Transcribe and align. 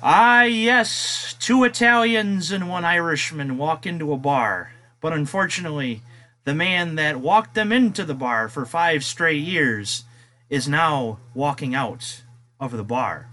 Ah, 0.00 0.44
yes, 0.44 1.34
two 1.40 1.64
Italians 1.64 2.52
and 2.52 2.68
one 2.68 2.84
Irishman 2.84 3.58
walk 3.58 3.84
into 3.84 4.12
a 4.12 4.16
bar, 4.16 4.70
but 5.00 5.12
unfortunately, 5.12 6.02
the 6.44 6.54
man 6.54 6.94
that 6.94 7.16
walked 7.16 7.54
them 7.54 7.72
into 7.72 8.04
the 8.04 8.14
bar 8.14 8.48
for 8.48 8.64
five 8.64 9.02
straight 9.02 9.42
years 9.42 10.04
is 10.48 10.68
now 10.68 11.18
walking 11.34 11.74
out 11.74 12.22
of 12.60 12.70
the 12.70 12.84
bar. 12.84 13.28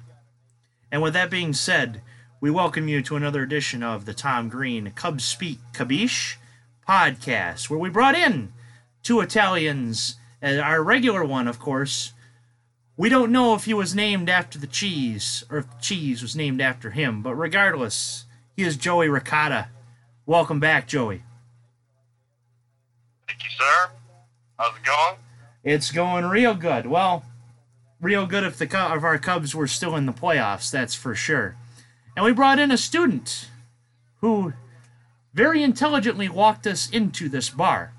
And 0.92 1.04
with 1.04 1.14
that 1.14 1.30
being 1.30 1.54
said, 1.54 2.02
we 2.42 2.50
welcome 2.50 2.88
you 2.88 3.04
to 3.04 3.16
another 3.16 3.44
edition 3.44 3.84
of 3.84 4.06
the 4.06 4.16
Tom 4.16 4.50
Green 4.50 4.92
Cubs 4.96 5.24
Speak 5.24 5.60
Cub-eesh 5.72 6.38
podcast, 6.90 7.70
where 7.70 7.80
we 7.80 7.90
brought 7.92 8.16
in 8.16 8.52
two 9.04 9.22
Italians, 9.22 10.16
our 10.42 10.84
regular 10.84 11.24
one, 11.24 11.48
of 11.48 11.60
course, 11.60 12.14
we 12.98 13.10
don't 13.10 13.32
know 13.32 13.54
if 13.54 13.66
he 13.66 13.74
was 13.74 13.94
named 13.94 14.30
after 14.30 14.58
the 14.58 14.68
cheese 14.68 15.44
or 15.50 15.60
if 15.60 15.70
the 15.70 15.82
cheese 15.82 16.22
was 16.22 16.36
named 16.36 16.62
after 16.62 16.92
him, 16.92 17.22
but 17.22 17.36
regardless, 17.36 18.26
he 18.56 18.64
is 18.64 18.78
Joey 18.78 19.10
Ricotta. 19.10 19.68
Welcome 20.26 20.60
back, 20.60 20.88
Joey. 20.88 21.24
Thank 23.28 23.44
you, 23.44 23.50
sir. 23.58 23.90
How's 24.58 24.78
it 24.78 24.84
going? 24.84 25.16
It's 25.64 25.92
going 25.92 26.26
real 26.26 26.54
good. 26.54 26.86
Well, 26.86 27.26
real 28.00 28.26
good 28.26 28.44
if 28.44 28.58
the 28.58 28.66
if 28.66 29.04
our 29.04 29.18
Cubs 29.18 29.54
were 29.54 29.68
still 29.68 29.96
in 29.96 30.06
the 30.06 30.14
playoffs, 30.14 30.72
that's 30.72 30.96
for 30.96 31.16
sure. 31.16 31.58
And 32.16 32.24
we 32.24 32.32
brought 32.32 32.60
in 32.60 32.72
a 32.72 32.78
student 32.78 33.50
who 34.22 34.54
very 35.34 35.62
intelligently 35.62 36.30
walked 36.30 36.66
us 36.66 36.90
into 36.90 37.28
this 37.28 37.50
bar 37.50 37.92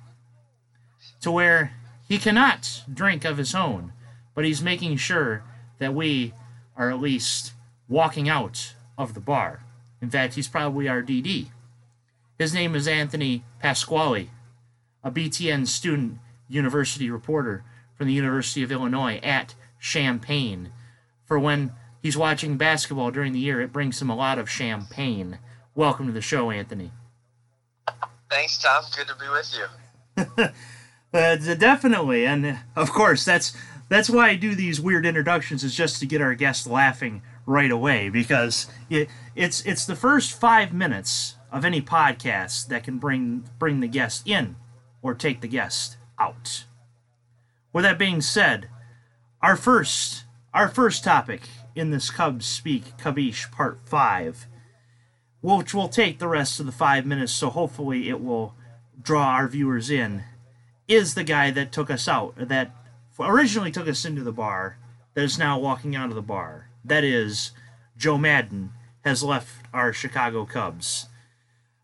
to 1.20 1.30
where 1.30 1.72
he 2.08 2.16
cannot 2.16 2.82
drink 2.92 3.26
of 3.26 3.36
his 3.36 3.54
own 3.54 3.92
but 4.36 4.44
he's 4.44 4.62
making 4.62 4.98
sure 4.98 5.42
that 5.78 5.94
we 5.94 6.32
are 6.76 6.90
at 6.90 7.00
least 7.00 7.54
walking 7.88 8.28
out 8.28 8.74
of 8.96 9.14
the 9.14 9.20
bar. 9.20 9.64
In 10.00 10.10
fact, 10.10 10.34
he's 10.34 10.46
probably 10.46 10.88
our 10.88 11.02
DD. 11.02 11.46
His 12.38 12.52
name 12.52 12.76
is 12.76 12.86
Anthony 12.86 13.44
Pasquale, 13.60 14.28
a 15.02 15.10
BTN 15.10 15.66
student 15.66 16.18
university 16.48 17.10
reporter 17.10 17.64
from 17.94 18.06
the 18.06 18.12
University 18.12 18.62
of 18.62 18.70
Illinois 18.70 19.18
at 19.22 19.54
Champaign. 19.80 20.70
For 21.24 21.38
when 21.38 21.72
he's 22.02 22.16
watching 22.16 22.58
basketball 22.58 23.10
during 23.10 23.32
the 23.32 23.40
year, 23.40 23.62
it 23.62 23.72
brings 23.72 24.02
him 24.02 24.10
a 24.10 24.16
lot 24.16 24.38
of 24.38 24.50
champagne. 24.50 25.38
Welcome 25.74 26.06
to 26.08 26.12
the 26.12 26.20
show, 26.20 26.50
Anthony. 26.50 26.92
Thanks, 28.30 28.58
Tom. 28.58 28.84
Good 28.94 29.08
to 29.08 29.14
be 29.14 29.28
with 29.30 29.56
you. 29.56 30.44
uh, 31.18 31.54
definitely, 31.54 32.26
and 32.26 32.58
of 32.74 32.92
course, 32.92 33.24
that's 33.24 33.56
that's 33.88 34.10
why 34.10 34.28
I 34.28 34.34
do 34.34 34.54
these 34.54 34.80
weird 34.80 35.06
introductions 35.06 35.62
is 35.62 35.74
just 35.74 36.00
to 36.00 36.06
get 36.06 36.20
our 36.20 36.34
guests 36.34 36.66
laughing 36.66 37.22
right 37.46 37.70
away 37.70 38.08
because 38.08 38.66
it, 38.90 39.08
it's 39.34 39.64
it's 39.64 39.86
the 39.86 39.94
first 39.94 40.38
five 40.38 40.72
minutes 40.72 41.36
of 41.52 41.64
any 41.64 41.80
podcast 41.80 42.68
that 42.68 42.84
can 42.84 42.98
bring 42.98 43.48
bring 43.58 43.80
the 43.80 43.88
guest 43.88 44.26
in 44.26 44.56
or 45.02 45.14
take 45.14 45.40
the 45.40 45.48
guest 45.48 45.96
out. 46.18 46.64
With 47.72 47.84
that 47.84 47.98
being 47.98 48.20
said, 48.20 48.68
our 49.40 49.56
first 49.56 50.24
our 50.52 50.68
first 50.68 51.04
topic 51.04 51.42
in 51.74 51.90
this 51.90 52.10
Cubs 52.10 52.46
Speak 52.46 52.96
Cub-eesh 52.96 53.52
Part 53.52 53.78
Five, 53.84 54.46
which 55.42 55.74
will 55.74 55.88
take 55.88 56.18
the 56.18 56.28
rest 56.28 56.58
of 56.58 56.66
the 56.66 56.72
five 56.72 57.06
minutes, 57.06 57.32
so 57.32 57.50
hopefully 57.50 58.08
it 58.08 58.20
will 58.20 58.54
draw 59.00 59.28
our 59.28 59.46
viewers 59.46 59.90
in, 59.90 60.24
is 60.88 61.14
the 61.14 61.22
guy 61.22 61.50
that 61.50 61.70
took 61.70 61.90
us 61.90 62.08
out 62.08 62.34
that 62.36 62.74
originally 63.18 63.70
took 63.70 63.88
us 63.88 64.04
into 64.04 64.22
the 64.22 64.32
bar 64.32 64.78
that 65.14 65.24
is 65.24 65.38
now 65.38 65.58
walking 65.58 65.96
out 65.96 66.10
of 66.10 66.14
the 66.14 66.22
bar. 66.22 66.68
That 66.84 67.04
is, 67.04 67.52
Joe 67.96 68.18
Maddon 68.18 68.72
has 69.04 69.22
left 69.22 69.66
our 69.72 69.92
Chicago 69.92 70.44
Cubs. 70.44 71.06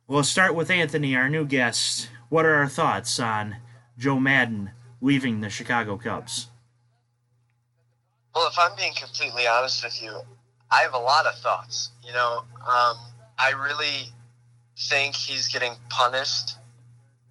We'll 0.06 0.24
start 0.24 0.54
with 0.54 0.70
Anthony, 0.70 1.16
our 1.16 1.28
new 1.28 1.44
guest. 1.44 2.08
What 2.28 2.44
are 2.44 2.54
our 2.54 2.68
thoughts 2.68 3.18
on 3.18 3.56
Joe 3.96 4.18
Maddon 4.18 4.72
leaving 5.00 5.40
the 5.40 5.48
Chicago 5.48 5.96
Cubs? 5.96 6.48
Well, 8.34 8.48
if 8.48 8.58
I'm 8.58 8.76
being 8.76 8.94
completely 8.94 9.46
honest 9.46 9.84
with 9.84 10.02
you, 10.02 10.20
I 10.70 10.80
have 10.82 10.94
a 10.94 10.98
lot 10.98 11.26
of 11.26 11.34
thoughts. 11.36 11.90
You 12.04 12.12
know, 12.12 12.42
um, 12.60 12.96
I 13.38 13.52
really 13.56 14.12
think 14.78 15.14
he's 15.14 15.48
getting 15.48 15.72
punished 15.88 16.56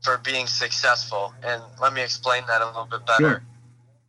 for 0.02 0.18
being 0.18 0.48
successful. 0.48 1.34
And 1.44 1.62
let 1.80 1.94
me 1.94 2.02
explain 2.02 2.44
that 2.48 2.62
a 2.62 2.68
little 2.68 2.86
bit 2.86 3.06
better. 3.06 3.20
Sure. 3.20 3.44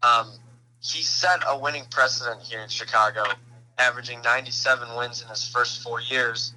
Um, 0.03 0.33
he 0.81 1.03
set 1.03 1.41
a 1.49 1.57
winning 1.59 1.85
precedent 1.91 2.43
here 2.43 2.61
in 2.61 2.69
Chicago, 2.69 3.25
averaging 3.79 4.21
97 4.23 4.97
wins 4.97 5.23
in 5.23 5.29
his 5.29 5.47
first 5.47 5.83
four 5.83 6.01
years. 6.01 6.55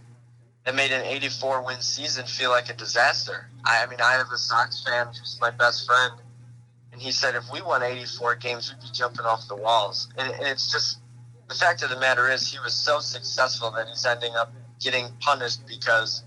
That 0.65 0.73
made 0.73 0.91
an 0.91 1.05
84 1.05 1.63
win 1.63 1.79
season 1.81 2.25
feel 2.25 2.49
like 2.49 2.69
a 2.69 2.73
disaster. 2.73 3.49
I, 3.63 3.83
I 3.83 3.85
mean, 3.87 4.01
I 4.01 4.13
have 4.13 4.31
a 4.33 4.37
Sox 4.37 4.83
fan 4.83 5.07
who's 5.07 5.37
my 5.39 5.51
best 5.51 5.85
friend, 5.85 6.13
and 6.91 6.99
he 6.99 7.11
said 7.11 7.35
if 7.35 7.43
we 7.53 7.61
won 7.61 7.83
84 7.83 8.35
games, 8.35 8.73
we'd 8.73 8.81
be 8.81 8.91
jumping 8.91 9.25
off 9.25 9.47
the 9.47 9.55
walls. 9.55 10.07
And, 10.17 10.33
and 10.33 10.47
it's 10.47 10.71
just 10.71 10.97
the 11.47 11.55
fact 11.55 11.83
of 11.83 11.91
the 11.91 11.99
matter 11.99 12.31
is, 12.31 12.51
he 12.51 12.57
was 12.59 12.73
so 12.73 12.99
successful 12.99 13.69
that 13.71 13.87
he's 13.87 14.05
ending 14.05 14.33
up 14.35 14.51
getting 14.79 15.09
punished 15.19 15.67
because 15.67 16.23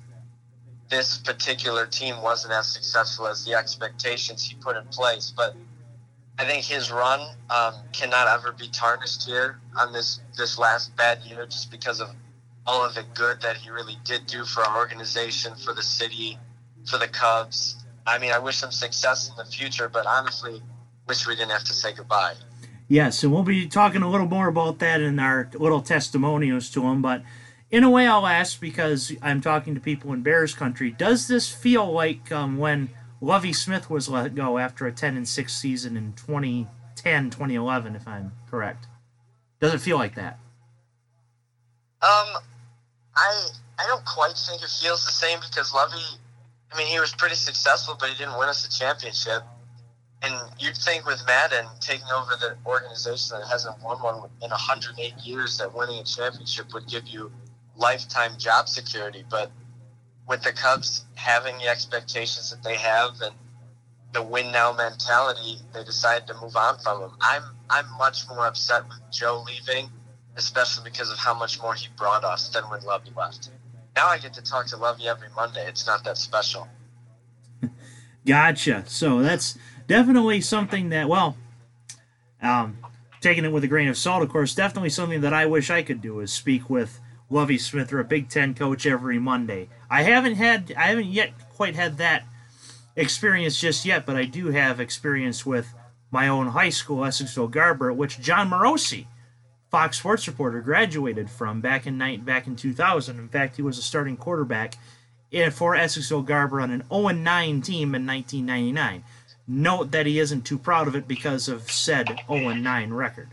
this 0.88 1.18
particular 1.18 1.86
team 1.86 2.22
wasn't 2.22 2.52
as 2.52 2.72
successful 2.72 3.26
as 3.26 3.44
the 3.44 3.54
expectations 3.54 4.44
he 4.44 4.54
put 4.56 4.76
in 4.76 4.84
place. 4.86 5.32
But 5.36 5.56
I 6.38 6.44
think 6.44 6.64
his 6.64 6.90
run 6.92 7.20
um, 7.50 7.74
cannot 7.92 8.28
ever 8.28 8.52
be 8.52 8.68
tarnished 8.68 9.26
here 9.26 9.58
on 9.76 9.92
this 9.92 10.20
this 10.36 10.58
last 10.58 10.94
bad 10.96 11.18
year, 11.22 11.46
just 11.46 11.70
because 11.70 12.00
of 12.00 12.10
all 12.64 12.84
of 12.84 12.94
the 12.94 13.04
good 13.14 13.40
that 13.40 13.56
he 13.56 13.70
really 13.70 13.96
did 14.04 14.26
do 14.26 14.44
for 14.44 14.62
our 14.62 14.78
organization, 14.78 15.54
for 15.56 15.74
the 15.74 15.82
city, 15.82 16.38
for 16.88 16.98
the 16.98 17.08
Cubs. 17.08 17.84
I 18.06 18.18
mean, 18.18 18.30
I 18.30 18.38
wish 18.38 18.62
him 18.62 18.70
success 18.70 19.28
in 19.28 19.36
the 19.36 19.44
future, 19.44 19.88
but 19.88 20.06
honestly, 20.06 20.62
wish 21.08 21.26
we 21.26 21.34
didn't 21.34 21.50
have 21.50 21.64
to 21.64 21.72
say 21.72 21.92
goodbye. 21.92 22.34
Yes, 22.86 23.22
and 23.22 23.32
we'll 23.32 23.42
be 23.42 23.66
talking 23.66 24.02
a 24.02 24.10
little 24.10 24.28
more 24.28 24.48
about 24.48 24.78
that 24.78 25.00
in 25.00 25.18
our 25.18 25.50
little 25.54 25.82
testimonials 25.82 26.70
to 26.70 26.86
him. 26.86 27.02
But 27.02 27.22
in 27.70 27.84
a 27.84 27.90
way, 27.90 28.06
I'll 28.06 28.26
ask 28.26 28.60
because 28.60 29.12
I'm 29.20 29.40
talking 29.40 29.74
to 29.74 29.80
people 29.80 30.12
in 30.12 30.22
Bears 30.22 30.54
country. 30.54 30.90
Does 30.90 31.26
this 31.26 31.50
feel 31.50 31.90
like 31.90 32.30
um, 32.30 32.58
when 32.58 32.90
Lovie 33.20 33.52
Smith 33.52 33.90
was 33.90 34.08
let 34.08 34.34
go 34.34 34.58
after 34.58 34.86
a 34.86 34.92
10 34.92 35.16
and 35.16 35.28
6 35.28 35.52
season 35.52 35.96
in 35.96 36.12
2010, 36.12 37.30
2011, 37.30 37.96
if 37.96 38.06
I'm 38.06 38.32
correct. 38.48 38.86
Does 39.60 39.74
it 39.74 39.80
feel 39.80 39.98
like 39.98 40.14
that? 40.14 40.38
Um, 42.00 42.28
I 43.16 43.48
I 43.78 43.86
don't 43.86 44.04
quite 44.04 44.36
think 44.36 44.62
it 44.62 44.70
feels 44.70 45.04
the 45.04 45.10
same 45.10 45.40
because 45.40 45.74
Lovie, 45.74 46.18
I 46.72 46.78
mean, 46.78 46.86
he 46.86 47.00
was 47.00 47.12
pretty 47.12 47.34
successful, 47.34 47.96
but 47.98 48.08
he 48.08 48.16
didn't 48.16 48.38
win 48.38 48.48
us 48.48 48.66
a 48.66 48.70
championship. 48.70 49.42
And 50.22 50.34
you'd 50.58 50.76
think 50.76 51.06
with 51.06 51.24
Maddon 51.26 51.66
taking 51.80 52.08
over 52.12 52.32
the 52.40 52.56
organization 52.66 53.38
that 53.38 53.46
hasn't 53.48 53.80
won 53.82 54.02
one 54.02 54.30
in 54.42 54.50
108 54.50 55.14
years, 55.18 55.58
that 55.58 55.72
winning 55.72 56.00
a 56.00 56.04
championship 56.04 56.72
would 56.72 56.88
give 56.88 57.06
you 57.06 57.30
lifetime 57.76 58.32
job 58.36 58.68
security. 58.68 59.24
But 59.28 59.52
with 60.28 60.42
the 60.42 60.52
Cubs 60.52 61.04
having 61.14 61.56
the 61.58 61.68
expectations 61.68 62.50
that 62.50 62.62
they 62.62 62.76
have 62.76 63.20
and 63.22 63.34
the 64.12 64.22
win 64.22 64.52
now 64.52 64.72
mentality, 64.72 65.58
they 65.72 65.84
decided 65.84 66.26
to 66.28 66.34
move 66.40 66.56
on 66.56 66.78
from 66.78 67.02
him. 67.02 67.10
I'm 67.20 67.42
I'm 67.70 67.86
much 67.98 68.28
more 68.28 68.46
upset 68.46 68.86
with 68.88 69.00
Joe 69.10 69.44
leaving, 69.46 69.90
especially 70.36 70.84
because 70.84 71.10
of 71.10 71.18
how 71.18 71.34
much 71.34 71.60
more 71.60 71.74
he 71.74 71.88
brought 71.96 72.24
us 72.24 72.48
than 72.48 72.64
when 72.64 72.82
Lovie 72.82 73.10
left. 73.16 73.50
Now 73.96 74.06
I 74.06 74.18
get 74.18 74.34
to 74.34 74.42
talk 74.42 74.66
to 74.68 74.76
Lovie 74.76 75.08
every 75.08 75.28
Monday. 75.34 75.66
It's 75.66 75.86
not 75.86 76.04
that 76.04 76.16
special. 76.16 76.68
gotcha. 78.26 78.84
So 78.86 79.20
that's 79.20 79.58
definitely 79.86 80.40
something 80.40 80.90
that 80.90 81.08
well, 81.08 81.36
um, 82.40 82.78
taking 83.20 83.44
it 83.44 83.52
with 83.52 83.64
a 83.64 83.68
grain 83.68 83.88
of 83.88 83.98
salt, 83.98 84.22
of 84.22 84.30
course, 84.30 84.54
definitely 84.54 84.90
something 84.90 85.20
that 85.22 85.34
I 85.34 85.46
wish 85.46 85.70
I 85.70 85.82
could 85.82 86.00
do 86.00 86.20
is 86.20 86.32
speak 86.32 86.70
with 86.70 87.00
Lovie 87.30 87.58
Smith 87.58 87.92
or 87.92 88.00
a 88.00 88.04
Big 88.04 88.28
Ten 88.28 88.54
coach 88.54 88.86
every 88.86 89.18
Monday. 89.18 89.68
I 89.90 90.02
haven't 90.02 90.36
had 90.36 90.72
I 90.76 90.88
haven't 90.88 91.06
yet 91.06 91.32
quite 91.50 91.76
had 91.76 91.98
that 91.98 92.24
experience 92.96 93.60
just 93.60 93.84
yet, 93.84 94.06
but 94.06 94.16
I 94.16 94.24
do 94.24 94.48
have 94.48 94.80
experience 94.80 95.44
with 95.44 95.74
my 96.10 96.26
own 96.28 96.48
high 96.48 96.70
school, 96.70 97.02
Essexville 97.02 97.50
Garber, 97.50 97.92
which 97.92 98.20
Jon 98.20 98.50
Morosi, 98.50 99.06
Fox 99.70 99.98
Sports 99.98 100.26
reporter, 100.26 100.60
graduated 100.60 101.30
from 101.30 101.60
back 101.60 101.86
in 101.86 101.98
night 101.98 102.24
back 102.24 102.46
in 102.46 102.56
2000. 102.56 103.18
In 103.18 103.28
fact, 103.28 103.56
he 103.56 103.62
was 103.62 103.78
a 103.78 103.82
starting 103.82 104.16
quarterback 104.16 104.74
for 105.52 105.76
Essexville 105.76 106.24
Garber 106.24 106.60
on 106.60 106.70
an 106.70 106.84
0-9 106.90 107.62
team 107.62 107.94
in 107.94 108.06
1999. 108.06 109.04
Note 109.46 109.90
that 109.92 110.06
he 110.06 110.18
isn't 110.18 110.42
too 110.42 110.58
proud 110.58 110.88
of 110.88 110.96
it 110.96 111.06
because 111.06 111.48
of 111.48 111.70
said 111.70 112.06
0-9 112.28 112.92
record. 112.92 113.28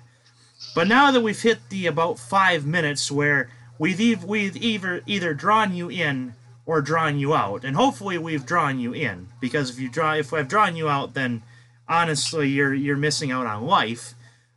But 0.74 0.88
now 0.88 1.12
that 1.12 1.22
we've 1.22 1.42
hit 1.42 1.70
the 1.70 1.88
about 1.88 2.20
five 2.20 2.66
minutes 2.66 3.10
where 3.10 3.50
we've 3.78 4.24
we've 4.24 4.56
either 4.58 5.02
either 5.06 5.34
drawn 5.34 5.74
you 5.74 5.90
in 5.90 6.34
or 6.66 6.82
drawn 6.82 7.20
you 7.20 7.34
out, 7.34 7.64
and 7.64 7.76
hopefully 7.76 8.18
we've 8.18 8.46
drawn 8.46 8.80
you 8.80 8.94
in 8.94 9.28
because 9.40 9.70
if 9.70 9.80
you 9.80 9.90
draw 9.90 10.14
if 10.14 10.34
I've 10.34 10.48
drawn 10.48 10.76
you 10.76 10.90
out, 10.90 11.14
then 11.14 11.44
honestly 11.88 12.50
you're 12.50 12.74
you're 12.74 12.98
missing 12.98 13.32
out 13.32 13.46
on 13.46 13.66
life. 13.66 14.14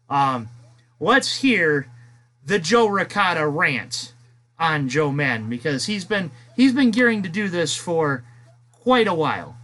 Um, 0.08 0.48
let's 1.00 1.38
hear 1.38 1.88
the 2.44 2.58
Joe 2.58 2.86
Ricotta 2.86 3.46
rant 3.46 4.14
on 4.58 4.88
Joe 4.88 5.12
Maddon 5.12 5.48
because 5.48 5.86
he's 5.86 6.04
been 6.04 6.30
he's 6.56 6.72
been 6.72 6.90
gearing 6.90 7.22
to 7.22 7.28
do 7.28 7.48
this 7.48 7.76
for 7.76 8.24
quite 8.72 9.06
a 9.06 9.14
while, 9.14 9.56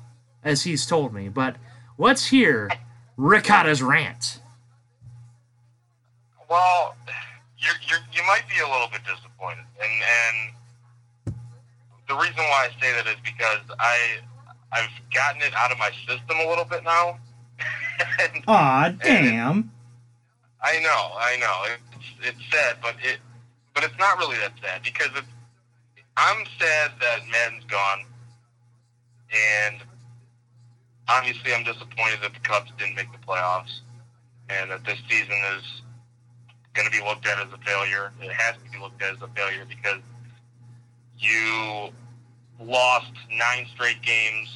as 0.42 0.62
he's 0.62 0.86
told 0.86 1.14
me. 1.14 1.28
But 1.28 1.56
let's 1.98 2.26
hear 2.26 2.70
Ricotta's 3.16 3.82
rant. 3.82 4.40
Well, 6.48 6.94
you're, 7.64 7.80
you're, 7.88 8.04
you 8.12 8.22
might 8.26 8.44
be 8.48 8.60
a 8.60 8.68
little 8.68 8.88
bit 8.88 9.00
disappointed, 9.04 9.64
and 9.80 9.94
and 10.04 11.34
the 12.08 12.14
reason 12.14 12.36
why 12.36 12.68
I 12.68 12.80
say 12.80 12.92
that 12.92 13.06
is 13.06 13.16
because 13.24 13.64
I 13.78 14.20
I've 14.72 14.90
gotten 15.12 15.42
it 15.42 15.54
out 15.56 15.72
of 15.72 15.78
my 15.78 15.90
system 16.06 16.36
a 16.44 16.48
little 16.48 16.64
bit 16.64 16.84
now. 16.84 17.18
and, 18.20 18.44
Aw, 18.48 18.88
damn. 19.02 19.58
It, 19.58 19.64
I 20.62 20.80
know, 20.80 21.02
I 21.16 21.36
know. 21.38 21.74
It's 21.92 22.28
it's 22.28 22.50
sad, 22.50 22.76
but 22.82 22.96
it 23.02 23.18
but 23.74 23.84
it's 23.84 23.98
not 23.98 24.18
really 24.18 24.36
that 24.38 24.52
sad 24.62 24.82
because 24.82 25.10
it's 25.14 25.28
I'm 26.16 26.44
sad 26.58 26.92
that 27.00 27.20
Maddon's 27.30 27.64
gone, 27.64 28.04
and 29.32 29.76
obviously 31.08 31.52
I'm 31.54 31.64
disappointed 31.64 32.20
that 32.22 32.34
the 32.34 32.40
Cubs 32.40 32.70
didn't 32.78 32.94
make 32.94 33.10
the 33.12 33.18
playoffs, 33.18 33.80
and 34.48 34.70
that 34.70 34.84
this 34.84 34.98
season 35.08 35.36
is 35.56 35.82
going 36.74 36.90
to 36.90 36.92
be 36.92 37.02
looked 37.04 37.26
at 37.26 37.38
as 37.38 37.52
a 37.52 37.58
failure. 37.58 38.12
It 38.20 38.32
has 38.32 38.56
to 38.56 38.70
be 38.70 38.78
looked 38.78 39.00
at 39.02 39.14
as 39.14 39.22
a 39.22 39.28
failure 39.28 39.64
because 39.68 40.00
you 41.18 41.90
lost 42.60 43.12
nine 43.30 43.66
straight 43.74 44.02
games 44.02 44.48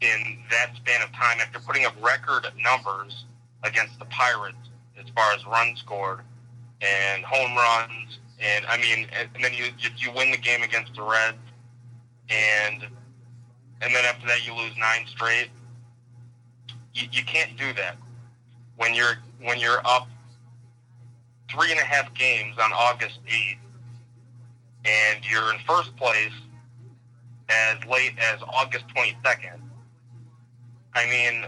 in 0.00 0.38
that 0.50 0.70
span 0.76 1.02
of 1.02 1.12
time 1.12 1.38
after 1.40 1.58
putting 1.58 1.84
up 1.84 1.94
record 2.02 2.46
numbers 2.62 3.24
against 3.62 3.98
the 3.98 4.04
Pirates 4.06 4.56
as 4.98 5.08
far 5.10 5.32
as 5.32 5.44
runs 5.46 5.80
scored 5.80 6.20
and 6.80 7.24
home 7.24 7.56
runs. 7.56 8.18
And 8.40 8.66
I 8.66 8.76
mean, 8.78 9.06
and, 9.12 9.28
then 9.42 9.52
you 9.54 9.66
you 9.96 10.12
win 10.12 10.30
the 10.30 10.36
game 10.36 10.62
against 10.62 10.94
the 10.94 11.02
Reds, 11.02 11.38
and 12.28 12.82
and 13.80 13.94
then 13.94 14.04
after 14.04 14.26
that 14.26 14.46
you 14.46 14.54
lose 14.54 14.72
nine 14.76 15.06
straight. 15.06 15.50
You, 16.92 17.08
you 17.10 17.24
can't 17.24 17.56
do 17.56 17.72
that 17.74 17.96
when 18.76 18.94
you're 18.94 19.14
when 19.40 19.58
you're 19.58 19.80
up 19.84 20.08
three 21.50 21.70
and 21.70 21.80
a 21.80 21.84
half 21.84 22.12
games 22.14 22.56
on 22.62 22.72
August 22.72 23.18
8th, 23.26 23.56
and 24.84 25.24
you're 25.30 25.52
in 25.52 25.58
first 25.66 25.94
place 25.96 26.32
as 27.48 27.84
late 27.86 28.14
as 28.18 28.40
August 28.42 28.86
22nd. 28.96 29.60
I 30.94 31.06
mean, 31.06 31.44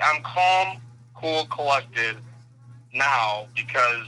I'm 0.00 0.22
calm, 0.22 0.80
cool, 1.14 1.46
collected 1.46 2.16
now 2.92 3.46
because 3.54 4.06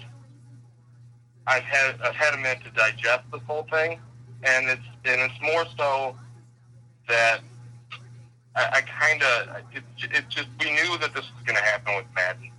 I've 1.46 1.62
had 1.62 2.00
I've 2.02 2.14
had 2.14 2.34
a 2.34 2.36
minute 2.36 2.62
to 2.64 2.70
digest 2.70 3.24
this 3.32 3.42
whole 3.46 3.64
thing, 3.64 3.98
and 4.44 4.68
it's 4.68 4.82
and 5.04 5.20
it's 5.20 5.40
more 5.40 5.64
so 5.76 6.16
that 7.08 7.40
I, 8.54 8.68
I 8.72 8.80
kind 8.82 9.22
of 9.22 9.48
it, 9.74 9.82
it 9.98 10.28
just 10.28 10.48
we 10.60 10.70
knew 10.70 10.98
that 10.98 11.14
this 11.14 11.24
was 11.34 11.42
going 11.44 11.56
to 11.56 11.62
happen 11.62 11.96
with 11.96 12.06
Maddon. 12.14 12.51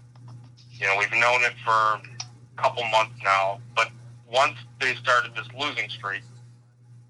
You 0.73 0.87
know, 0.87 0.95
we've 0.97 1.11
known 1.11 1.43
it 1.43 1.53
for 1.63 1.71
a 1.71 2.01
couple 2.57 2.83
months 2.85 3.15
now, 3.23 3.59
but 3.75 3.89
once 4.31 4.57
they 4.79 4.95
started 4.95 5.33
this 5.35 5.47
losing 5.57 5.89
streak 5.89 6.23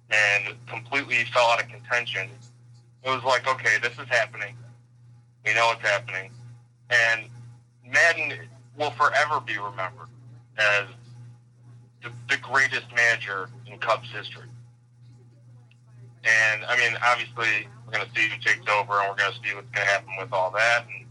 and 0.10 0.56
completely 0.68 1.24
fell 1.34 1.48
out 1.48 1.64
of 1.64 1.70
contention, 1.70 2.30
it 3.04 3.10
was 3.10 3.24
like, 3.24 3.48
okay, 3.48 3.78
this 3.82 3.94
is 3.94 4.08
happening. 4.10 4.56
We 5.46 5.54
know 5.54 5.72
it's 5.72 5.82
happening, 5.82 6.32
and 6.90 7.26
Maddon 7.86 8.48
will 8.78 8.92
forever 8.92 9.40
be 9.40 9.58
remembered 9.58 10.08
as 10.58 10.86
the, 12.02 12.12
the 12.30 12.38
greatest 12.38 12.86
manager 12.96 13.50
in 13.66 13.78
Cubs 13.80 14.10
history. 14.12 14.48
And 16.24 16.64
I 16.66 16.78
mean, 16.78 16.98
obviously, 17.06 17.68
we're 17.86 17.94
going 17.94 18.06
to 18.06 18.16
see 18.16 18.30
who 18.30 18.38
takes 18.42 18.70
over, 18.72 19.00
and 19.00 19.10
we're 19.10 19.16
going 19.16 19.32
to 19.32 19.40
see 19.44 19.56
what's 19.56 19.70
going 19.72 19.86
to 19.86 19.92
happen 19.92 20.10
with 20.18 20.32
all 20.32 20.52
that, 20.52 20.86
and 20.86 21.03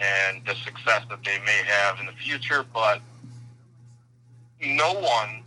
and 0.00 0.40
the 0.46 0.54
success 0.54 1.02
that 1.10 1.22
they 1.24 1.38
may 1.44 1.62
have 1.66 2.00
in 2.00 2.06
the 2.06 2.12
future. 2.12 2.64
But 2.72 3.00
no 4.60 4.94
one 4.94 5.42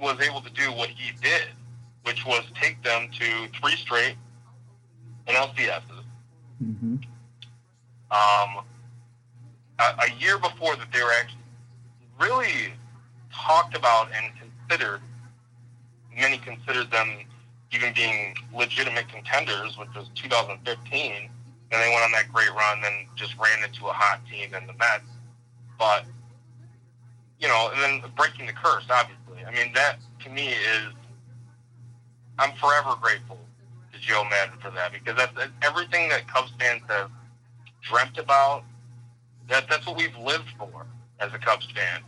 was 0.00 0.18
able 0.20 0.40
to 0.40 0.50
do 0.50 0.72
what 0.72 0.88
he 0.88 1.12
did, 1.20 1.48
which 2.04 2.24
was 2.26 2.42
take 2.60 2.82
them 2.82 3.08
to 3.12 3.48
three 3.60 3.76
straight 3.76 4.16
NLCSs. 5.28 5.82
Mm-hmm. 6.62 6.96
Um, 8.10 8.64
a, 9.78 9.82
a 9.82 10.10
year 10.18 10.38
before 10.38 10.76
that, 10.76 10.88
they 10.92 11.02
were 11.02 11.12
actually 11.20 11.38
really 12.20 12.72
talked 13.32 13.76
about 13.76 14.08
and 14.12 14.32
considered. 14.38 15.00
Many 16.16 16.38
considered 16.38 16.90
them 16.90 17.08
even 17.72 17.92
being 17.94 18.34
legitimate 18.54 19.08
contenders, 19.08 19.78
which 19.78 19.88
was 19.96 20.10
2015 20.14 21.30
then 21.32 21.41
they 21.80 21.88
went 21.88 22.04
on 22.04 22.12
that 22.12 22.32
great 22.32 22.52
run, 22.52 22.82
then 22.82 23.06
just 23.16 23.36
ran 23.38 23.64
into 23.64 23.86
a 23.86 23.92
hot 23.92 24.20
team 24.30 24.54
in 24.54 24.66
the 24.66 24.74
Mets. 24.74 25.08
But 25.78 26.04
you 27.38 27.48
know, 27.48 27.70
and 27.72 28.02
then 28.02 28.10
breaking 28.16 28.46
the 28.46 28.52
curse, 28.52 28.84
obviously. 28.90 29.44
I 29.44 29.50
mean, 29.50 29.72
that 29.74 29.98
to 30.24 30.30
me 30.30 30.48
is 30.48 30.92
I'm 32.38 32.52
forever 32.56 32.94
grateful 33.00 33.38
to 33.92 33.98
Joe 33.98 34.24
Maddon 34.30 34.58
for 34.60 34.70
that 34.70 34.92
because 34.92 35.16
that's, 35.16 35.34
that's 35.34 35.50
everything 35.62 36.08
that 36.10 36.26
Cubs 36.28 36.52
fans 36.58 36.82
have 36.88 37.10
dreamt 37.82 38.18
about. 38.18 38.64
That 39.48 39.68
that's 39.68 39.86
what 39.86 39.96
we've 39.96 40.16
lived 40.18 40.48
for 40.58 40.86
as 41.20 41.32
a 41.34 41.38
Cubs 41.38 41.68
fan. 41.72 42.00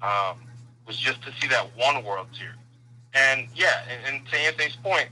Um, 0.00 0.38
was 0.86 0.98
just 0.98 1.22
to 1.22 1.32
see 1.40 1.48
that 1.48 1.70
one 1.76 2.04
World 2.04 2.26
Series, 2.36 2.54
and 3.14 3.46
yeah, 3.54 3.82
and, 3.90 4.14
and 4.16 4.26
to 4.28 4.36
Anthony's 4.36 4.76
point, 4.76 5.08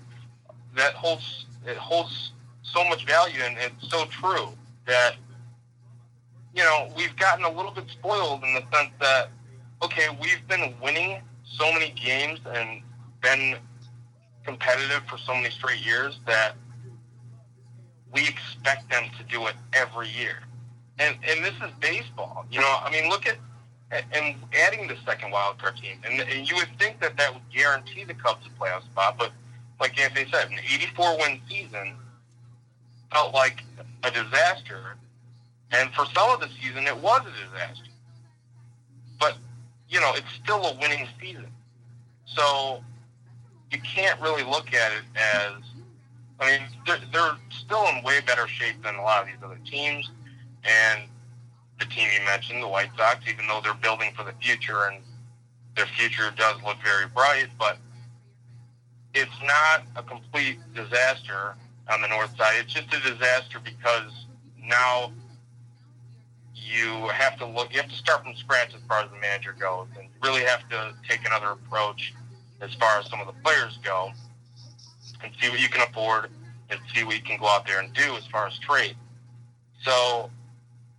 that 0.77 0.95
holds 0.95 1.47
it 1.67 1.77
holds 1.77 2.33
so 2.63 2.85
much 2.85 3.05
value 3.07 3.41
and 3.43 3.57
it's 3.59 3.91
so 3.91 4.05
true 4.07 4.49
that 4.87 5.17
you 6.55 6.63
know 6.63 6.89
we've 6.97 7.17
gotten 7.17 7.45
a 7.45 7.51
little 7.51 7.73
bit 7.73 7.85
spoiled 7.91 8.43
in 8.45 8.55
the 8.55 8.63
sense 8.77 8.91
that 9.01 9.31
okay 9.83 10.09
we've 10.21 10.47
been 10.49 10.75
winning 10.83 11.21
so 11.45 11.73
many 11.73 11.91
games 11.91 12.41
and 12.55 12.83
been 13.21 13.57
competitive 14.45 15.03
for 15.09 15.19
so 15.19 15.35
many 15.35 15.51
straight 15.51 15.85
years 15.85 16.19
that 16.27 16.55
we 18.13 18.27
expect 18.29 18.91
them 18.91 19.05
to 19.17 19.25
do 19.25 19.47
it 19.47 19.55
every 19.73 20.09
year. 20.09 20.37
And 20.99 21.17
and 21.29 21.45
this 21.45 21.55
is 21.55 21.73
baseball 21.81 22.45
you 22.51 22.61
know 22.61 22.77
i 22.85 22.91
mean 22.91 23.09
look 23.09 23.27
at 23.27 23.37
and 23.91 24.37
adding 24.55 24.87
the 24.89 24.97
second 25.05 25.31
wild 25.31 25.59
card 25.59 25.77
team 25.77 25.99
and, 26.05 26.21
and 26.21 26.49
you 26.49 26.57
would 26.57 26.69
think 26.79 27.01
that 27.01 27.17
that 27.17 27.33
would 27.33 27.43
guarantee 27.53 28.05
the 28.05 28.15
cubs 28.15 28.47
a 28.47 28.63
playoff 28.63 28.83
spot 28.85 29.17
but 29.19 29.33
like 29.81 29.99
anthony 29.99 30.31
said 30.31 30.49
an 30.51 30.59
84 30.73 31.19
win 31.19 31.41
season 31.49 31.97
felt 33.13 33.35
like 33.35 33.63
a 34.03 34.11
disaster. 34.11 34.97
And 35.71 35.91
for 35.95 36.05
some 36.15 36.31
of 36.31 36.41
the 36.41 36.49
season, 36.61 36.87
it 36.87 36.97
was 36.97 37.23
a 37.23 37.51
disaster. 37.51 37.91
But, 39.19 39.37
you 39.89 40.01
know, 40.01 40.13
it's 40.15 40.33
still 40.43 40.65
a 40.65 40.77
winning 40.79 41.09
season. 41.21 41.47
So 42.27 42.83
you 43.71 43.79
can't 43.81 44.21
really 44.21 44.43
look 44.43 44.75
at 44.75 44.93
it 44.93 45.05
as, 45.17 45.53
I 46.41 46.51
mean, 46.51 46.69
they're, 46.87 46.99
they're 47.13 47.37
still 47.51 47.87
in 47.89 48.03
way 48.03 48.21
better 48.21 48.49
shape 48.49 48.83
than 48.83 48.97
a 48.97 49.03
lot 49.03 49.23
of 49.23 49.27
these 49.29 49.43
other 49.43 49.59
teams. 49.65 50.11
And 50.65 51.03
the 51.79 51.87
team 51.87 52.09
you 52.13 52.25
mentioned, 52.25 52.63
the 52.63 52.69
White 52.69 52.91
Sox, 52.97 53.21
even 53.29 53.47
though 53.47 53.61
they're 53.63 53.75
building 53.75 54.13
for 54.17 54.25
the 54.25 54.35
future 54.41 54.87
and 54.87 55.03
their 55.75 55.87
future 55.87 56.31
does 56.37 56.57
look 56.65 56.77
very 56.85 57.07
bright, 57.07 57.49
but 57.59 57.79
it's 59.15 59.31
not 59.43 59.83
a 59.97 60.03
complete 60.03 60.59
disaster 60.75 61.55
on 61.91 62.03
the 62.03 62.09
north 62.09 62.37
side. 62.37 62.55
It's 62.59 62.73
just 62.73 62.93
a 62.95 63.01
disaster 63.01 63.59
because 63.63 64.27
now 64.63 65.13
you 66.55 67.09
have 67.09 67.39
to 67.39 67.47
look. 67.47 67.73
You 67.73 67.81
have 67.81 67.91
to 67.91 67.97
start 67.97 68.23
from 68.23 68.35
scratch 68.37 68.75
as 68.75 68.81
far 68.89 69.03
as 69.03 69.11
the 69.11 69.19
manager 69.19 69.55
goes, 69.59 69.89
and 69.99 70.09
really 70.23 70.43
have 70.43 70.69
to 70.71 70.95
take 71.09 71.27
another 71.27 71.51
approach 71.51 72.15
as 72.61 72.73
far 72.75 72.99
as 73.01 73.09
some 73.11 73.21
of 73.21 73.27
the 73.27 73.33
players 73.43 73.79
go, 73.83 74.13
and 75.23 75.33
see 75.41 75.51
what 75.51 75.61
you 75.61 75.69
can 75.69 75.83
afford 75.89 76.31
and 76.71 76.81
see 76.95 77.05
what 77.05 77.15
you 77.15 77.23
can 77.23 77.39
go 77.39 77.47
out 77.47 77.67
there 77.67 77.81
and 77.81 77.93
do 77.93 78.17
as 78.17 78.27
far 78.27 78.47
as 78.47 78.59
trade. 78.59 78.97
So, 79.83 80.31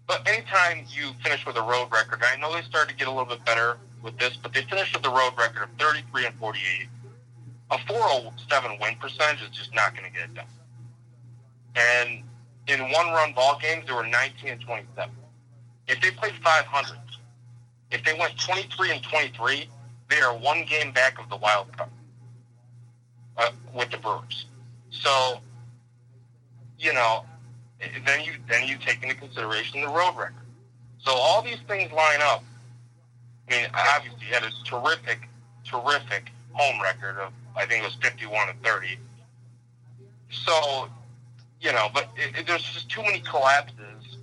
but 0.07 0.27
anytime 0.27 0.85
you 0.89 1.11
finish 1.23 1.45
with 1.45 1.55
a 1.55 1.61
road 1.61 1.87
record, 1.91 2.21
I 2.21 2.39
know 2.39 2.53
they 2.53 2.61
started 2.61 2.91
to 2.91 2.95
get 2.95 3.07
a 3.07 3.11
little 3.11 3.25
bit 3.25 3.43
better 3.45 3.77
with 4.03 4.17
this, 4.19 4.37
but 4.37 4.53
they 4.53 4.61
finished 4.63 4.95
with 4.95 5.05
a 5.05 5.09
road 5.09 5.31
record 5.37 5.63
of 5.63 5.69
33 5.79 6.27
and 6.27 6.35
48. 6.35 6.87
A 7.71 7.77
407 7.87 8.77
win 8.79 8.95
percentage 8.99 9.41
is 9.41 9.49
just 9.49 9.73
not 9.73 9.95
going 9.95 10.05
to 10.05 10.11
get 10.11 10.29
it 10.29 10.33
done. 10.35 10.45
And 11.75 12.23
in 12.67 12.79
one 12.91 13.07
run 13.07 13.33
ball 13.33 13.57
games, 13.61 13.85
they 13.87 13.93
were 13.93 14.05
19 14.05 14.49
and 14.49 14.61
27. 14.61 15.11
If 15.87 16.01
they 16.01 16.11
played 16.11 16.33
500, 16.43 16.97
if 17.91 18.03
they 18.03 18.17
went 18.17 18.39
23 18.39 18.91
and 18.91 19.03
23, 19.03 19.67
they 20.09 20.19
are 20.21 20.35
one 20.37 20.65
game 20.65 20.91
back 20.91 21.19
of 21.19 21.29
the 21.29 21.37
wild 21.37 21.75
card 21.75 21.89
uh, 23.37 23.49
with 23.73 23.89
the 23.91 23.97
Brewers. 23.97 24.45
So, 24.89 25.39
you 26.79 26.93
know, 26.93 27.25
then 28.05 28.23
you 28.23 28.33
then 28.47 28.67
you 28.67 28.77
take 28.77 29.03
into 29.03 29.15
consideration 29.15 29.81
the 29.81 29.87
road 29.87 30.15
record. 30.17 30.35
So 30.99 31.11
all 31.11 31.41
these 31.41 31.59
things 31.67 31.91
line 31.91 32.21
up. 32.21 32.43
I 33.49 33.51
mean, 33.51 33.67
obviously, 33.73 34.25
had 34.27 34.43
a 34.43 34.51
terrific, 34.65 35.27
terrific 35.65 36.31
home 36.53 36.81
record 36.81 37.17
of, 37.19 37.33
I 37.55 37.65
think 37.65 37.83
it 37.83 37.85
was 37.85 37.95
51 38.01 38.49
and 38.49 38.63
30. 38.63 38.97
So, 40.31 40.87
you 41.63 41.71
know, 41.71 41.87
but 41.93 42.09
it, 42.17 42.39
it, 42.39 42.47
there's 42.47 42.61
just 42.61 42.89
too 42.89 43.01
many 43.01 43.19
collapses. 43.21 44.17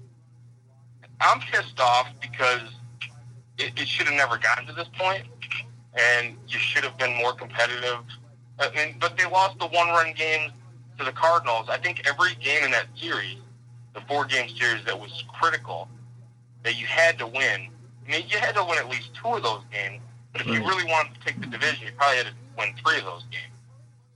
I'm 1.21 1.41
pissed 1.41 1.81
off 1.81 2.09
because 2.21 2.61
it, 3.59 3.73
it 3.77 3.89
should 3.89 4.07
have 4.07 4.15
never 4.15 4.37
gotten 4.37 4.67
to 4.67 4.75
this 4.75 4.89
point, 4.99 5.25
and 5.99 6.37
you 6.47 6.59
should 6.59 6.85
have 6.85 6.99
been 6.99 7.17
more 7.17 7.33
competitive. 7.33 8.01
Uh, 8.59 8.69
I 8.73 8.77
mean, 8.77 8.97
but 9.01 9.17
they 9.17 9.25
lost 9.25 9.59
the 9.59 9.67
one-run 9.69 10.13
games 10.13 10.53
to 10.99 11.05
the 11.05 11.13
Cardinals. 11.13 11.69
I 11.71 11.79
think 11.79 12.03
every 12.07 12.35
game 12.37 12.63
in 12.63 12.71
that 12.73 12.87
series, 12.95 13.39
the 13.95 14.03
four-game 14.03 14.51
series 14.51 14.85
that 14.85 14.99
was 14.99 15.25
critical, 15.41 15.89
that 16.63 16.79
you 16.79 16.85
had 16.87 17.19
to 17.19 17.27
win. 17.27 17.69
I 18.07 18.11
mean, 18.11 18.25
you 18.29 18.39
had 18.39 18.55
to 18.55 18.65
win 18.65 18.77
at 18.79 18.89
least 18.89 19.11
two 19.15 19.35
of 19.35 19.43
those 19.43 19.63
games. 19.73 20.03
But 20.33 20.43
if 20.43 20.47
you 20.47 20.61
really 20.61 20.85
wanted 20.85 21.15
to 21.15 21.21
take 21.25 21.41
the 21.41 21.47
division, 21.47 21.87
you 21.87 21.93
probably 21.97 22.19
had 22.19 22.27
to 22.27 22.33
win 22.57 22.75
three 22.85 22.99
of 22.99 23.05
those 23.05 23.25
games. 23.31 23.57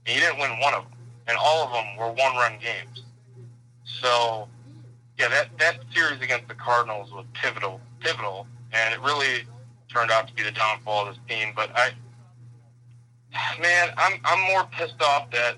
And 0.05 0.15
you 0.15 0.21
didn't 0.21 0.39
win 0.39 0.59
one 0.61 0.75
of 0.75 0.83
them, 0.83 0.93
and 1.27 1.37
all 1.37 1.67
of 1.67 1.73
them 1.73 1.97
were 1.97 2.07
one-run 2.07 2.59
games. 2.61 3.04
So, 4.01 4.47
yeah, 5.17 5.29
that 5.29 5.57
that 5.59 5.77
series 5.93 6.21
against 6.21 6.47
the 6.47 6.55
Cardinals 6.55 7.11
was 7.11 7.25
pivotal, 7.33 7.79
pivotal, 7.99 8.47
and 8.73 8.93
it 8.93 9.01
really 9.01 9.43
turned 9.89 10.11
out 10.11 10.27
to 10.27 10.33
be 10.33 10.43
the 10.43 10.51
downfall 10.51 11.07
of 11.07 11.15
this 11.15 11.23
team. 11.29 11.53
But 11.55 11.71
I, 11.75 11.91
man, 13.61 13.89
I'm 13.97 14.19
I'm 14.25 14.41
more 14.51 14.65
pissed 14.71 15.01
off 15.01 15.31
that 15.31 15.55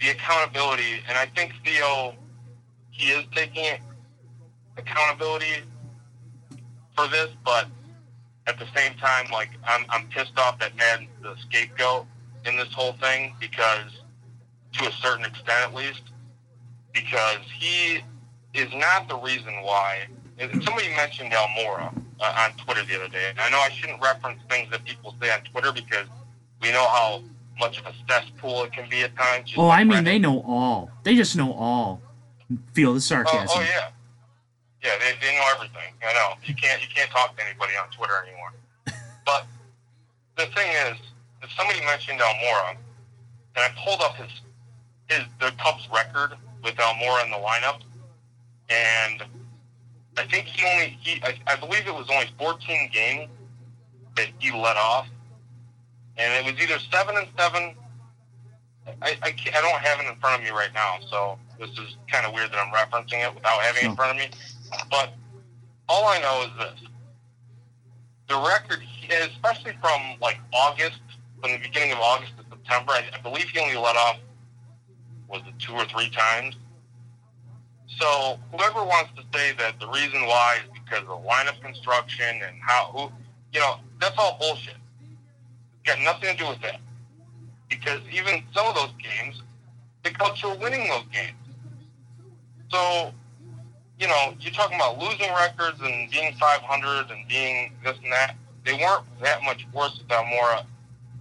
the 0.00 0.10
accountability, 0.10 1.02
and 1.08 1.16
I 1.16 1.26
think 1.26 1.52
Theo, 1.64 2.14
he 2.90 3.10
is 3.10 3.24
taking 3.34 3.78
accountability 4.76 5.62
for 6.94 7.08
this, 7.08 7.30
but 7.44 7.66
at 8.46 8.58
the 8.58 8.66
same 8.76 8.94
time, 8.94 9.26
like 9.32 9.50
I'm 9.66 9.84
I'm 9.88 10.06
pissed 10.08 10.38
off 10.38 10.58
that 10.60 10.76
Maddon's 10.76 11.08
the 11.22 11.34
scapegoat 11.40 12.06
in 12.44 12.56
this 12.56 12.72
whole 12.72 12.92
thing 12.94 13.34
because, 13.40 13.90
to 14.74 14.88
a 14.88 14.92
certain 14.92 15.24
extent 15.24 15.62
at 15.62 15.74
least, 15.74 16.02
because 16.94 17.40
he 17.58 18.00
is 18.54 18.72
not 18.74 19.08
the 19.08 19.16
reason 19.16 19.52
why. 19.62 20.06
Somebody 20.38 20.88
mentioned 20.96 21.32
Almora 21.32 21.92
uh, 22.20 22.34
on 22.50 22.56
Twitter 22.64 22.84
the 22.84 22.96
other 22.96 23.08
day. 23.08 23.30
And 23.30 23.38
I 23.40 23.50
know 23.50 23.58
I 23.58 23.68
shouldn't 23.70 24.02
reference 24.02 24.40
things 24.48 24.70
that 24.70 24.84
people 24.84 25.14
say 25.20 25.30
on 25.30 25.40
Twitter 25.42 25.72
because 25.72 26.06
we 26.62 26.72
know 26.72 26.86
how 26.88 27.22
much 27.58 27.78
of 27.78 27.86
a 27.86 27.92
cesspool 28.08 28.64
it 28.64 28.72
can 28.72 28.88
be 28.88 29.02
at 29.02 29.14
times. 29.16 29.52
Oh, 29.56 29.66
like 29.66 29.80
I 29.80 29.84
mean, 29.84 29.98
Reddit. 29.98 30.04
they 30.04 30.18
know 30.18 30.40
all. 30.42 30.90
They 31.04 31.14
just 31.14 31.36
know 31.36 31.52
all. 31.52 32.00
Feel 32.72 32.92
the 32.92 32.96
Oh, 32.96 33.00
sarcasm. 33.00 33.48
oh 33.50 33.60
yeah, 33.60 33.88
yeah. 34.82 34.90
They, 34.98 35.12
they 35.26 35.34
know 35.36 35.44
everything. 35.54 35.92
I 36.06 36.12
know. 36.14 36.34
You 36.44 36.54
can't 36.54 36.80
you 36.82 36.88
can't 36.94 37.10
talk 37.10 37.36
to 37.36 37.44
anybody 37.46 37.72
on 37.80 37.88
Twitter 37.90 38.14
anymore. 38.26 38.52
But 39.24 39.46
the 40.36 40.46
thing 40.54 40.70
is, 40.88 40.98
if 41.42 41.50
somebody 41.56 41.80
mentioned 41.86 42.20
Almora, 42.20 42.70
and 42.70 42.78
I 43.56 43.68
pulled 43.84 44.00
up 44.02 44.16
his 44.16 44.30
his 45.08 45.24
the 45.40 45.52
Cubs 45.62 45.88
record 45.94 46.34
with 46.64 46.74
Almora 46.76 47.24
in 47.24 47.30
the 47.30 47.36
lineup, 47.36 47.80
and 48.70 49.22
I 50.16 50.24
think 50.26 50.46
he 50.46 50.66
only 50.66 50.98
he 51.00 51.22
I, 51.22 51.34
I 51.46 51.56
believe 51.56 51.86
it 51.86 51.94
was 51.94 52.06
only 52.10 52.28
14 52.38 52.90
games 52.92 53.30
that 54.16 54.28
he 54.38 54.50
let 54.50 54.76
off, 54.76 55.06
and 56.16 56.46
it 56.46 56.52
was 56.52 56.60
either 56.62 56.78
seven 56.90 57.16
and 57.16 57.28
seven. 57.38 57.74
I, 59.02 59.16
I, 59.22 59.28
I 59.28 59.60
don't 59.62 59.80
have 59.80 60.00
it 60.00 60.06
in 60.06 60.18
front 60.20 60.40
of 60.40 60.42
me 60.42 60.50
right 60.50 60.72
now, 60.74 60.96
so 61.10 61.38
this 61.58 61.70
is 61.70 61.96
kind 62.10 62.26
of 62.26 62.34
weird 62.34 62.50
that 62.52 62.58
I'm 62.58 62.72
referencing 62.72 63.26
it 63.26 63.34
without 63.34 63.60
having 63.60 63.84
it 63.84 63.90
in 63.90 63.96
front 63.96 64.10
of 64.12 64.16
me. 64.16 64.30
But 64.90 65.14
all 65.88 66.06
I 66.06 66.20
know 66.20 66.42
is 66.42 66.50
this: 66.58 66.88
the 68.28 68.36
record, 68.36 68.82
especially 69.10 69.72
from 69.80 70.00
like 70.20 70.38
August, 70.52 71.00
from 71.40 71.52
the 71.52 71.58
beginning 71.58 71.92
of 71.92 71.98
August 71.98 72.32
to 72.38 72.44
September, 72.48 72.92
I, 72.92 73.04
I 73.14 73.20
believe 73.20 73.48
he 73.48 73.58
only 73.58 73.76
let 73.76 73.96
off 73.96 74.18
was 75.34 75.42
it 75.48 75.58
two 75.58 75.72
or 75.74 75.84
three 75.86 76.08
times. 76.10 76.54
So 77.98 78.38
whoever 78.52 78.84
wants 78.84 79.10
to 79.16 79.22
say 79.36 79.52
that 79.58 79.80
the 79.80 79.88
reason 79.88 80.26
why 80.26 80.58
is 80.62 80.70
because 80.72 81.02
of 81.02 81.08
the 81.08 81.28
lineup 81.28 81.60
construction 81.60 82.40
and 82.46 82.56
how 82.60 82.90
who, 82.92 83.12
you 83.52 83.60
know, 83.60 83.76
that's 84.00 84.16
all 84.16 84.38
bullshit. 84.40 84.76
It's 85.82 85.94
got 85.94 86.00
nothing 86.00 86.36
to 86.36 86.42
do 86.42 86.48
with 86.48 86.60
that. 86.62 86.80
Because 87.68 88.00
even 88.12 88.44
some 88.54 88.66
of 88.66 88.74
those 88.74 88.92
games, 89.02 89.42
the 90.04 90.10
Cubs 90.10 90.42
were 90.42 90.54
winning 90.54 90.88
those 90.88 91.04
games. 91.12 91.34
So, 92.70 93.12
you 93.98 94.06
know, 94.06 94.34
you're 94.38 94.52
talking 94.52 94.76
about 94.76 94.98
losing 94.98 95.32
records 95.32 95.80
and 95.82 96.10
being 96.10 96.34
500 96.34 97.10
and 97.10 97.28
being 97.28 97.72
this 97.84 97.96
and 98.02 98.12
that. 98.12 98.36
They 98.64 98.74
weren't 98.74 99.04
that 99.22 99.42
much 99.42 99.66
worse 99.74 99.98
with 99.98 100.08
Almora 100.08 100.64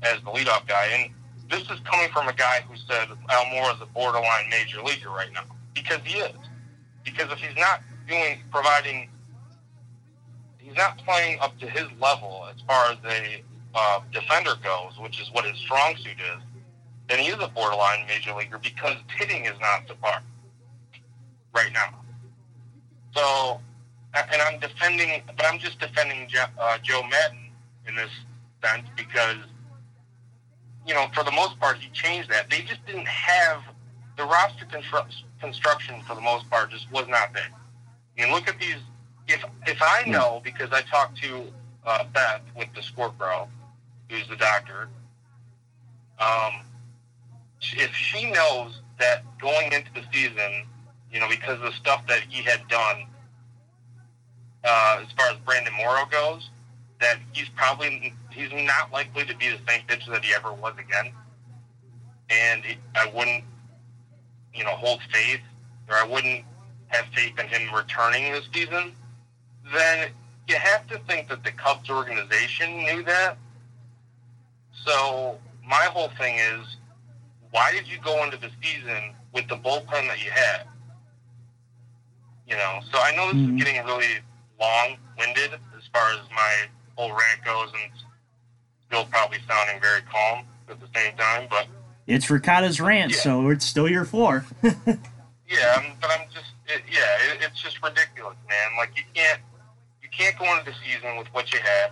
as 0.03 0.20
the 0.24 0.32
leadoff 0.32 0.67
guy. 0.67 0.86
And 0.93 1.12
this 1.53 1.69
is 1.69 1.79
coming 1.86 2.10
from 2.12 2.27
a 2.27 2.33
guy 2.33 2.62
who 2.67 2.75
said 2.75 3.07
Almora 3.29 3.75
is 3.75 3.81
a 3.81 3.86
borderline 3.86 4.50
major 4.50 4.81
leaguer 4.81 5.10
right 5.10 5.31
now. 5.33 5.43
Because 5.74 6.00
he 6.03 6.19
is. 6.19 6.36
Because 7.03 7.31
if 7.31 7.38
he's 7.39 7.57
not 7.57 7.81
doing, 8.07 8.39
providing, 8.51 9.10
he's 10.57 10.75
not 10.75 10.98
playing 11.00 11.39
up 11.41 11.57
to 11.60 11.67
his 11.67 11.86
level 12.00 12.48
as 12.53 12.60
far 12.67 12.91
as 12.91 12.98
a 13.05 13.43
uh, 13.75 14.00
defender 14.12 14.53
goes, 14.63 14.98
which 15.00 15.22
is 15.22 15.31
what 15.31 15.45
his 15.45 15.57
strong 15.57 15.95
suit 15.98 16.17
is, 16.19 16.41
then 17.10 17.19
he 17.19 17.27
is 17.27 17.41
a 17.41 17.48
borderline 17.48 18.05
major 18.07 18.33
leaguer 18.33 18.57
because 18.57 18.95
hitting 19.17 19.45
is 19.45 19.60
not 19.60 19.88
the 19.88 19.95
part 19.95 20.24
right 21.53 21.72
now. 21.74 21.93
So, 23.15 23.60
and 24.15 24.41
I'm 24.41 24.60
defending, 24.60 25.22
but 25.27 25.45
I'm 25.45 25.60
just 25.60 25.79
defending 25.79 26.27
Jo- 26.27 26.45
uh, 26.60 26.77
Joe 26.81 27.03
Maddon 27.03 27.51
in 27.88 27.95
this 27.95 28.10
sense 28.63 28.88
because, 28.95 29.38
you 30.86 30.94
know, 30.94 31.08
for 31.13 31.24
the 31.24 31.32
most 31.32 31.60
part, 31.60 31.78
he 31.78 31.90
changed 31.92 32.30
that. 32.30 32.50
They 32.50 32.62
just 32.62 32.86
didn't 32.86 33.08
have 33.08 33.63
the 34.18 34.24
roster 34.24 34.66
constru- 34.66 35.12
construction 35.40 36.02
for 36.08 36.16
the 36.16 36.22
most 36.22 36.50
part 36.50 36.72
just 36.72 36.92
was 36.92 37.08
not 37.08 37.34
there. 37.34 37.50
I 38.18 38.22
mean, 38.22 38.34
look 38.34 38.48
at 38.48 38.60
these. 38.60 38.78
If 39.28 39.44
if 39.66 39.82
I 39.82 40.04
know 40.06 40.42
because 40.44 40.70
I 40.72 40.82
talked 40.82 41.18
to 41.22 41.46
uh, 41.86 42.04
Beth 42.13 42.42
with 42.58 42.68
the 42.75 42.82
Squirt 42.82 43.18
Girl, 43.18 43.50
who's 44.10 44.28
the 44.28 44.36
doctor, 44.36 44.90
um, 46.20 46.66
if 47.62 47.94
she 47.96 48.30
knows 48.32 48.82
that 49.00 49.24
going 49.40 49.72
into 49.72 49.92
the 49.94 50.04
season, 50.12 50.66
you 51.12 51.20
know, 51.20 51.30
because 51.30 51.56
of 51.56 51.62
the 51.62 51.72
stuff 51.72 52.06
that 52.08 52.22
he 52.28 52.44
had 52.44 52.68
done, 52.68 53.06
uh, 54.63 55.00
as 55.02 55.12
far 55.13 55.32
as 55.32 55.38
Brandon 55.46 55.74
Morrow 55.78 56.06
goes, 56.06 56.50
that 57.00 57.20
he's 57.32 57.50
probably 57.50 58.13
he's 58.34 58.52
not 58.52 58.92
likely 58.92 59.25
to 59.25 59.36
be 59.36 59.50
the 59.50 59.60
same 59.68 59.82
pitcher 59.88 60.12
that 60.12 60.24
he 60.24 60.34
ever 60.34 60.52
was 60.54 60.74
again. 60.78 61.13
And 62.30 62.63
he, 62.63 62.78
I 62.96 63.12
wouldn't, 63.13 63.44
you 64.54 64.63
know, 64.63 64.72
hold 64.72 65.02
faith, 65.12 65.42
or 65.90 65.96
I 65.96 66.06
wouldn't 66.06 66.46
have 66.88 67.06
faith 67.16 67.40
in 67.40 67.48
him 67.48 67.74
returning 67.74 68.32
this 68.32 68.48
season. 68.54 68.94
Then 69.74 70.10
you 70.48 70.56
have 70.56 70.88
to 70.88 71.00
think 71.08 71.30
that 71.30 71.44
the 71.44 71.52
Cubs 71.52 71.90
organization 71.90 72.78
knew 72.84 73.04
that. 73.04 73.38
So 74.86 75.38
my 75.66 75.86
whole 75.92 76.10
thing 76.18 76.36
is, 76.36 76.78
why 77.52 77.72
did 77.72 77.88
you 77.88 78.00
go 78.04 78.24
into 78.24 78.38
the 78.38 78.50
season 78.62 79.13
with 79.34 79.48
the 79.48 79.56
bullpen 79.56 80.08
that 80.08 80.24
you 80.24 80.32
had? 80.32 80.63
You 82.48 82.58
know, 82.58 82.82
so 82.92 83.00
I 83.02 83.16
know 83.16 83.32
this 83.32 83.42
Mhm. 83.42 83.58
is 83.58 83.63
getting 83.63 83.86
really 83.86 84.20
long-winded 84.60 85.54
as 85.54 85.88
far 85.94 86.12
as 86.13 86.30
my 86.32 86.68
whole 86.98 87.12
rant 87.12 87.44
goes, 87.46 87.72
and 87.74 87.92
still 88.94 89.06
probably 89.06 89.40
sounding 89.48 89.82
very 89.82 90.02
calm 90.04 90.46
at 90.70 90.80
the 90.80 90.88
same 90.96 91.16
time. 91.18 91.48
But 91.50 91.68
It's 92.06 92.30
Ricotta's 92.30 92.80
rant, 92.80 93.12
Yeah. 93.12 93.18
so 93.18 93.50
it's 93.50 93.66
still 93.66 93.90
your 93.90 94.06
floor. 94.06 94.46
yeah, 94.64 94.74
I'm, 95.78 95.94
but 96.00 96.12
I'm 96.12 96.28
just, 96.32 96.52
it, 96.68 96.84
yeah, 96.92 97.34
it, 97.34 97.42
it's 97.42 97.60
just 97.62 97.82
ridiculous, 97.82 98.36
man. 98.48 98.70
Like 98.78 98.92
you 98.96 99.04
can't, 99.16 99.40
you 100.02 100.10
can't 100.16 100.38
go 100.38 100.46
into 100.58 100.66
the 100.72 100.78
season 100.86 101.18
with 101.18 101.28
what 101.34 101.52
you 101.52 101.60
had 101.60 101.92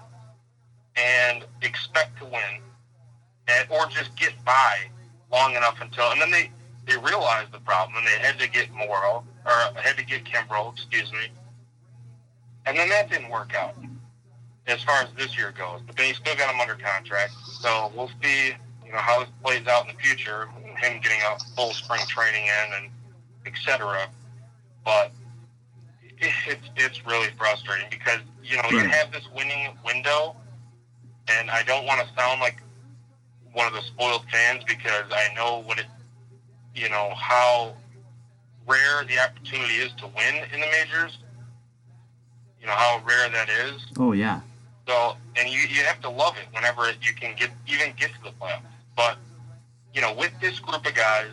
and 0.95 1.45
expect 1.63 2.19
to 2.19 2.25
win, 2.25 2.61
and 3.47 3.67
or 3.71 3.87
just 3.87 4.15
get 4.15 4.33
by 4.45 4.77
long 5.31 5.55
enough 5.55 5.77
until, 5.81 6.11
and 6.11 6.21
then 6.21 6.29
they 6.31 6.51
they 6.85 6.97
realized 6.97 7.51
the 7.51 7.59
problem 7.59 7.95
and 7.97 8.05
they 8.07 8.19
had 8.27 8.37
to 8.39 8.49
get 8.49 8.71
Morrow 8.73 9.23
or 9.45 9.51
had 9.81 9.95
to 9.97 10.03
get 10.05 10.23
Kimbrel, 10.25 10.73
excuse 10.73 11.11
me, 11.13 11.29
and 12.65 12.77
then 12.77 12.89
that 12.89 13.09
didn't 13.09 13.29
work 13.29 13.55
out 13.55 13.75
as 14.67 14.83
far 14.83 15.01
as 15.01 15.09
this 15.17 15.37
year 15.37 15.53
goes. 15.57 15.81
But 15.85 15.95
they 15.97 16.13
still 16.13 16.35
got 16.35 16.53
him 16.53 16.59
under 16.59 16.75
contract, 16.75 17.33
so 17.61 17.91
we'll 17.95 18.11
see, 18.21 18.53
you 18.85 18.91
know, 18.91 18.97
how 18.97 19.19
this 19.19 19.29
plays 19.43 19.67
out 19.67 19.87
in 19.87 19.95
the 19.95 20.01
future. 20.01 20.47
Him 20.77 20.99
getting 21.01 21.19
a 21.21 21.37
full 21.55 21.73
spring 21.73 22.01
training 22.07 22.45
in 22.45 22.73
and 22.73 22.91
etc. 23.45 24.07
But 24.83 25.11
it's 26.21 26.69
it's 26.75 27.05
really 27.05 27.29
frustrating 27.37 27.87
because 27.89 28.19
you 28.43 28.57
know 28.57 28.69
you 28.69 28.81
hmm. 28.81 28.87
have 28.87 29.11
this 29.11 29.27
winning 29.35 29.77
window, 29.85 30.35
and 31.27 31.49
I 31.49 31.63
don't 31.63 31.85
want 31.85 32.01
to 32.01 32.07
sound 32.15 32.39
like 32.39 32.61
one 33.53 33.67
of 33.67 33.73
the 33.73 33.81
spoiled 33.81 34.23
fans 34.31 34.63
because 34.67 35.05
I 35.11 35.33
know 35.35 35.61
what 35.65 35.79
it, 35.79 35.87
you 36.73 36.89
know, 36.89 37.13
how 37.15 37.73
rare 38.67 39.03
the 39.05 39.19
opportunity 39.19 39.75
is 39.75 39.91
to 39.97 40.07
win 40.07 40.35
in 40.53 40.61
the 40.61 40.67
majors. 40.67 41.17
You 42.59 42.67
know 42.67 42.73
how 42.73 43.01
rare 43.05 43.29
that 43.29 43.49
is. 43.49 43.81
oh 43.97 44.11
yeah. 44.13 44.41
So, 44.91 45.15
and 45.37 45.47
you, 45.47 45.59
you 45.71 45.83
have 45.83 46.01
to 46.01 46.09
love 46.09 46.35
it 46.35 46.53
whenever 46.53 46.91
you 47.01 47.13
can 47.15 47.33
get 47.37 47.49
even 47.65 47.93
get 47.95 48.11
to 48.11 48.23
the 48.23 48.31
playoffs. 48.31 48.67
But 48.97 49.17
you 49.93 50.01
know, 50.01 50.13
with 50.13 50.33
this 50.41 50.59
group 50.59 50.85
of 50.85 50.93
guys, 50.93 51.31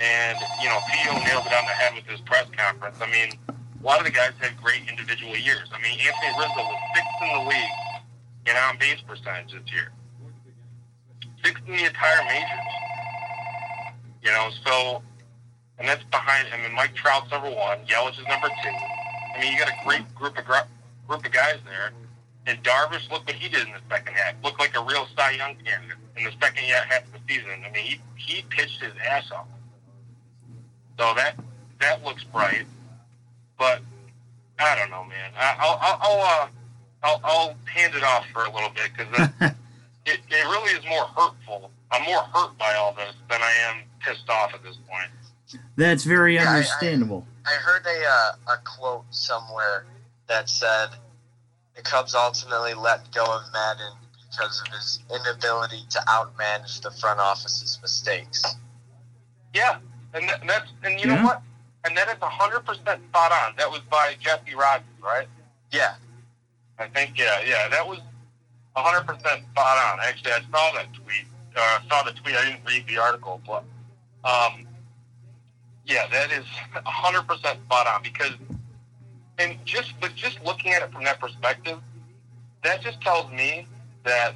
and 0.00 0.38
you 0.62 0.68
know, 0.70 0.80
Theo 0.88 1.12
nailed 1.12 1.44
it 1.44 1.52
on 1.52 1.66
the 1.68 1.76
head 1.76 1.92
with 1.94 2.06
his 2.06 2.20
press 2.22 2.46
conference. 2.56 2.96
I 3.02 3.10
mean, 3.10 3.32
a 3.50 3.84
lot 3.84 3.98
of 3.98 4.06
the 4.06 4.10
guys 4.10 4.32
had 4.40 4.56
great 4.56 4.88
individual 4.88 5.36
years. 5.36 5.68
I 5.70 5.82
mean, 5.82 6.00
Anthony 6.00 6.32
Rizzo 6.40 6.64
was 6.64 6.80
sixth 6.96 7.20
in 7.20 7.28
the 7.36 7.50
league 7.50 7.76
in 8.46 8.56
on 8.56 8.78
base 8.78 9.02
percentage 9.06 9.52
this 9.52 9.70
year, 9.70 9.92
sixth 11.44 11.62
in 11.66 11.76
the 11.76 11.84
entire 11.84 12.24
majors. 12.24 12.72
You 14.22 14.32
know, 14.32 14.48
so 14.64 15.02
and 15.78 15.86
that's 15.86 16.04
behind. 16.04 16.48
I 16.54 16.56
mean, 16.56 16.74
Mike 16.74 16.94
Trout's 16.94 17.30
number 17.30 17.50
one, 17.50 17.84
Yelich 17.84 18.18
is 18.18 18.26
number 18.26 18.48
two. 18.48 18.76
I 19.36 19.40
mean, 19.42 19.52
you 19.52 19.58
got 19.58 19.68
a 19.68 19.84
great 19.84 20.08
group 20.14 20.38
of 20.38 20.46
group 21.06 21.26
of 21.26 21.32
guys 21.32 21.58
there. 21.66 21.92
And 22.48 22.64
Darvish, 22.64 23.10
look 23.10 23.26
what 23.26 23.36
he 23.36 23.46
did 23.50 23.66
in 23.66 23.74
the 23.74 23.80
second 23.90 24.14
half. 24.14 24.34
Looked 24.42 24.58
like 24.58 24.74
a 24.74 24.82
real 24.82 25.06
Cy 25.14 25.32
Young 25.32 25.54
candidate 25.56 25.98
in 26.16 26.24
the 26.24 26.32
second 26.40 26.64
half 26.64 27.04
of 27.04 27.12
the 27.12 27.18
season. 27.28 27.50
I 27.62 27.70
mean, 27.70 27.84
he 27.84 28.00
he 28.16 28.42
pitched 28.48 28.80
his 28.80 28.94
ass 29.06 29.30
off. 29.30 29.46
So 30.98 31.12
that 31.14 31.36
that 31.78 32.02
looks 32.02 32.24
bright, 32.24 32.64
but 33.58 33.82
I 34.58 34.74
don't 34.76 34.90
know, 34.90 35.04
man. 35.04 35.30
I, 35.36 35.56
I'll 35.60 35.78
I'll 35.78 35.98
I'll, 36.00 36.20
uh, 36.22 36.48
I'll 37.02 37.20
I'll 37.22 37.54
hand 37.66 37.94
it 37.94 38.02
off 38.02 38.24
for 38.32 38.44
a 38.44 38.50
little 38.50 38.70
bit 38.70 38.92
because 38.96 39.28
it 40.06 40.20
it 40.30 40.44
really 40.46 40.72
is 40.72 40.84
more 40.88 41.04
hurtful. 41.04 41.70
I'm 41.92 42.02
more 42.04 42.22
hurt 42.34 42.56
by 42.56 42.74
all 42.76 42.94
this 42.94 43.12
than 43.28 43.42
I 43.42 43.52
am 43.68 43.82
pissed 44.00 44.30
off 44.30 44.54
at 44.54 44.62
this 44.62 44.78
point. 44.88 45.60
That's 45.76 46.04
very 46.04 46.36
yeah, 46.36 46.48
understandable. 46.48 47.26
I, 47.44 47.50
I, 47.50 47.52
I 47.52 47.56
heard 47.58 47.84
a 47.84 48.04
uh, 48.08 48.54
a 48.54 48.56
quote 48.64 49.04
somewhere 49.10 49.84
that 50.28 50.48
said 50.48 50.88
the 51.78 51.84
Cubs 51.84 52.14
ultimately 52.14 52.74
let 52.74 53.10
go 53.14 53.24
of 53.24 53.42
Maddon 53.52 53.92
because 54.30 54.60
of 54.66 54.74
his 54.74 54.98
inability 55.08 55.84
to 55.90 56.00
outmanage 56.08 56.82
the 56.82 56.90
front 56.90 57.20
office's 57.20 57.78
mistakes. 57.80 58.44
Yeah, 59.54 59.78
and, 60.12 60.28
that, 60.28 60.46
that's 60.46 60.70
and 60.82 61.00
you 61.00 61.08
yeah. 61.08 61.16
know 61.16 61.24
what? 61.24 61.42
And 61.84 61.96
that 61.96 62.08
is 62.08 62.16
hundred 62.20 62.66
percent 62.66 63.00
spot 63.08 63.30
on. 63.30 63.54
That 63.56 63.70
was 63.70 63.80
by 63.88 64.16
Jesse 64.20 64.54
Rogers, 64.54 64.84
right? 65.02 65.28
Yeah. 65.72 65.94
I 66.80 66.88
think 66.88 67.16
yeah, 67.16 67.40
yeah. 67.46 67.68
That 67.68 67.86
was 67.86 68.00
hundred 68.76 69.06
percent 69.06 69.44
spot 69.52 69.78
on. 69.78 70.00
Actually, 70.04 70.32
I 70.32 70.40
saw 70.50 70.72
that 70.74 70.92
tweet. 70.94 71.26
Uh, 71.56 71.60
I 71.60 71.80
saw 71.88 72.02
the 72.02 72.12
tweet. 72.12 72.34
I 72.34 72.44
didn't 72.44 72.64
read 72.66 72.86
the 72.88 72.98
article, 72.98 73.40
but 73.46 73.64
um, 74.24 74.66
yeah, 75.86 76.06
that 76.10 76.32
is 76.32 76.44
hundred 76.84 77.26
percent 77.26 77.60
spot 77.66 77.86
on 77.86 78.02
because, 78.02 78.34
and 79.38 79.56
just 79.64 79.92
but 80.00 80.14
just 80.14 80.38
looking 80.44 80.72
at 80.72 80.82
it 80.82 80.92
from 80.92 81.04
that 81.04 81.20
perspective, 81.20 81.78
that 82.64 82.80
just 82.82 83.00
tells 83.00 83.30
me 83.32 83.66
that 84.04 84.34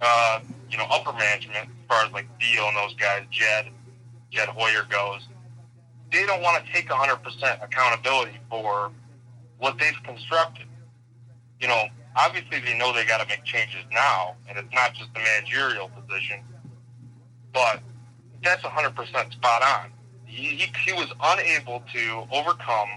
uh, 0.00 0.40
you 0.70 0.78
know 0.78 0.86
upper 0.90 1.12
management, 1.12 1.68
as 1.68 1.86
far 1.88 2.04
as 2.04 2.12
like 2.12 2.26
Theo 2.40 2.68
and 2.68 2.76
those 2.76 2.94
guys, 2.94 3.22
Jed, 3.30 3.66
Jed 4.30 4.48
Hoyer 4.48 4.84
goes, 4.88 5.26
they 6.12 6.26
don't 6.26 6.42
want 6.42 6.64
to 6.64 6.72
take 6.72 6.88
100% 6.88 7.64
accountability 7.64 8.38
for 8.50 8.90
what 9.58 9.78
they've 9.78 10.02
constructed. 10.04 10.66
You 11.60 11.68
know, 11.68 11.84
obviously 12.16 12.60
they 12.60 12.76
know 12.76 12.92
they 12.92 13.04
got 13.06 13.20
to 13.20 13.28
make 13.28 13.44
changes 13.44 13.80
now, 13.92 14.34
and 14.48 14.58
it's 14.58 14.72
not 14.74 14.94
just 14.94 15.12
the 15.14 15.20
managerial 15.20 15.88
position, 15.88 16.40
but 17.52 17.80
that's 18.42 18.62
100% 18.62 19.32
spot 19.32 19.62
on. 19.62 19.92
He, 20.24 20.56
he, 20.56 20.72
he 20.84 20.92
was 20.92 21.12
unable 21.22 21.82
to 21.92 22.26
overcome. 22.32 22.88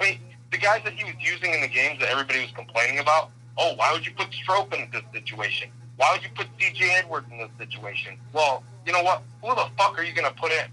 I 0.00 0.04
mean, 0.04 0.20
the 0.50 0.58
guys 0.58 0.82
that 0.84 0.94
he 0.94 1.04
was 1.04 1.14
using 1.20 1.52
in 1.52 1.60
the 1.60 1.68
games 1.68 2.00
that 2.00 2.08
everybody 2.08 2.40
was 2.40 2.52
complaining 2.52 2.98
about. 2.98 3.30
Oh, 3.58 3.74
why 3.76 3.92
would 3.92 4.06
you 4.06 4.12
put 4.12 4.32
Strop 4.32 4.72
in 4.72 4.88
this 4.90 5.02
situation? 5.12 5.68
Why 5.96 6.12
would 6.12 6.22
you 6.22 6.30
put 6.34 6.46
C.J. 6.58 6.94
Edwards 6.96 7.26
in 7.30 7.38
this 7.38 7.50
situation? 7.58 8.16
Well, 8.32 8.64
you 8.86 8.92
know 8.92 9.02
what? 9.02 9.22
Who 9.42 9.48
the 9.48 9.68
fuck 9.76 9.98
are 9.98 10.02
you 10.02 10.14
going 10.14 10.28
to 10.32 10.40
put 10.40 10.50
in? 10.50 10.66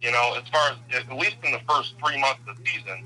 You 0.00 0.12
know, 0.12 0.34
as 0.36 0.48
far 0.48 0.70
as 0.70 0.78
at 0.94 1.12
least 1.16 1.36
in 1.44 1.52
the 1.52 1.60
first 1.68 1.94
three 2.02 2.18
months 2.18 2.40
of 2.48 2.56
the 2.56 2.64
season, 2.64 3.04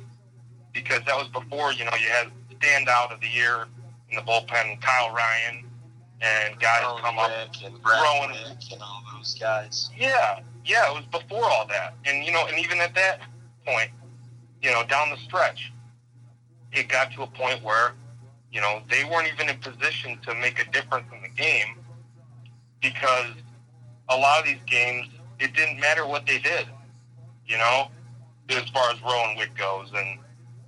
because 0.72 1.00
that 1.06 1.16
was 1.16 1.28
before 1.28 1.72
you 1.72 1.84
know 1.84 1.92
you 2.00 2.08
had 2.08 2.28
standout 2.60 3.12
of 3.12 3.20
the 3.20 3.28
year 3.28 3.66
in 4.10 4.16
the 4.16 4.22
bullpen, 4.22 4.80
Kyle 4.80 5.12
Ryan, 5.12 5.64
and 6.20 6.58
guys 6.60 6.82
come 7.00 7.16
Rick 7.16 7.24
up 7.24 7.30
and 7.64 7.82
throwing 7.82 8.30
and 8.72 8.82
all 8.82 9.02
those 9.14 9.34
guys. 9.40 9.90
Yeah, 9.96 10.40
yeah, 10.64 10.90
it 10.90 10.94
was 10.94 11.06
before 11.06 11.44
all 11.44 11.66
that, 11.68 11.94
and 12.04 12.24
you 12.24 12.32
know, 12.32 12.46
and 12.46 12.58
even 12.58 12.78
at 12.78 12.94
that 12.94 13.20
point, 13.66 13.90
you 14.62 14.70
know, 14.70 14.84
down 14.86 15.10
the 15.10 15.16
stretch, 15.16 15.72
it 16.72 16.88
got 16.88 17.12
to 17.12 17.22
a 17.22 17.26
point 17.26 17.62
where 17.62 17.94
you 18.52 18.60
know 18.60 18.82
they 18.90 19.04
weren't 19.04 19.28
even 19.32 19.48
in 19.48 19.58
position 19.58 20.18
to 20.26 20.34
make 20.34 20.60
a 20.60 20.70
difference 20.70 21.06
in 21.14 21.22
the 21.22 21.28
game 21.28 21.76
because 22.82 23.32
a 24.08 24.16
lot 24.16 24.40
of 24.40 24.46
these 24.46 24.62
games, 24.66 25.08
it 25.38 25.54
didn't 25.54 25.78
matter 25.78 26.06
what 26.06 26.26
they 26.26 26.38
did, 26.38 26.66
you 27.46 27.56
know, 27.56 27.88
as 28.50 28.68
far 28.70 28.90
as 28.90 29.00
Rowan 29.02 29.36
Wick 29.36 29.56
goes 29.56 29.88
and, 29.94 30.18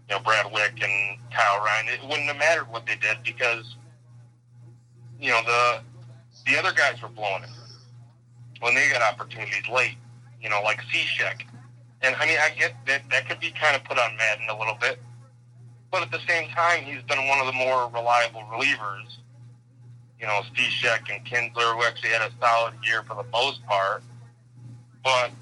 you 0.08 0.16
know, 0.16 0.20
Brad 0.20 0.46
Wieck 0.52 0.80
and 0.82 1.18
Kyle 1.32 1.58
Ryan. 1.64 1.88
It 1.88 2.02
wouldn't 2.02 2.28
have 2.28 2.38
mattered 2.38 2.70
what 2.70 2.86
they 2.86 2.96
did 2.96 3.18
because, 3.24 3.76
you 5.20 5.30
know, 5.30 5.40
the 5.44 5.80
the 6.46 6.58
other 6.58 6.72
guys 6.72 7.00
were 7.02 7.08
blowing 7.08 7.42
it 7.42 7.50
when 8.60 8.74
they 8.74 8.88
got 8.90 9.02
opportunities 9.02 9.68
late, 9.72 9.96
you 10.40 10.48
know, 10.48 10.60
like 10.62 10.80
Cishek. 10.82 11.42
And 12.02 12.16
I 12.16 12.26
mean, 12.26 12.38
I 12.40 12.50
get 12.58 12.74
that 12.86 13.02
that 13.10 13.28
could 13.28 13.40
be 13.40 13.50
kind 13.50 13.76
of 13.76 13.84
put 13.84 13.98
on 13.98 14.16
Maddon 14.16 14.46
a 14.50 14.58
little 14.58 14.76
bit, 14.80 14.98
but 15.90 16.02
at 16.02 16.10
the 16.10 16.20
same 16.28 16.48
time, 16.50 16.84
he's 16.84 17.02
been 17.02 17.28
one 17.28 17.38
of 17.38 17.46
the 17.46 17.52
more 17.52 17.88
reliable 17.88 18.42
relievers 18.52 19.18
you 20.22 20.28
know, 20.28 20.40
Cishek 20.54 21.12
and 21.12 21.26
Kintzler, 21.26 21.74
who 21.74 21.82
actually 21.82 22.10
had 22.10 22.22
a 22.22 22.30
solid 22.40 22.74
year 22.84 23.02
for 23.02 23.14
the 23.16 23.28
most 23.32 23.64
part. 23.66 24.04
But 25.02 25.32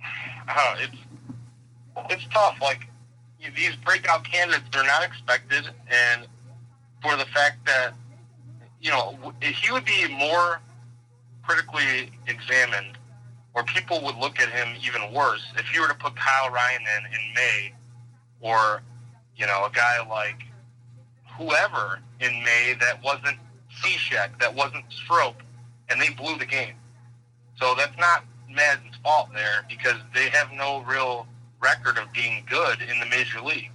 uh, 0.48 0.76
it's 0.78 0.96
it's 2.10 2.24
tough. 2.32 2.56
Like 2.62 2.88
these 3.54 3.76
breakout 3.84 4.24
candidates, 4.24 4.64
they're 4.72 4.84
not 4.84 5.04
expected, 5.04 5.68
and 5.90 6.26
for 7.02 7.16
the 7.16 7.26
fact 7.26 7.66
that 7.66 7.92
you 8.80 8.90
know 8.90 9.34
he 9.40 9.70
would 9.70 9.84
be 9.84 10.08
more 10.08 10.60
critically 11.42 12.10
examined, 12.26 12.97
or 13.58 13.64
people 13.64 14.00
would 14.04 14.14
look 14.16 14.38
at 14.40 14.48
him 14.50 14.68
even 14.86 15.12
worse 15.12 15.44
if 15.56 15.74
you 15.74 15.80
were 15.80 15.88
to 15.88 15.94
put 15.94 16.14
Kyle 16.14 16.48
Ryan 16.48 16.80
in 16.80 17.06
in 17.06 17.34
May, 17.34 17.72
or 18.40 18.82
you 19.36 19.46
know 19.46 19.66
a 19.66 19.70
guy 19.74 19.98
like 20.08 20.42
whoever 21.36 21.98
in 22.20 22.30
May 22.44 22.76
that 22.78 23.02
wasn't 23.02 23.36
Cishek 23.82 24.38
that 24.38 24.54
wasn't 24.54 24.84
Strop, 24.90 25.42
and 25.88 26.00
they 26.00 26.10
blew 26.10 26.38
the 26.38 26.46
game. 26.46 26.74
So 27.56 27.74
that's 27.76 27.98
not 27.98 28.24
Maddon's 28.48 28.94
fault 29.02 29.30
there 29.34 29.66
because 29.68 29.96
they 30.14 30.28
have 30.28 30.52
no 30.52 30.84
real 30.84 31.26
record 31.60 31.98
of 31.98 32.12
being 32.12 32.44
good 32.48 32.80
in 32.80 33.00
the 33.00 33.06
major 33.06 33.40
league. 33.40 33.72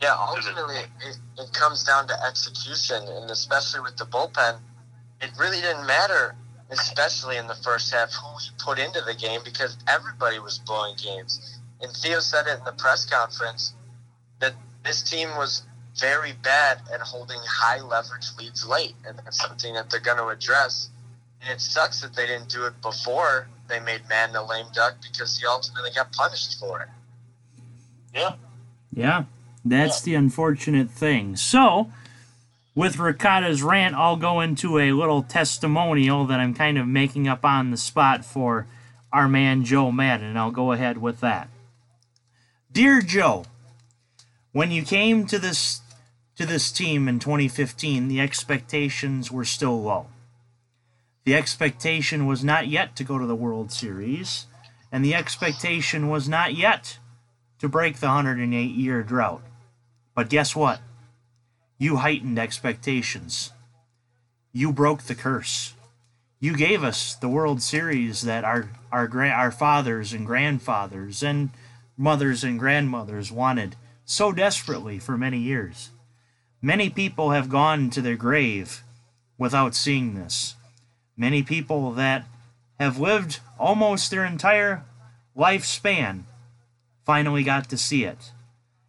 Yeah, 0.00 0.14
ultimately 0.16 0.76
it, 0.76 1.18
it 1.38 1.52
comes 1.52 1.82
down 1.82 2.06
to 2.06 2.14
execution, 2.24 3.02
and 3.08 3.28
especially 3.32 3.80
with 3.80 3.96
the 3.96 4.04
bullpen, 4.04 4.60
it 5.20 5.30
really 5.36 5.60
didn't 5.60 5.88
matter, 5.88 6.36
especially 6.70 7.36
in 7.36 7.46
the 7.46 7.54
first 7.54 7.92
half, 7.92 8.12
who 8.12 8.28
you 8.44 8.50
put 8.58 8.78
into 8.78 9.00
the 9.02 9.14
game 9.14 9.40
because 9.44 9.76
everybody 9.88 10.38
was 10.38 10.58
blowing 10.58 10.94
games. 10.96 11.58
And 11.80 11.90
Theo 11.92 12.20
said 12.20 12.46
it 12.46 12.58
in 12.58 12.64
the 12.64 12.72
press 12.72 13.06
conference 13.06 13.74
that 14.40 14.54
this 14.84 15.02
team 15.02 15.28
was 15.36 15.62
very 15.98 16.32
bad 16.32 16.78
at 16.92 17.00
holding 17.00 17.38
high 17.44 17.80
leverage 17.80 18.26
leads 18.38 18.66
late, 18.66 18.94
and 19.06 19.18
that's 19.18 19.40
something 19.40 19.74
that 19.74 19.90
they're 19.90 20.00
going 20.00 20.18
to 20.18 20.28
address. 20.28 20.90
And 21.42 21.50
it 21.50 21.60
sucks 21.60 22.00
that 22.02 22.14
they 22.14 22.26
didn't 22.26 22.48
do 22.48 22.66
it 22.66 22.80
before 22.82 23.48
they 23.68 23.80
made 23.80 24.08
Maddon 24.08 24.36
a 24.36 24.46
lame 24.46 24.66
duck 24.72 24.96
because 25.02 25.38
he 25.38 25.46
ultimately 25.46 25.90
got 25.94 26.12
punished 26.12 26.58
for 26.58 26.80
it. 26.82 26.88
Yeah. 28.14 28.34
Yeah, 28.92 29.24
that's 29.64 30.00
yeah. 30.00 30.12
the 30.12 30.14
unfortunate 30.16 30.90
thing. 30.90 31.36
So, 31.36 31.92
with 32.78 33.00
Ricotta's 33.00 33.60
rant, 33.60 33.96
I'll 33.96 34.14
go 34.14 34.40
into 34.40 34.78
a 34.78 34.92
little 34.92 35.24
testimonial 35.24 36.26
that 36.26 36.38
I'm 36.38 36.54
kind 36.54 36.78
of 36.78 36.86
making 36.86 37.26
up 37.26 37.44
on 37.44 37.72
the 37.72 37.76
spot 37.76 38.24
for 38.24 38.68
our 39.12 39.26
man 39.26 39.64
Joe 39.64 39.90
Maddon. 39.90 40.36
I'll 40.36 40.52
go 40.52 40.70
ahead 40.70 40.98
with 40.98 41.18
that. 41.18 41.48
Dear 42.70 43.02
Joe, 43.02 43.46
when 44.52 44.70
you 44.70 44.84
came 44.84 45.26
to 45.26 45.40
this 45.40 45.80
to 46.36 46.46
this 46.46 46.70
team 46.70 47.08
in 47.08 47.18
2015, 47.18 48.06
the 48.06 48.20
expectations 48.20 49.32
were 49.32 49.44
still 49.44 49.82
low. 49.82 50.06
The 51.24 51.34
expectation 51.34 52.26
was 52.26 52.44
not 52.44 52.68
yet 52.68 52.94
to 52.94 53.02
go 53.02 53.18
to 53.18 53.26
the 53.26 53.34
World 53.34 53.72
Series, 53.72 54.46
and 54.92 55.04
the 55.04 55.16
expectation 55.16 56.08
was 56.08 56.28
not 56.28 56.54
yet 56.54 57.00
to 57.58 57.68
break 57.68 57.96
the 57.96 58.06
108 58.06 58.70
year 58.70 59.02
drought. 59.02 59.42
But 60.14 60.28
guess 60.28 60.54
what? 60.54 60.80
You 61.78 61.96
heightened 61.96 62.38
expectations. 62.38 63.52
You 64.52 64.72
broke 64.72 65.04
the 65.04 65.14
curse. 65.14 65.74
You 66.40 66.56
gave 66.56 66.82
us 66.82 67.14
the 67.14 67.28
World 67.28 67.62
Series 67.62 68.22
that 68.22 68.42
our 68.44 68.70
our 68.90 69.08
our 69.24 69.52
fathers 69.52 70.12
and 70.12 70.26
grandfathers 70.26 71.22
and 71.22 71.50
mothers 71.96 72.42
and 72.42 72.58
grandmothers 72.58 73.30
wanted 73.30 73.76
so 74.04 74.32
desperately 74.32 74.98
for 74.98 75.16
many 75.16 75.38
years. 75.38 75.90
Many 76.60 76.90
people 76.90 77.30
have 77.30 77.48
gone 77.48 77.90
to 77.90 78.02
their 78.02 78.16
grave 78.16 78.82
without 79.36 79.76
seeing 79.76 80.14
this. 80.14 80.56
Many 81.16 81.44
people 81.44 81.92
that 81.92 82.24
have 82.80 82.98
lived 82.98 83.38
almost 83.58 84.10
their 84.10 84.24
entire 84.24 84.82
lifespan 85.36 86.22
finally 87.04 87.44
got 87.44 87.68
to 87.70 87.78
see 87.78 88.04
it. 88.04 88.32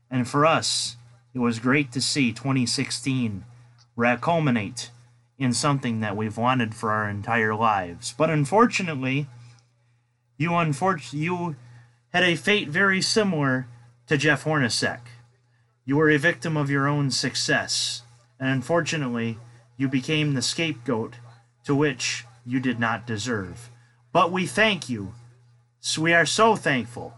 And 0.09 0.27
for 0.27 0.45
us, 0.45 0.95
it 1.33 1.39
was 1.39 1.59
great 1.59 1.91
to 1.91 2.01
see 2.01 2.31
2016 2.31 3.43
culminate 4.21 4.91
in 5.37 5.53
something 5.53 5.99
that 5.99 6.17
we've 6.17 6.37
wanted 6.37 6.73
for 6.75 6.91
our 6.91 7.09
entire 7.09 7.55
lives. 7.55 8.13
But 8.17 8.29
unfortunately, 8.29 9.27
you 10.37 10.51
unfor- 10.51 11.13
you 11.13 11.55
had 12.13 12.23
a 12.23 12.35
fate 12.35 12.69
very 12.69 13.01
similar 13.01 13.67
to 14.07 14.17
Jeff 14.17 14.43
Hornacek. 14.43 14.99
You 15.85 15.97
were 15.97 16.09
a 16.09 16.17
victim 16.17 16.57
of 16.57 16.69
your 16.69 16.87
own 16.87 17.11
success, 17.11 18.03
and 18.39 18.49
unfortunately, 18.49 19.37
you 19.77 19.87
became 19.87 20.33
the 20.33 20.41
scapegoat 20.41 21.15
to 21.65 21.75
which 21.75 22.25
you 22.45 22.59
did 22.59 22.79
not 22.79 23.05
deserve. 23.05 23.69
But 24.11 24.31
we 24.31 24.45
thank 24.45 24.89
you. 24.89 25.13
So 25.79 26.01
we 26.01 26.13
are 26.13 26.25
so 26.25 26.55
thankful 26.55 27.13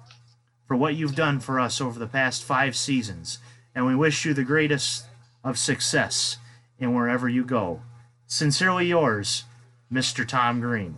for 0.67 0.75
what 0.75 0.95
you've 0.95 1.15
done 1.15 1.39
for 1.39 1.59
us 1.59 1.81
over 1.81 1.97
the 1.97 2.07
past 2.07 2.43
five 2.43 2.75
seasons, 2.75 3.39
and 3.75 3.85
we 3.85 3.95
wish 3.95 4.25
you 4.25 4.33
the 4.33 4.43
greatest 4.43 5.05
of 5.43 5.57
success 5.57 6.37
in 6.79 6.93
wherever 6.93 7.29
you 7.29 7.43
go. 7.43 7.81
Sincerely 8.27 8.87
yours, 8.87 9.43
Mr. 9.91 10.27
Tom 10.27 10.59
Green. 10.59 10.97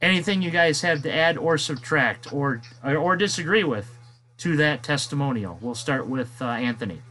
Anything 0.00 0.42
you 0.42 0.50
guys 0.50 0.82
have 0.82 1.02
to 1.02 1.14
add 1.14 1.38
or 1.38 1.56
subtract 1.58 2.32
or 2.32 2.62
or 2.84 3.16
disagree 3.16 3.62
with 3.64 3.96
to 4.38 4.56
that 4.56 4.82
testimonial? 4.82 5.58
We'll 5.60 5.76
start 5.76 6.08
with 6.08 6.42
uh, 6.42 6.46
Anthony. 6.46 7.02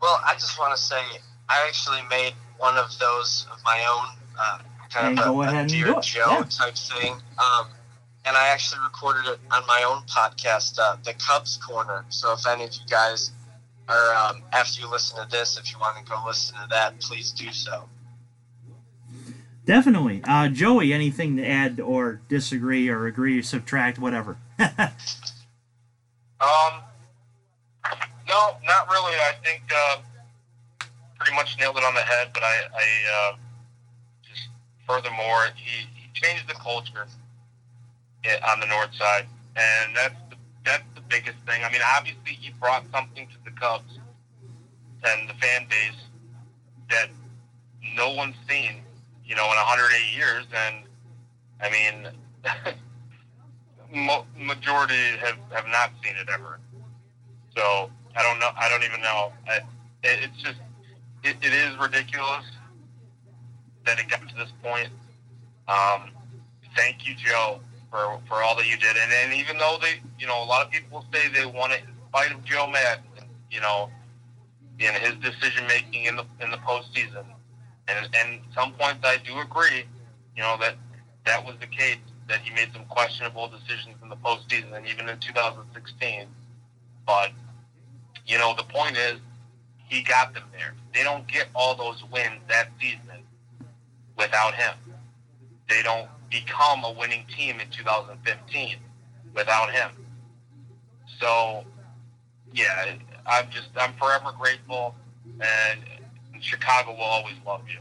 Well, 0.00 0.20
I 0.24 0.34
just 0.34 0.58
want 0.58 0.76
to 0.76 0.82
say 0.82 1.00
I 1.48 1.66
actually 1.66 2.02
made 2.08 2.34
one 2.58 2.76
of 2.76 2.96
those 2.98 3.46
of 3.52 3.58
my 3.64 3.84
own, 3.90 4.16
uh, 4.38 4.58
kind 4.90 5.08
And 5.08 5.18
of 5.18 5.24
go 5.24 5.42
a, 5.42 5.44
ahead 5.44 5.54
a 5.54 5.58
and 5.58 5.68
Dear 5.68 5.86
do 5.86 5.98
it, 5.98 6.02
Joe 6.02 6.24
yeah. 6.28 6.44
type 6.48 6.74
thing. 6.74 7.12
Um, 7.38 7.66
and 8.24 8.36
I 8.36 8.48
actually 8.48 8.80
recorded 8.84 9.26
it 9.26 9.38
on 9.50 9.66
my 9.66 9.82
own 9.86 10.02
podcast, 10.04 10.78
uh, 10.78 10.96
The 11.04 11.14
Cubs 11.14 11.56
Corner. 11.58 12.04
So 12.08 12.32
if 12.32 12.46
any 12.46 12.64
of 12.64 12.72
you 12.74 12.80
guys 12.88 13.32
are, 13.88 14.14
um, 14.14 14.42
after 14.52 14.80
you 14.80 14.88
listen 14.90 15.22
to 15.22 15.28
this, 15.30 15.58
if 15.58 15.72
you 15.72 15.78
want 15.78 15.96
to 15.98 16.04
go 16.10 16.22
listen 16.26 16.54
to 16.56 16.66
that, 16.70 17.00
please 17.00 17.32
do 17.32 17.50
so. 17.52 17.88
Definitely. 19.64 20.22
Uh, 20.24 20.48
Joey, 20.48 20.92
anything 20.92 21.36
to 21.36 21.46
add 21.46 21.78
or 21.80 22.20
disagree 22.28 22.88
or 22.88 23.06
agree 23.06 23.38
or 23.38 23.42
subtract, 23.42 23.98
whatever. 23.98 24.36
Um, 26.40 26.80
no, 28.28 28.56
not 28.64 28.90
really. 28.90 29.14
I 29.14 29.32
think 29.44 29.62
uh, 29.72 29.96
pretty 31.16 31.36
much 31.36 31.56
nailed 31.60 31.76
it 31.76 31.84
on 31.84 31.94
the 31.94 32.00
head. 32.00 32.30
But 32.34 32.42
I, 32.42 32.62
I 32.74 33.30
uh, 33.32 33.36
just 34.28 34.48
furthermore, 34.84 35.46
he, 35.54 35.86
he 35.94 36.10
changed 36.14 36.48
the 36.48 36.54
culture 36.54 37.06
i- 37.06 37.10
on 38.48 38.60
the 38.60 38.66
north 38.66 38.94
side, 38.94 39.26
and 39.56 39.96
that's 39.96 40.14
the, 40.30 40.36
that's 40.64 40.84
the 40.94 41.00
biggest 41.08 41.38
thing. 41.46 41.62
I 41.64 41.70
mean, 41.70 41.82
obviously, 41.96 42.32
he 42.32 42.52
brought 42.60 42.84
something 42.92 43.26
to 43.26 43.34
the 43.44 43.50
Cubs 43.58 43.98
and 45.04 45.28
the 45.28 45.34
fan 45.34 45.66
base 45.68 46.00
that 46.90 47.08
no 47.96 48.14
one's 48.14 48.36
seen, 48.48 48.82
you 49.24 49.34
know, 49.34 49.44
in 49.44 49.56
108 49.56 50.16
years. 50.16 50.46
And 50.54 50.84
I 51.60 51.70
mean. 51.70 52.74
majority 53.92 55.18
have, 55.20 55.38
have 55.50 55.66
not 55.68 55.90
seen 56.02 56.14
it 56.16 56.28
ever. 56.32 56.58
So 57.56 57.90
I 58.16 58.22
don't 58.22 58.38
know. 58.38 58.50
I 58.56 58.68
don't 58.68 58.82
even 58.82 59.00
know. 59.00 59.32
I, 59.48 59.56
it, 60.02 60.30
it's 60.30 60.42
just 60.42 60.58
it, 61.22 61.36
it 61.42 61.52
is 61.52 61.76
ridiculous 61.78 62.44
that 63.84 63.98
it 63.98 64.08
got 64.08 64.26
to 64.28 64.34
this 64.34 64.52
point. 64.62 64.88
Um, 65.68 66.10
thank 66.76 67.06
you, 67.06 67.14
Joe, 67.14 67.60
for 67.92 68.18
for 68.26 68.42
all 68.42 68.56
that 68.56 68.66
you 68.66 68.76
did. 68.78 68.96
And 68.96 69.12
and 69.12 69.34
even 69.34 69.58
though 69.58 69.76
they, 69.80 70.00
you 70.18 70.26
know, 70.26 70.42
a 70.42 70.46
lot 70.46 70.64
of 70.64 70.72
people 70.72 71.04
say 71.12 71.28
they 71.28 71.44
want 71.46 71.72
it 71.74 71.82
in 71.86 71.94
spite 72.08 72.32
of 72.32 72.42
Joe 72.42 72.66
Maddon, 72.66 73.28
you 73.50 73.60
know, 73.60 73.90
in 74.78 74.94
his 74.94 75.14
decision 75.16 75.66
making 75.68 76.06
in 76.06 76.16
the 76.16 76.24
in 76.40 76.50
the 76.50 76.56
postseason. 76.56 77.24
And 77.86 78.08
and 78.16 78.40
some 78.54 78.72
points 78.72 79.04
I 79.04 79.18
do 79.18 79.38
agree, 79.40 79.84
you 80.34 80.42
know, 80.42 80.56
that 80.58 80.76
that 81.26 81.44
was 81.44 81.54
the 81.60 81.66
case 81.66 81.98
that 82.28 82.40
he 82.40 82.52
made 82.54 82.72
some 82.72 82.86
questionable 82.86 83.48
decisions 83.48 83.96
in 84.02 84.08
the 84.08 84.16
postseason 84.16 84.72
and 84.74 84.86
even 84.86 85.08
in 85.08 85.18
2016. 85.18 86.26
But 87.06 87.30
you 88.26 88.38
know, 88.38 88.54
the 88.56 88.64
point 88.64 88.96
is, 88.96 89.18
he 89.76 90.02
got 90.02 90.32
them 90.32 90.44
there. 90.52 90.74
They 90.94 91.02
don't 91.02 91.26
get 91.28 91.48
all 91.54 91.74
those 91.74 92.02
wins 92.10 92.40
that 92.48 92.70
season 92.80 93.26
without 94.16 94.54
him. 94.54 94.74
They 95.68 95.82
don't 95.82 96.08
become 96.32 96.84
a 96.84 96.90
winning 96.90 97.24
team 97.36 97.60
in 97.60 97.68
2015 97.70 98.76
without 99.34 99.70
him. 99.70 99.90
So, 101.20 101.64
yeah, 102.52 102.96
I'm 103.26 103.48
just 103.50 103.68
I'm 103.76 103.92
forever 103.94 104.32
grateful, 104.36 104.96
and 105.40 105.80
Chicago 106.40 106.92
will 106.92 107.02
always 107.02 107.36
love 107.46 107.62
you. 107.68 107.78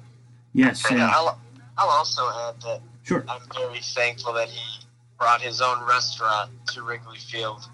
yes. 0.53 0.85
Yeah, 0.91 1.09
I'll, 1.11 1.39
I'll 1.77 1.89
also 1.89 2.21
add 2.21 2.61
that 2.61 2.81
sure. 3.03 3.25
I'm 3.27 3.41
very 3.53 3.79
thankful 3.79 4.33
that 4.33 4.49
he 4.49 4.85
brought 5.17 5.41
his 5.41 5.61
own 5.61 5.83
restaurant 5.87 6.51
to 6.73 6.83
Wrigley 6.83 7.17
Field 7.17 7.67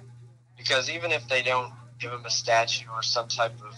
because 0.57 0.89
even 0.89 1.11
if 1.11 1.27
they 1.27 1.41
don't 1.41 1.73
give 1.99 2.11
him 2.11 2.25
a 2.25 2.29
statue 2.29 2.87
or 2.93 3.01
some 3.01 3.27
type 3.27 3.55
of 3.65 3.75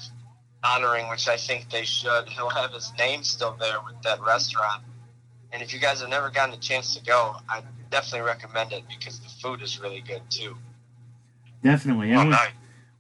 honoring, 0.64 1.10
which 1.10 1.28
I 1.28 1.38
think 1.38 1.70
they 1.70 1.86
should, 1.86 2.28
he'll 2.30 2.50
have 2.50 2.72
his 2.72 2.92
name 2.98 3.24
still 3.24 3.56
there 3.60 3.80
with 3.86 4.02
that 4.04 4.22
restaurant. 4.22 4.84
And 5.52 5.62
if 5.62 5.74
you 5.74 5.80
guys 5.80 6.02
have 6.02 6.10
never 6.10 6.30
gotten 6.30 6.54
a 6.54 6.58
chance 6.58 6.96
to 6.96 7.04
go, 7.04 7.36
I 7.50 7.64
definitely 7.90 8.28
recommend 8.28 8.72
it 8.72 8.84
because 8.88 9.20
the 9.20 9.30
food 9.30 9.62
is 9.62 9.80
really 9.80 10.02
good 10.02 10.22
too. 10.30 10.56
Definitely. 11.64 12.14
Oh, 12.14 12.24
we- 12.24 12.30
nice. 12.30 12.50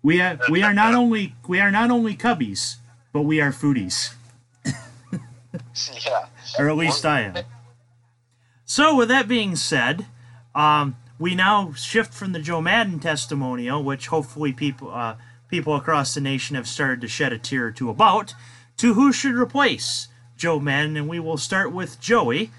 we 0.01 0.21
are 0.21 0.39
we 0.49 0.63
are 0.63 0.73
not 0.73 0.95
only 0.95 1.35
we 1.47 1.59
are 1.59 1.71
not 1.71 1.91
only 1.91 2.15
cubbies, 2.15 2.77
but 3.13 3.21
we 3.21 3.39
are 3.39 3.51
foodies. 3.51 4.13
yeah. 4.65 6.25
or 6.57 6.69
at 6.69 6.77
least 6.77 7.05
I 7.05 7.21
am. 7.21 7.35
So, 8.65 8.95
with 8.95 9.07
that 9.09 9.27
being 9.27 9.55
said, 9.55 10.05
um, 10.53 10.95
we 11.17 11.35
now 11.35 11.73
shift 11.73 12.13
from 12.13 12.33
the 12.33 12.39
Joe 12.39 12.61
Maddon 12.61 12.99
testimonial, 12.99 13.83
which 13.83 14.07
hopefully 14.07 14.53
people 14.53 14.91
uh, 14.93 15.15
people 15.47 15.75
across 15.75 16.13
the 16.13 16.21
nation 16.21 16.55
have 16.55 16.67
started 16.67 17.01
to 17.01 17.07
shed 17.07 17.33
a 17.33 17.37
tear 17.37 17.67
or 17.67 17.71
two 17.71 17.89
about, 17.89 18.33
to 18.77 18.93
who 18.93 19.11
should 19.11 19.35
replace 19.35 20.07
Joe 20.39 20.59
Maddon, 20.59 20.97
and 20.97 21.07
we 21.09 21.19
will 21.19 21.37
start 21.37 21.71
with 21.71 21.99
Joey. 21.99 22.49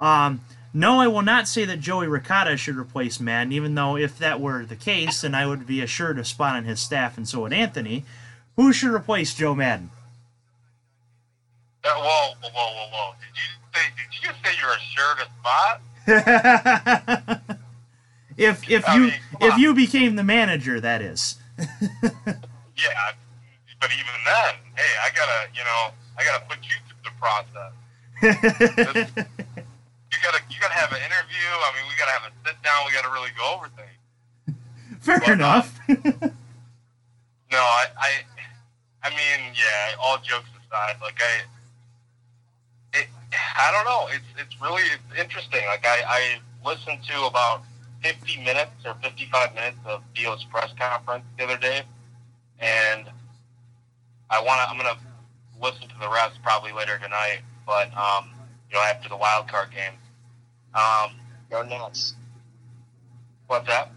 Um, 0.00 0.40
no, 0.72 0.98
I 1.00 1.06
will 1.06 1.22
not 1.22 1.46
say 1.46 1.64
that 1.66 1.78
Joey 1.80 2.08
Ricotta 2.08 2.56
should 2.56 2.76
replace 2.76 3.20
Maddon, 3.20 3.52
even 3.52 3.74
though 3.74 3.96
if 3.96 4.18
that 4.18 4.40
were 4.40 4.64
the 4.64 4.74
case, 4.74 5.20
then 5.20 5.34
I 5.34 5.46
would 5.46 5.66
be 5.66 5.82
assured 5.82 6.18
of 6.18 6.26
spot 6.26 6.56
on 6.56 6.64
his 6.64 6.80
staff, 6.80 7.16
and 7.16 7.28
so 7.28 7.42
would 7.42 7.52
Anthony. 7.52 8.04
Who 8.56 8.72
should 8.72 8.92
replace 8.92 9.34
Joe 9.34 9.54
Maddon? 9.54 9.90
Uh, 11.84 11.90
whoa, 11.94 12.32
whoa, 12.40 12.50
whoa, 12.52 12.72
whoa, 12.74 12.88
whoa! 12.90 13.14
Did 13.20 13.36
you 13.36 13.48
say? 13.74 13.84
Did 13.96 14.08
you 14.12 14.20
just 14.28 14.40
say 14.42 14.52
you're 14.60 14.74
assured 14.74 15.18
a 15.20 15.26
spot? 15.38 15.80
if 18.36 18.68
if 18.70 18.88
I 18.88 18.94
you 18.94 19.00
mean, 19.02 19.14
if 19.40 19.52
on. 19.54 19.60
you 19.60 19.74
became 19.74 20.16
the 20.16 20.24
manager, 20.24 20.80
that 20.80 21.02
is. 21.02 21.36
Yeah, 22.76 23.12
but 23.80 23.90
even 23.92 24.12
then, 24.26 24.54
hey, 24.76 24.92
I 25.02 25.08
gotta, 25.16 25.48
you 25.54 25.64
know, 25.64 25.88
I 26.18 26.24
gotta 26.24 26.44
put 26.44 26.58
you 26.60 26.76
process. 27.20 27.72
You 30.12 30.18
gotta, 30.22 30.40
you 30.48 30.56
gotta 30.60 30.72
have 30.74 30.92
an 30.92 30.98
interview. 30.98 31.44
I 31.44 31.72
mean, 31.76 31.84
we 31.90 31.96
gotta 31.98 32.12
have 32.12 32.22
a 32.30 32.48
sit 32.48 32.56
down. 32.62 32.86
We 32.86 32.92
gotta 32.94 33.10
really 33.10 33.30
go 33.36 33.54
over 33.54 33.68
things. 33.76 34.56
Fair 35.00 35.18
Well, 35.20 35.32
enough. 35.34 35.78
No, 37.52 37.58
I, 37.58 37.84
I, 37.98 38.10
I 39.04 39.10
mean, 39.10 39.54
yeah. 39.54 39.94
All 40.00 40.16
jokes 40.18 40.48
aside, 40.66 40.96
like 41.02 41.18
I, 41.20 42.98
it, 42.98 43.06
I 43.56 43.70
don't 43.72 43.84
know. 43.84 44.08
It's 44.14 44.24
it's 44.38 44.60
really 44.60 44.82
it's 44.82 45.20
interesting. 45.20 45.64
Like 45.66 45.84
I, 45.86 46.02
I 46.06 46.68
listened 46.68 47.02
to 47.04 47.24
about 47.26 47.62
50 48.02 48.38
minutes 48.42 48.72
or 48.84 48.94
55 49.02 49.54
minutes 49.54 49.78
of 49.86 50.02
Theo's 50.16 50.44
press 50.44 50.72
conference 50.78 51.24
the 51.38 51.44
other 51.44 51.56
day, 51.56 51.82
and 52.58 53.06
I 54.30 54.42
want 54.42 54.60
to. 54.60 54.68
I'm 54.68 54.76
gonna 54.76 54.98
listen 55.62 55.88
to 55.88 55.94
the 56.00 56.08
rest 56.08 56.38
probably 56.42 56.72
later 56.72 56.98
tonight. 57.02 57.40
But 57.66 57.88
um, 57.96 58.30
you 58.70 58.76
know, 58.76 58.82
after 58.82 59.08
the 59.08 59.16
wild 59.16 59.48
card 59.48 59.68
game. 59.70 59.92
Um, 60.74 61.12
Go 61.50 61.62
Nats. 61.62 62.14
what's 63.46 63.66
that? 63.68 63.90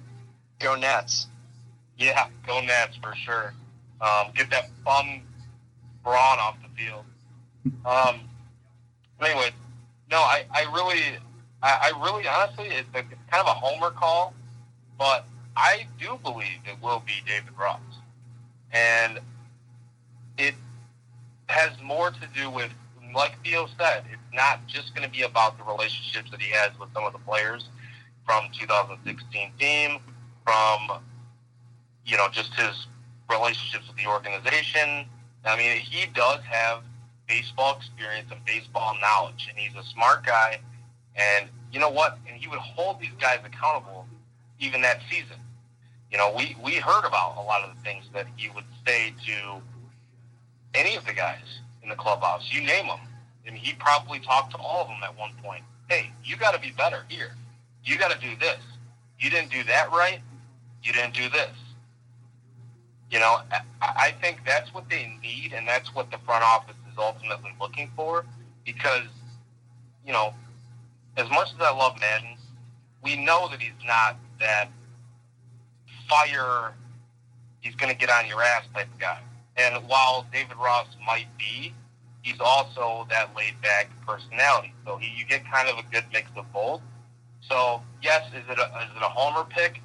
Go 0.60 0.76
Nats. 0.76 1.28
Yeah, 1.98 2.28
go 2.46 2.62
Nats 2.62 2.98
for 3.02 3.14
sure. 3.16 3.54
Um, 4.00 4.28
get 4.36 4.50
that 4.52 4.70
bum 4.86 5.22
Braun 6.04 6.40
off 6.40 6.58
the 6.62 6.70
field. 6.82 7.04
Um, 7.86 8.22
anyway, 9.22 9.50
no, 10.10 10.18
I, 10.18 10.46
I 10.52 10.62
really, 10.74 11.02
I, 11.62 11.92
I 11.92 12.04
really, 12.06 12.28
honestly, 12.28 12.68
it's, 12.68 12.88
a, 12.94 13.00
it's 13.00 13.30
kind 13.30 13.46
of 13.46 13.48
a 13.48 13.60
homer 13.60 13.92
call, 13.92 14.34
but 14.98 15.26
I 15.58 15.88
do 16.00 16.18
believe 16.24 16.60
it 16.66 16.82
will 16.82 17.04
be 17.06 17.22
David 17.26 17.52
Ross, 17.60 17.82
and 18.72 19.20
it 20.38 20.56
has 21.50 21.72
more 21.84 22.12
to 22.12 22.28
do 22.36 22.50
with, 22.50 22.72
like 23.14 23.34
Theo 23.44 23.68
said, 23.78 24.04
it's 24.12 24.22
not 24.34 24.66
just 24.68 24.96
going 24.96 25.06
to 25.06 25.12
be 25.12 25.24
about 25.24 25.58
the 25.58 25.64
relationships 25.64 26.30
that 26.32 26.42
he 26.42 26.52
has 26.52 26.72
with 26.80 26.90
some 26.94 27.04
of 27.04 27.14
the 27.14 27.20
players 27.20 27.70
from 28.26 28.46
2016 28.58 29.52
team, 29.60 30.00
from 30.44 31.02
you 32.06 32.18
know 32.18 32.28
just 32.32 32.54
his 32.54 32.88
relationships 33.30 33.88
with 33.88 33.98
the 33.98 34.08
organization. 34.08 35.06
I 35.46 35.58
mean, 35.58 35.78
he 35.80 36.06
does 36.14 36.40
have 36.42 36.84
baseball 37.28 37.78
experience 37.78 38.30
and 38.32 38.44
baseball 38.46 38.96
knowledge, 39.02 39.48
and 39.50 39.58
he's 39.58 39.76
a 39.76 39.84
smart 39.90 40.26
guy. 40.26 40.60
And 41.16 41.50
you 41.72 41.80
know 41.80 41.90
what? 41.90 42.18
And 42.28 42.38
he 42.38 42.48
would 42.48 42.60
hold 42.60 43.00
these 43.00 43.14
guys 43.20 43.40
accountable 43.46 44.06
even 44.60 44.82
that 44.82 45.02
season. 45.10 45.38
You 46.12 46.18
know, 46.18 46.34
we, 46.36 46.56
we 46.64 46.76
heard 46.76 47.06
about 47.06 47.38
a 47.38 47.42
lot 47.42 47.64
of 47.64 47.76
the 47.76 47.82
things 47.84 48.06
that 48.14 48.26
he 48.36 48.50
would 48.50 48.66
say 48.86 49.14
to 49.26 49.62
any 50.74 50.96
of 50.96 51.06
the 51.06 51.14
guys 51.14 51.60
in 51.84 51.90
the 51.90 51.96
clubhouse. 51.96 52.52
You 52.52 52.62
name 52.62 52.88
them. 52.88 53.00
And 53.46 53.58
he 53.58 53.74
probably 53.74 54.20
talked 54.20 54.52
to 54.52 54.58
all 54.58 54.82
of 54.82 54.88
them 54.88 55.00
at 55.04 55.18
one 55.18 55.32
point. 55.44 55.64
Hey, 55.90 56.12
you 56.24 56.38
got 56.38 56.54
to 56.54 56.60
be 56.60 56.72
better 56.72 57.04
here. 57.10 57.32
You 57.84 57.98
got 57.98 58.12
to 58.12 58.20
do 58.20 58.36
this. 58.40 58.60
You 59.20 59.30
didn't 59.30 59.52
do 59.52 59.64
that 59.64 59.92
right. 59.92 60.20
You 60.84 60.94
didn't 60.94 61.14
do 61.14 61.30
this. 61.30 61.52
You 63.10 63.20
know, 63.20 63.40
I 63.82 64.14
think 64.22 64.42
that's 64.46 64.72
what 64.72 64.88
they 64.88 65.18
need, 65.24 65.54
and 65.54 65.68
that's 65.68 65.96
what 65.96 66.12
the 66.12 66.20
front 66.20 66.44
office 66.44 66.76
is 66.92 66.98
ultimately 66.98 67.52
looking 67.60 67.90
for. 67.96 68.24
Because, 68.66 69.08
you 70.06 70.14
know, 70.14 70.34
as 71.18 71.28
much 71.32 71.52
as 71.54 71.60
I 71.60 71.76
love 71.76 72.00
Maddon, 72.00 72.38
we 73.04 73.16
know 73.16 73.48
that 73.50 73.60
he's 73.60 73.72
not 73.84 74.18
that 74.40 74.70
fire, 76.08 76.74
he's 77.62 77.76
going 77.76 77.92
to 77.92 77.98
get 77.98 78.10
on 78.12 78.28
your 78.28 78.44
ass 78.44 78.64
type 78.74 78.94
of 78.94 79.00
guy. 79.00 79.20
And 79.60 79.88
while 79.90 80.28
David 80.34 80.58
Ross 80.58 80.88
might 81.08 81.28
be, 81.40 81.74
he's 82.24 82.42
also 82.42 83.08
that 83.12 83.36
laid 83.36 83.62
back 83.64 83.92
personality. 84.08 84.74
So 84.86 84.98
he, 84.98 85.12
you 85.20 85.26
get 85.28 85.46
kind 85.52 85.70
of 85.70 85.80
a 85.80 85.84
good 85.92 86.06
mix 86.14 86.32
of 86.38 86.52
both. 86.54 86.82
So 87.42 87.84
yes, 88.04 88.28
is 88.30 88.44
it 88.50 88.60
a, 88.60 88.64
is 88.64 88.92
it 88.98 89.04
a 89.04 89.10
homer 89.10 89.46
pick? 89.50 89.82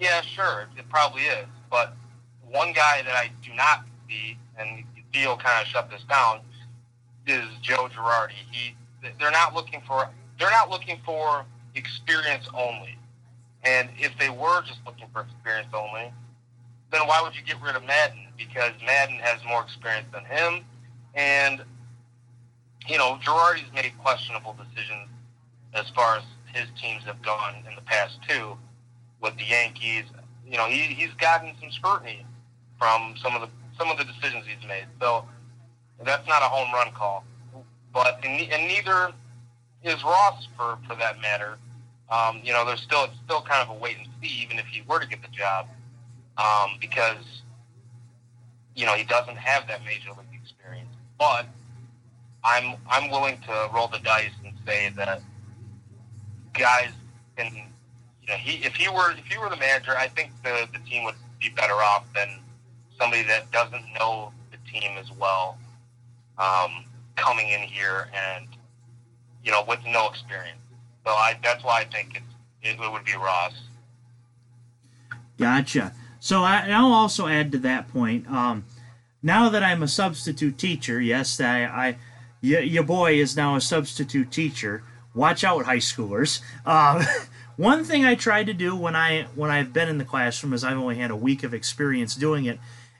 Yeah, 0.00 0.22
sure, 0.22 0.68
it 0.78 0.88
probably 0.90 1.22
is. 1.22 1.46
But 1.70 1.94
one 2.50 2.72
guy 2.74 3.02
that 3.02 3.14
I 3.16 3.30
do 3.44 3.54
not 3.54 3.84
see, 4.08 4.38
and 4.58 4.84
Theo 5.12 5.36
kind 5.36 5.62
of 5.62 5.68
shut 5.68 5.90
this 5.90 6.04
down, 6.08 6.40
is 7.26 7.44
Joe 7.62 7.88
Girardi. 7.96 8.32
He 8.50 8.76
they're 9.20 9.32
not 9.32 9.54
looking 9.54 9.82
for 9.86 10.08
they're 10.38 10.50
not 10.50 10.70
looking 10.70 11.00
for 11.06 11.44
experience 11.74 12.48
only. 12.54 12.98
And 13.64 13.90
if 13.98 14.12
they 14.18 14.30
were 14.30 14.62
just 14.62 14.80
looking 14.86 15.06
for 15.12 15.22
experience 15.22 15.68
only, 15.74 16.12
then 16.96 17.06
why 17.06 17.20
would 17.22 17.36
you 17.36 17.42
get 17.42 17.60
rid 17.60 17.76
of 17.76 17.84
Maddon? 17.84 18.28
Because 18.36 18.72
Maddon 18.84 19.16
has 19.16 19.40
more 19.46 19.62
experience 19.62 20.06
than 20.12 20.24
him. 20.24 20.64
And, 21.14 21.62
you 22.88 22.98
know, 22.98 23.18
Girardi's 23.22 23.72
made 23.74 23.92
questionable 23.98 24.54
decisions 24.54 25.08
as 25.74 25.88
far 25.90 26.16
as 26.16 26.22
his 26.54 26.66
teams 26.80 27.04
have 27.04 27.20
gone 27.22 27.56
in 27.68 27.74
the 27.74 27.82
past 27.82 28.18
two 28.26 28.56
with 29.20 29.36
the 29.36 29.44
Yankees. 29.44 30.04
You 30.46 30.56
know, 30.56 30.66
he, 30.66 30.82
he's 30.94 31.12
gotten 31.14 31.52
some 31.60 31.70
scrutiny 31.70 32.24
from 32.78 33.14
some 33.22 33.34
of 33.34 33.42
the 33.42 33.48
some 33.78 33.90
of 33.90 33.98
the 33.98 34.04
decisions 34.04 34.46
he's 34.46 34.66
made. 34.66 34.86
So 35.00 35.26
that's 36.02 36.26
not 36.26 36.40
a 36.40 36.46
home 36.46 36.72
run 36.72 36.92
call. 36.94 37.24
But 37.92 38.20
and, 38.24 38.40
and 38.52 38.68
neither 38.68 39.12
is 39.82 40.02
Ross 40.02 40.48
for, 40.56 40.78
for 40.86 40.96
that 40.96 41.20
matter. 41.20 41.58
Um, 42.10 42.40
you 42.42 42.52
know, 42.52 42.64
there's 42.64 42.80
still 42.80 43.04
it's 43.04 43.14
still 43.24 43.42
kind 43.42 43.68
of 43.68 43.74
a 43.74 43.78
wait 43.78 43.96
and 43.98 44.06
see, 44.22 44.28
even 44.42 44.58
if 44.58 44.66
he 44.66 44.82
were 44.88 45.00
to 45.00 45.06
get 45.06 45.20
the 45.22 45.28
job, 45.28 45.66
um, 46.38 46.76
because 46.80 47.42
you 48.74 48.86
know 48.86 48.94
he 48.94 49.04
doesn't 49.04 49.36
have 49.36 49.66
that 49.68 49.84
major 49.84 50.10
league 50.10 50.40
experience. 50.42 50.90
But 51.18 51.46
I'm 52.44 52.76
I'm 52.88 53.10
willing 53.10 53.38
to 53.46 53.70
roll 53.74 53.88
the 53.88 53.98
dice 53.98 54.30
and 54.44 54.54
say 54.66 54.90
that 54.96 55.22
guys 56.52 56.90
can, 57.36 57.52
you 57.54 58.28
know, 58.28 58.34
he 58.34 58.64
if 58.64 58.74
he 58.74 58.88
were 58.88 59.12
if 59.12 59.26
he 59.26 59.38
were 59.38 59.50
the 59.50 59.56
manager, 59.56 59.96
I 59.96 60.08
think 60.08 60.30
the 60.42 60.68
the 60.72 60.78
team 60.88 61.04
would 61.04 61.14
be 61.40 61.48
better 61.50 61.74
off 61.74 62.04
than 62.14 62.40
somebody 62.98 63.22
that 63.24 63.50
doesn't 63.50 63.84
know 63.98 64.32
the 64.50 64.58
team 64.70 64.96
as 64.98 65.10
well, 65.12 65.58
um, 66.38 66.84
coming 67.16 67.48
in 67.48 67.60
here 67.60 68.08
and 68.14 68.46
you 69.44 69.52
know 69.52 69.64
with 69.66 69.80
no 69.86 70.08
experience. 70.08 70.58
So 71.04 71.12
I 71.12 71.38
that's 71.42 71.64
why 71.64 71.80
I 71.80 71.84
think 71.84 72.16
it, 72.62 72.74
it 72.80 72.92
would 72.92 73.04
be 73.04 73.14
Ross. 73.14 73.54
Gotcha. 75.38 75.92
So 76.26 76.42
I, 76.42 76.66
will 76.82 76.92
also 76.92 77.28
add 77.28 77.52
to 77.52 77.58
that 77.58 77.86
point. 77.92 78.28
Um, 78.28 78.64
now 79.22 79.48
that 79.48 79.62
I'm 79.62 79.84
a 79.84 79.86
substitute 79.86 80.58
teacher, 80.58 81.00
yes, 81.00 81.40
I, 81.40 81.62
I 81.62 81.96
y- 82.42 82.66
your 82.66 82.82
boy 82.82 83.12
is 83.12 83.36
now 83.36 83.54
a 83.54 83.60
substitute 83.60 84.32
teacher. 84.32 84.82
Watch 85.14 85.44
out, 85.44 85.66
high 85.66 85.76
schoolers. 85.76 86.40
Um, 86.66 87.06
one 87.56 87.84
thing 87.84 88.04
I 88.04 88.16
try 88.16 88.42
to 88.42 88.52
do 88.52 88.74
when 88.74 88.96
I 88.96 89.28
when 89.36 89.52
I've 89.52 89.72
been 89.72 89.88
in 89.88 89.98
the 89.98 90.04
classroom, 90.04 90.52
as 90.52 90.64
I've 90.64 90.76
only 90.76 90.96
had 90.96 91.12
a 91.12 91.16
week 91.16 91.44
of 91.44 91.54
experience 91.54 92.16
doing 92.16 92.44
it, 92.44 92.58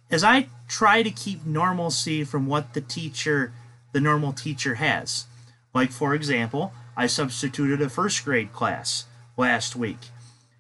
is 0.09 0.23
I 0.23 0.47
try 0.69 1.03
to 1.03 1.11
keep 1.11 1.45
normalcy 1.45 2.23
from 2.23 2.47
what 2.47 2.75
the 2.75 2.81
teacher, 2.81 3.53
the 3.91 4.01
normal 4.01 4.35
teacher 4.35 4.77
has. 4.77 5.27
Like 5.75 5.91
for 5.91 6.15
example, 6.15 6.73
I 6.97 7.09
substituted 7.09 7.83
a 7.83 7.89
first 7.89 8.25
grade 8.25 8.53
class 8.53 9.07
last 9.37 9.75
week, 9.75 9.99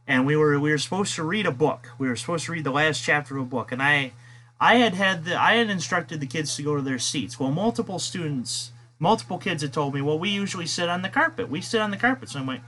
and 0.06 0.26
we 0.26 0.36
were 0.36 0.58
we 0.58 0.70
were 0.70 0.78
supposed 0.78 1.14
to 1.16 1.24
read 1.24 1.46
a 1.46 1.52
book. 1.52 1.90
We 1.98 2.08
were 2.08 2.16
supposed 2.16 2.46
to 2.46 2.52
read 2.52 2.64
the 2.64 2.70
last 2.70 3.02
chapter 3.02 3.36
of 3.36 3.42
a 3.42 3.46
book, 3.46 3.72
and 3.72 3.82
I 3.82 4.12
I 4.60 4.76
had 4.76 4.94
had 4.94 5.24
the 5.24 5.40
I 5.40 5.54
had 5.54 5.70
instructed 5.70 6.20
the 6.20 6.26
kids 6.26 6.54
to 6.56 6.62
go 6.62 6.76
to 6.76 6.82
their 6.82 6.98
seats. 6.98 7.38
Well, 7.38 7.50
multiple 7.50 7.98
students, 7.98 8.72
multiple 8.98 9.38
kids 9.38 9.62
had 9.62 9.72
told 9.72 9.94
me, 9.94 10.00
well, 10.02 10.18
we 10.18 10.30
usually 10.30 10.66
sit 10.66 10.88
on 10.88 11.02
the 11.02 11.08
carpet. 11.08 11.48
We 11.48 11.60
sit 11.60 11.80
on 11.80 11.90
the 11.90 11.96
carpet. 11.96 12.30
So 12.30 12.38
I'm 12.38 12.46
like, 12.46 12.62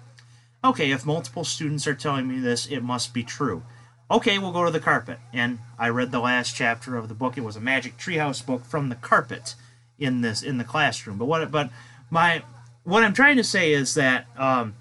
okay, 0.65 0.91
if 0.91 1.07
multiple 1.07 1.45
students 1.45 1.87
are 1.87 1.95
telling 1.95 2.29
me 2.29 2.41
this, 2.41 2.67
it 2.67 2.83
must 2.83 3.15
be 3.15 3.23
true. 3.23 3.63
Okay, 4.11 4.39
we'll 4.39 4.53
go 4.53 4.65
to 4.65 4.71
the 4.71 4.81
carpet. 4.81 5.19
And 5.33 5.59
I 5.79 5.91
read 5.91 6.13
the 6.13 6.21
last 6.21 6.57
chapter 6.57 6.97
of 6.97 7.09
the 7.09 7.15
book. 7.15 7.37
It 7.37 7.45
was 7.45 7.57
a 7.57 7.61
Magic 7.61 7.99
Treehouse 7.99 8.45
book 8.45 8.65
from 8.65 8.89
the 8.89 8.95
carpet 8.95 9.55
in 9.99 10.23
this 10.23 10.43
in 10.43 10.59
the 10.59 10.65
classroom. 10.65 11.19
But 11.19 11.27
what 11.27 11.51
but 11.51 11.71
my 12.11 12.43
what 12.85 13.05
I'm 13.05 13.13
trying 13.13 13.37
to 13.37 13.45
say 13.45 13.73
is 13.73 13.95
that 13.95 14.27
um, 14.37 14.75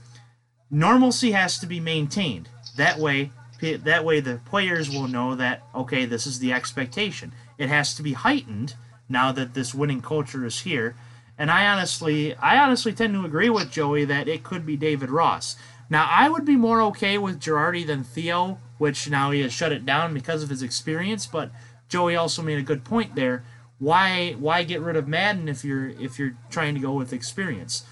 normalcy 0.70 1.32
has 1.32 1.60
to 1.60 1.66
be 1.66 1.80
maintained. 1.80 2.50
That 2.76 3.00
way, 3.00 3.32
that 3.62 4.06
way 4.06 4.20
the 4.20 4.40
players 4.46 4.90
will 4.90 5.08
know 5.08 5.36
that 5.36 5.64
okay, 5.74 6.06
this 6.06 6.28
is 6.28 6.40
the 6.40 6.54
expectation. 6.54 7.34
It 7.58 7.70
has 7.70 7.96
to 7.96 8.04
be 8.04 8.14
heightened 8.14 8.76
now 9.10 9.32
that 9.32 9.54
this 9.54 9.74
winning 9.74 10.02
culture 10.02 10.46
is 10.46 10.62
here. 10.62 10.96
And 11.38 11.52
I 11.52 11.68
honestly, 11.68 12.36
I 12.36 12.58
honestly 12.58 12.94
tend 12.94 13.14
to 13.14 13.26
agree 13.26 13.50
with 13.50 13.72
Joey 13.72 14.06
that 14.06 14.28
it 14.28 14.44
could 14.44 14.66
be 14.66 14.76
David 14.76 15.10
Ross. 15.10 15.56
Now, 15.90 16.08
I 16.10 16.30
would 16.30 16.46
be 16.46 16.56
more 16.56 16.82
okay 16.82 17.18
with 17.18 17.40
Girardi 17.40 17.86
than 17.86 18.04
Theo, 18.04 18.60
which 18.78 19.10
now 19.10 19.32
he 19.32 19.42
has 19.42 19.54
shut 19.54 19.72
it 19.72 19.86
down 19.86 20.14
because 20.14 20.44
of 20.44 20.50
his 20.50 20.62
experience. 20.62 21.26
But 21.26 21.52
Joey 21.88 22.16
also 22.16 22.42
made 22.42 22.58
a 22.58 22.64
good 22.64 22.84
point 22.84 23.16
there. 23.16 23.44
Why, 23.80 24.34
why 24.34 24.64
get 24.64 24.82
rid 24.82 24.96
of 24.96 25.08
Maddon 25.08 25.48
if 25.48 25.64
you're 25.64 25.90
if 25.90 26.18
you're 26.18 26.36
trying 26.50 26.74
to 26.74 26.82
go 26.82 26.94
with 26.94 27.14
experience? 27.14 27.86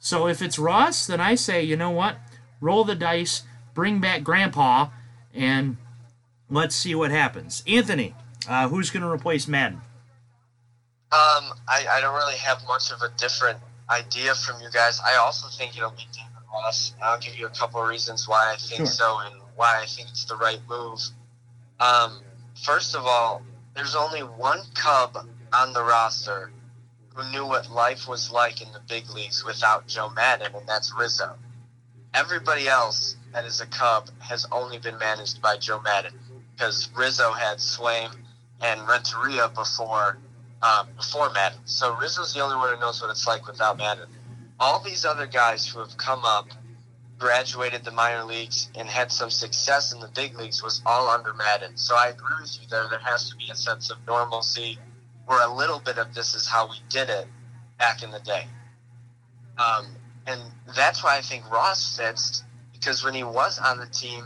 So 0.00 0.26
if 0.26 0.40
it's 0.40 0.58
Ross, 0.58 1.06
then 1.06 1.20
I 1.20 1.34
say, 1.34 1.62
you 1.62 1.76
know 1.76 1.90
what? 1.90 2.16
Roll 2.60 2.84
the 2.84 2.94
dice, 2.94 3.42
bring 3.74 4.00
back 4.00 4.22
Grandpa, 4.24 4.88
and 5.34 5.76
let's 6.48 6.74
see 6.74 6.94
what 6.94 7.10
happens. 7.10 7.62
Anthony, 7.68 8.14
uh, 8.48 8.68
who's 8.68 8.90
going 8.90 9.02
to 9.02 9.10
replace 9.10 9.46
Maddon? 9.46 9.82
Um, 11.12 11.52
I, 11.68 11.86
I 11.90 12.00
don't 12.00 12.14
really 12.14 12.36
have 12.36 12.62
much 12.66 12.90
of 12.90 13.02
a 13.02 13.10
different 13.18 13.58
idea 13.90 14.34
from 14.34 14.60
you 14.62 14.70
guys. 14.70 15.00
I 15.04 15.16
also 15.16 15.48
think 15.48 15.76
it'll 15.76 15.90
be 15.90 16.06
David 16.12 16.48
Ross. 16.50 16.94
I'll 17.02 17.18
give 17.18 17.36
you 17.36 17.46
a 17.46 17.50
couple 17.50 17.82
of 17.82 17.88
reasons 17.88 18.26
why 18.26 18.52
I 18.54 18.56
think 18.56 18.78
sure. 18.78 18.86
so 18.86 19.18
and 19.24 19.34
why 19.56 19.80
I 19.82 19.86
think 19.86 20.08
it's 20.08 20.24
the 20.24 20.36
right 20.36 20.60
move. 20.68 21.00
Um, 21.78 22.20
first 22.64 22.94
of 22.94 23.04
all, 23.04 23.42
there's 23.74 23.94
only 23.94 24.20
one 24.20 24.60
Cub 24.74 25.26
on 25.52 25.72
the 25.72 25.82
roster 25.82 26.52
who 27.20 27.32
knew 27.32 27.46
what 27.46 27.70
life 27.70 28.08
was 28.08 28.30
like 28.30 28.62
in 28.62 28.72
the 28.72 28.80
big 28.88 29.08
leagues 29.10 29.44
without 29.44 29.86
Joe 29.86 30.10
Maddon, 30.10 30.54
and 30.54 30.66
that's 30.66 30.92
Rizzo. 30.98 31.36
Everybody 32.14 32.68
else 32.68 33.16
that 33.32 33.44
is 33.44 33.60
a 33.60 33.66
Cub 33.66 34.08
has 34.18 34.46
only 34.50 34.78
been 34.78 34.98
managed 34.98 35.40
by 35.40 35.56
Joe 35.56 35.80
Maddon 35.80 36.12
because 36.52 36.88
Rizzo 36.96 37.30
had 37.32 37.58
Sveum 37.58 38.14
and 38.60 38.86
Renteria 38.88 39.48
before 39.48 40.18
um, 40.62 40.88
before 40.96 41.30
Maddon. 41.32 41.60
So 41.64 41.96
Rizzo's 41.96 42.34
the 42.34 42.40
only 42.40 42.56
one 42.56 42.74
who 42.74 42.80
knows 42.80 43.00
what 43.00 43.10
it's 43.10 43.26
like 43.26 43.46
without 43.46 43.78
Maddon. 43.78 44.08
All 44.58 44.80
these 44.80 45.04
other 45.04 45.26
guys 45.26 45.66
who 45.66 45.78
have 45.78 45.96
come 45.96 46.22
up, 46.24 46.48
graduated 47.18 47.84
the 47.84 47.90
minor 47.90 48.24
leagues, 48.24 48.70
and 48.74 48.88
had 48.88 49.10
some 49.10 49.30
success 49.30 49.92
in 49.94 50.00
the 50.00 50.08
big 50.08 50.36
leagues 50.38 50.62
was 50.62 50.82
all 50.84 51.08
under 51.08 51.32
Maddon. 51.32 51.76
So 51.76 51.94
I 51.96 52.08
agree 52.08 52.36
with 52.40 52.58
you 52.60 52.68
there. 52.68 52.86
There 52.90 52.98
has 52.98 53.30
to 53.30 53.36
be 53.36 53.48
a 53.50 53.54
sense 53.54 53.90
of 53.90 53.96
normalcy 54.06 54.78
where 55.26 55.46
a 55.46 55.52
little 55.52 55.78
bit 55.80 55.98
of 55.98 56.14
this 56.14 56.34
is 56.34 56.46
how 56.46 56.68
we 56.68 56.76
did 56.88 57.08
it 57.08 57.26
back 57.78 58.02
in 58.02 58.10
the 58.10 58.20
day. 58.20 58.46
Um, 59.58 59.86
and 60.26 60.40
that's 60.76 61.02
why 61.02 61.16
I 61.16 61.20
think 61.20 61.50
Ross 61.50 61.96
fits 61.96 62.44
because 62.72 63.04
when 63.04 63.14
he 63.14 63.24
was 63.24 63.58
on 63.58 63.78
the 63.78 63.86
team, 63.86 64.24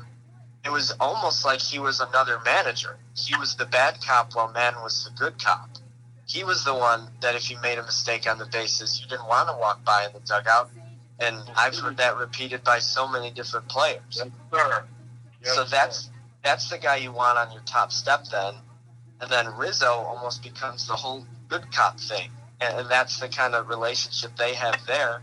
it 0.64 0.70
was 0.70 0.92
almost 1.00 1.44
like 1.44 1.60
he 1.60 1.78
was 1.78 2.00
another 2.00 2.38
manager. 2.44 2.96
He 3.16 3.36
was 3.36 3.56
the 3.56 3.66
bad 3.66 3.98
cop 4.00 4.34
while 4.34 4.50
Man 4.52 4.74
was 4.82 5.04
the 5.04 5.10
good 5.18 5.42
cop. 5.42 5.68
he 6.26 6.42
was 6.42 6.64
the 6.64 6.74
one 6.74 7.08
that 7.20 7.34
if 7.34 7.50
you 7.50 7.60
made 7.60 7.78
a 7.78 7.82
mistake 7.82 8.26
on 8.26 8.38
the 8.38 8.46
bases, 8.46 8.98
you 9.00 9.06
didn't 9.08 9.28
want 9.28 9.48
to 9.48 9.56
walk 9.56 9.84
by 9.84 10.06
in 10.06 10.12
the 10.14 10.20
dugout. 10.20 10.70
And 11.20 11.36
I've 11.54 11.76
heard 11.76 11.98
that 11.98 12.16
repeated 12.16 12.64
by 12.64 12.78
so 12.78 13.06
many 13.06 13.30
different 13.30 13.68
players. 13.68 14.00
Yes, 14.10 14.28
sir. 14.50 14.84
Yes, 15.44 15.54
so 15.54 15.64
that's 15.64 16.10
that's 16.42 16.70
the 16.70 16.78
guy 16.78 16.96
you 16.96 17.12
want 17.12 17.38
on 17.38 17.52
your 17.52 17.62
top 17.66 17.92
step 17.92 18.24
then. 18.32 18.54
And 19.20 19.30
then 19.30 19.54
Rizzo 19.56 19.86
almost 19.86 20.42
becomes 20.42 20.86
the 20.86 20.94
whole 20.94 21.26
good 21.48 21.70
cop 21.72 21.98
thing. 21.98 22.30
And, 22.60 22.80
and 22.80 22.90
that's 22.90 23.20
the 23.20 23.28
kind 23.28 23.54
of 23.54 23.68
relationship 23.68 24.36
they 24.36 24.54
have 24.54 24.80
there. 24.86 25.22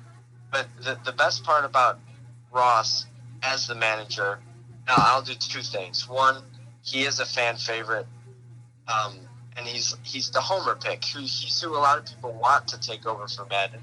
But 0.51 0.67
the, 0.81 0.99
the 1.05 1.11
best 1.11 1.43
part 1.43 1.65
about 1.65 1.99
Ross 2.51 3.05
as 3.43 3.67
the 3.67 3.75
manager, 3.75 4.39
now 4.87 4.95
I'll 4.97 5.21
do 5.21 5.33
two 5.33 5.61
things. 5.61 6.07
One, 6.07 6.43
he 6.83 7.03
is 7.03 7.19
a 7.19 7.25
fan 7.25 7.55
favorite. 7.57 8.07
Um, 8.87 9.19
and 9.57 9.67
he's 9.67 9.95
he's 10.03 10.29
the 10.31 10.41
homer 10.41 10.75
pick. 10.75 11.03
Who 11.05 11.19
he's 11.19 11.61
who 11.61 11.75
a 11.75 11.77
lot 11.77 11.99
of 11.99 12.05
people 12.05 12.33
want 12.33 12.69
to 12.69 12.79
take 12.79 13.05
over 13.05 13.27
for 13.27 13.45
Maddon. 13.45 13.81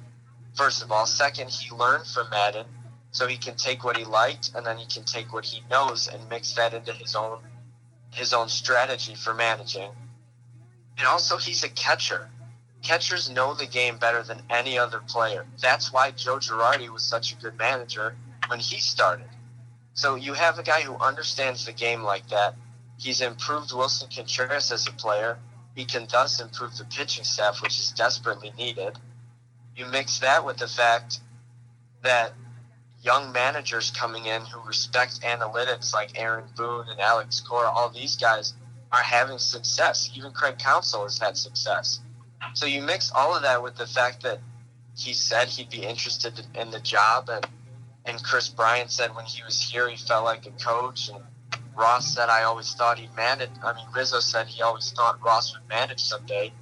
First 0.55 0.83
of 0.83 0.90
all, 0.90 1.07
second, 1.07 1.51
he 1.51 1.75
learned 1.75 2.07
from 2.07 2.29
Maddon, 2.31 2.66
so 3.11 3.27
he 3.27 3.37
can 3.37 3.57
take 3.57 3.85
what 3.85 3.97
he 3.97 4.05
liked 4.05 4.53
and 4.55 4.66
then 4.66 4.77
he 4.77 4.87
can 4.87 5.05
take 5.05 5.33
what 5.33 5.44
he 5.44 5.62
knows 5.71 6.09
and 6.09 6.29
mix 6.29 6.53
that 6.55 6.75
into 6.75 6.92
his 6.92 7.14
own 7.14 7.38
his 8.11 8.33
own 8.33 8.49
strategy 8.49 9.14
for 9.14 9.35
managing. 9.35 9.90
And 10.97 11.07
also, 11.07 11.37
he's 11.37 11.62
a 11.64 11.68
catcher. 11.68 12.29
Catchers 12.83 13.31
know 13.31 13.55
the 13.55 13.66
game 13.66 13.99
better 13.99 14.23
than 14.23 14.42
any 14.51 14.79
other 14.79 15.01
player. 15.07 15.47
That's 15.61 15.92
why 15.92 16.11
Joe 16.12 16.38
Girardi 16.38 16.88
was 16.88 17.03
such 17.03 17.33
a 17.33 17.37
good 17.37 17.57
manager 17.59 18.16
when 18.49 18.61
he 18.61 18.79
started. 18.79 19.29
So 19.94 20.14
you 20.14 20.33
have 20.35 20.59
a 20.59 20.62
guy 20.62 20.81
who 20.83 20.97
understands 20.97 21.66
the 21.66 21.73
game 21.73 22.03
like 22.03 22.29
that. 22.29 22.55
He's 22.99 23.21
improved 23.21 23.73
Willson 23.73 24.14
Contreras 24.14 24.73
as 24.73 24.87
a 24.87 24.92
player. 24.92 25.38
He 25.75 25.85
can 25.85 26.07
thus 26.11 26.40
improve 26.40 26.77
the 26.77 26.85
pitching 26.85 27.25
staff, 27.25 27.62
which 27.62 27.79
is 27.79 27.92
desperately 27.92 28.53
needed. 28.57 28.99
You 29.77 29.87
mix 29.87 30.18
that 30.21 30.44
with 30.44 30.57
the 30.57 30.66
fact 30.66 31.21
that 32.03 32.33
young 33.03 33.33
managers 33.33 33.91
coming 33.91 34.27
in 34.27 34.43
who 34.43 34.61
respect 34.67 35.21
analytics 35.23 35.95
like 35.95 36.19
Aaron 36.21 36.45
Boone 36.57 36.87
and 36.89 37.01
Alex 37.01 37.41
Cora, 37.41 37.69
all 37.69 37.91
these 37.91 38.17
guys 38.17 38.55
are 38.93 39.03
having 39.03 39.39
success. 39.39 40.11
Even 40.15 40.33
Craig 40.33 40.59
Counsell 40.59 41.05
has 41.05 41.19
had 41.19 41.37
success. 41.37 42.01
So 42.55 42.67
you 42.67 42.83
mix 42.83 43.13
all 43.13 43.37
of 43.37 43.43
that 43.43 43.63
with 43.63 43.77
the 43.77 43.87
fact 43.87 44.23
that 44.23 44.41
he 44.97 45.13
said 45.13 45.49
he'd 45.49 45.71
be 45.71 45.85
interested 45.85 46.47
in 46.55 46.71
the 46.71 46.81
job 46.81 47.29
and 47.31 47.47
and 48.05 48.23
Kris 48.23 48.49
Bryant 48.49 48.91
said 48.91 49.15
when 49.15 49.27
he 49.27 49.43
was 49.45 49.61
here 49.61 49.89
he 49.89 49.97
felt 49.97 50.25
like 50.25 50.47
a 50.47 50.51
coach 50.51 51.09
and 51.09 51.23
Ross 51.77 52.15
said 52.15 52.29
I 52.29 52.45
always 52.45 52.73
thought 52.73 52.99
he'd 52.99 53.15
manage 53.15 53.51
I 53.63 53.75
mean 53.75 53.87
Rizzo 53.95 54.21
said 54.21 54.47
he 54.47 54.63
always 54.63 54.91
thought 54.91 55.23
Ross 55.23 55.57
would 55.57 55.69
manage 55.69 56.01
someday. 56.01 56.53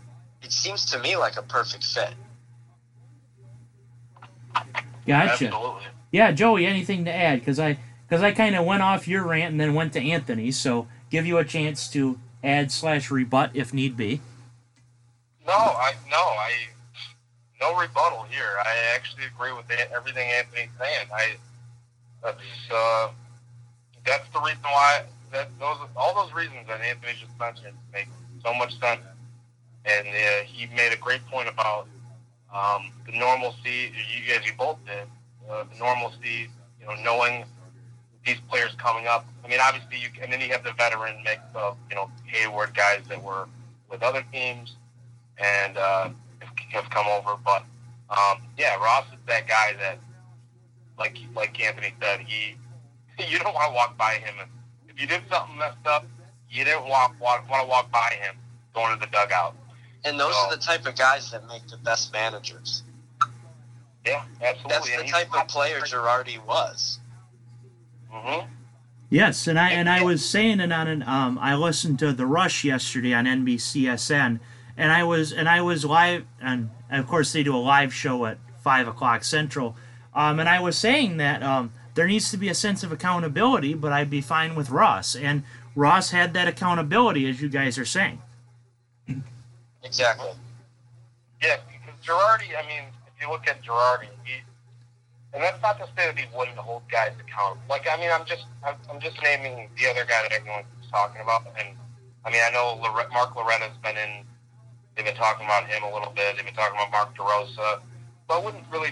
It 0.42 0.52
seems 0.52 0.84
to 0.92 0.98
me 0.98 1.16
like 1.16 1.36
a 1.36 1.42
perfect 1.42 1.84
fit. 1.84 2.14
Gotcha. 5.06 5.46
Absolutely. 5.46 5.82
Yeah, 6.16 6.32
Joey, 6.32 6.64
anything 6.64 7.04
to 7.04 7.14
add? 7.14 7.40
Because 7.40 7.58
I 7.58 7.76
because 8.08 8.22
I 8.22 8.32
kind 8.32 8.56
of 8.56 8.64
went 8.64 8.80
off 8.80 9.06
your 9.06 9.22
rant 9.22 9.50
and 9.50 9.60
then 9.60 9.74
went 9.74 9.92
to 9.92 10.00
Anthony, 10.00 10.50
so 10.50 10.88
give 11.10 11.26
you 11.26 11.36
a 11.36 11.44
chance 11.44 11.90
to 11.90 12.18
add 12.42 12.72
slash 12.72 13.10
rebut 13.10 13.50
if 13.52 13.74
need 13.74 13.98
be. 13.98 14.22
No, 15.46 15.52
I 15.52 15.92
no, 16.10 16.16
I 16.16 16.52
no 17.60 17.78
rebuttal 17.78 18.24
here. 18.30 18.48
I 18.64 18.94
actually 18.94 19.24
agree 19.26 19.52
with 19.52 19.70
everything 19.94 20.26
Anthony's 20.30 20.70
saying. 20.80 21.06
I 21.14 21.36
that's 22.22 22.40
uh, 22.72 23.08
that's 24.06 24.26
the 24.30 24.40
reason 24.40 24.62
why 24.62 25.02
that 25.32 25.50
those 25.60 25.76
all 25.96 26.14
those 26.14 26.32
reasons 26.32 26.66
that 26.66 26.80
Anthony 26.80 27.12
just 27.20 27.38
mentioned 27.38 27.76
make 27.92 28.08
so 28.42 28.54
much 28.54 28.80
sense. 28.80 29.02
And 29.84 30.08
uh, 30.08 30.44
he 30.46 30.66
made 30.74 30.94
a 30.94 30.98
great 30.98 31.26
point 31.26 31.50
about 31.50 31.86
um, 32.54 32.90
the 33.04 33.12
normalcy. 33.12 33.92
You 33.92 34.32
guys, 34.32 34.46
you 34.46 34.52
both 34.56 34.78
did 34.86 35.06
uh, 35.50 35.64
the 35.72 35.78
normalcy. 35.78 36.48
You 36.80 36.86
know, 36.86 37.02
knowing 37.02 37.44
these 38.24 38.40
players 38.50 38.74
coming 38.78 39.06
up. 39.06 39.26
I 39.44 39.48
mean, 39.48 39.58
obviously, 39.62 39.98
you 39.98 40.08
and 40.22 40.32
then 40.32 40.40
you 40.40 40.48
have 40.50 40.64
the 40.64 40.72
veteran 40.72 41.22
mix 41.24 41.40
of 41.54 41.76
you 41.88 41.96
know 41.96 42.10
Hayward 42.26 42.74
guys 42.74 43.02
that 43.08 43.22
were 43.22 43.48
with 43.90 44.02
other 44.02 44.24
teams 44.32 44.76
and 45.38 45.76
uh, 45.78 46.08
have 46.70 46.90
come 46.90 47.06
over. 47.06 47.36
But 47.44 47.62
um, 48.10 48.38
yeah, 48.58 48.76
Ross 48.76 49.06
is 49.12 49.18
that 49.26 49.48
guy 49.48 49.74
that, 49.80 49.98
like 50.98 51.16
like 51.34 51.60
Anthony 51.60 51.94
said, 52.00 52.20
he 52.20 52.56
you 53.28 53.38
don't 53.38 53.54
want 53.54 53.70
to 53.70 53.74
walk 53.74 53.96
by 53.96 54.14
him. 54.14 54.34
If 54.88 55.00
you 55.00 55.06
did 55.06 55.22
something 55.30 55.56
messed 55.56 55.86
up, 55.86 56.04
you 56.50 56.64
didn't 56.64 56.88
walk, 56.88 57.14
walk 57.20 57.48
want 57.50 57.62
to 57.62 57.68
walk 57.68 57.90
by 57.90 58.16
him 58.20 58.36
going 58.74 58.98
to 58.98 59.00
the 59.00 59.10
dugout. 59.10 59.54
And 60.04 60.18
those 60.18 60.34
So- 60.34 60.40
are 60.40 60.50
the 60.50 60.62
type 60.62 60.86
of 60.86 60.96
guys 60.96 61.30
that 61.30 61.46
make 61.48 61.66
the 61.68 61.78
best 61.78 62.12
managers. 62.12 62.82
Yeah, 64.06 64.22
absolutely. 64.42 64.90
That's 64.90 65.02
the 65.02 65.08
type 65.08 65.34
of 65.34 65.48
player 65.48 65.80
Girardi 65.80 66.44
was. 66.44 67.00
Mm-hmm. 68.12 68.48
Yes, 69.10 69.46
and 69.46 69.58
I 69.58 69.70
and 69.70 69.88
I 69.88 70.02
was 70.02 70.24
saying 70.24 70.60
it 70.60 70.72
on 70.72 70.88
an 70.88 71.02
um 71.02 71.38
I 71.40 71.54
listened 71.54 71.98
to 72.00 72.12
the 72.12 72.26
Rush 72.26 72.64
yesterday 72.64 73.12
on 73.14 73.24
NBCSN, 73.24 74.40
and 74.76 74.92
I 74.92 75.04
was 75.04 75.32
and 75.32 75.48
I 75.48 75.60
was 75.60 75.84
live 75.84 76.24
and, 76.40 76.70
and 76.90 77.00
of 77.00 77.08
course 77.08 77.32
they 77.32 77.42
do 77.42 77.54
a 77.54 77.58
live 77.58 77.94
show 77.94 78.26
at 78.26 78.38
five 78.62 78.88
o'clock 78.88 79.22
Central, 79.24 79.76
um 80.14 80.40
and 80.40 80.48
I 80.48 80.60
was 80.60 80.76
saying 80.76 81.18
that 81.18 81.42
um 81.42 81.72
there 81.94 82.06
needs 82.06 82.30
to 82.30 82.36
be 82.36 82.48
a 82.48 82.54
sense 82.54 82.82
of 82.82 82.92
accountability, 82.92 83.74
but 83.74 83.92
I'd 83.92 84.10
be 84.10 84.20
fine 84.20 84.54
with 84.54 84.70
Ross 84.70 85.14
and 85.14 85.44
Ross 85.74 86.10
had 86.10 86.34
that 86.34 86.48
accountability 86.48 87.28
as 87.28 87.40
you 87.40 87.48
guys 87.48 87.78
are 87.78 87.84
saying. 87.84 88.20
Exactly. 89.84 90.30
Yeah, 91.40 91.58
because 91.68 92.00
Girardi, 92.04 92.56
I 92.58 92.66
mean, 92.66 92.84
if 92.88 92.95
you 93.20 93.30
look 93.30 93.46
at 93.48 93.62
Girardi, 93.62 94.08
he, 94.24 94.42
and 95.32 95.42
that's 95.42 95.60
not 95.62 95.78
to 95.78 95.86
say 95.96 96.06
that 96.06 96.18
he 96.18 96.24
wouldn't 96.36 96.56
hold 96.56 96.82
guys 96.90 97.12
accountable. 97.20 97.62
Like, 97.68 97.86
I 97.90 97.96
mean, 98.00 98.10
I'm 98.10 98.24
just, 98.24 98.46
I'm, 98.64 98.74
I'm 98.90 99.00
just 99.00 99.16
naming 99.22 99.68
the 99.78 99.90
other 99.90 100.04
guy 100.04 100.22
that 100.22 100.32
everyone's 100.32 100.66
talking 100.90 101.20
about, 101.20 101.46
and 101.58 101.76
I 102.24 102.30
mean, 102.30 102.40
I 102.42 102.50
know 102.50 102.76
Mark 103.12 103.34
Loretta's 103.34 103.76
been 103.82 103.96
in. 103.96 104.24
They've 104.94 105.04
been 105.04 105.14
talking 105.14 105.44
about 105.44 105.68
him 105.68 105.82
a 105.84 105.92
little 105.92 106.10
bit. 106.10 106.36
They've 106.36 106.44
been 106.44 106.54
talking 106.54 106.76
about 106.76 106.90
Mark 106.90 107.16
DeRosa, 107.16 107.80
but 108.26 108.40
I 108.40 108.44
wouldn't 108.44 108.64
really. 108.72 108.90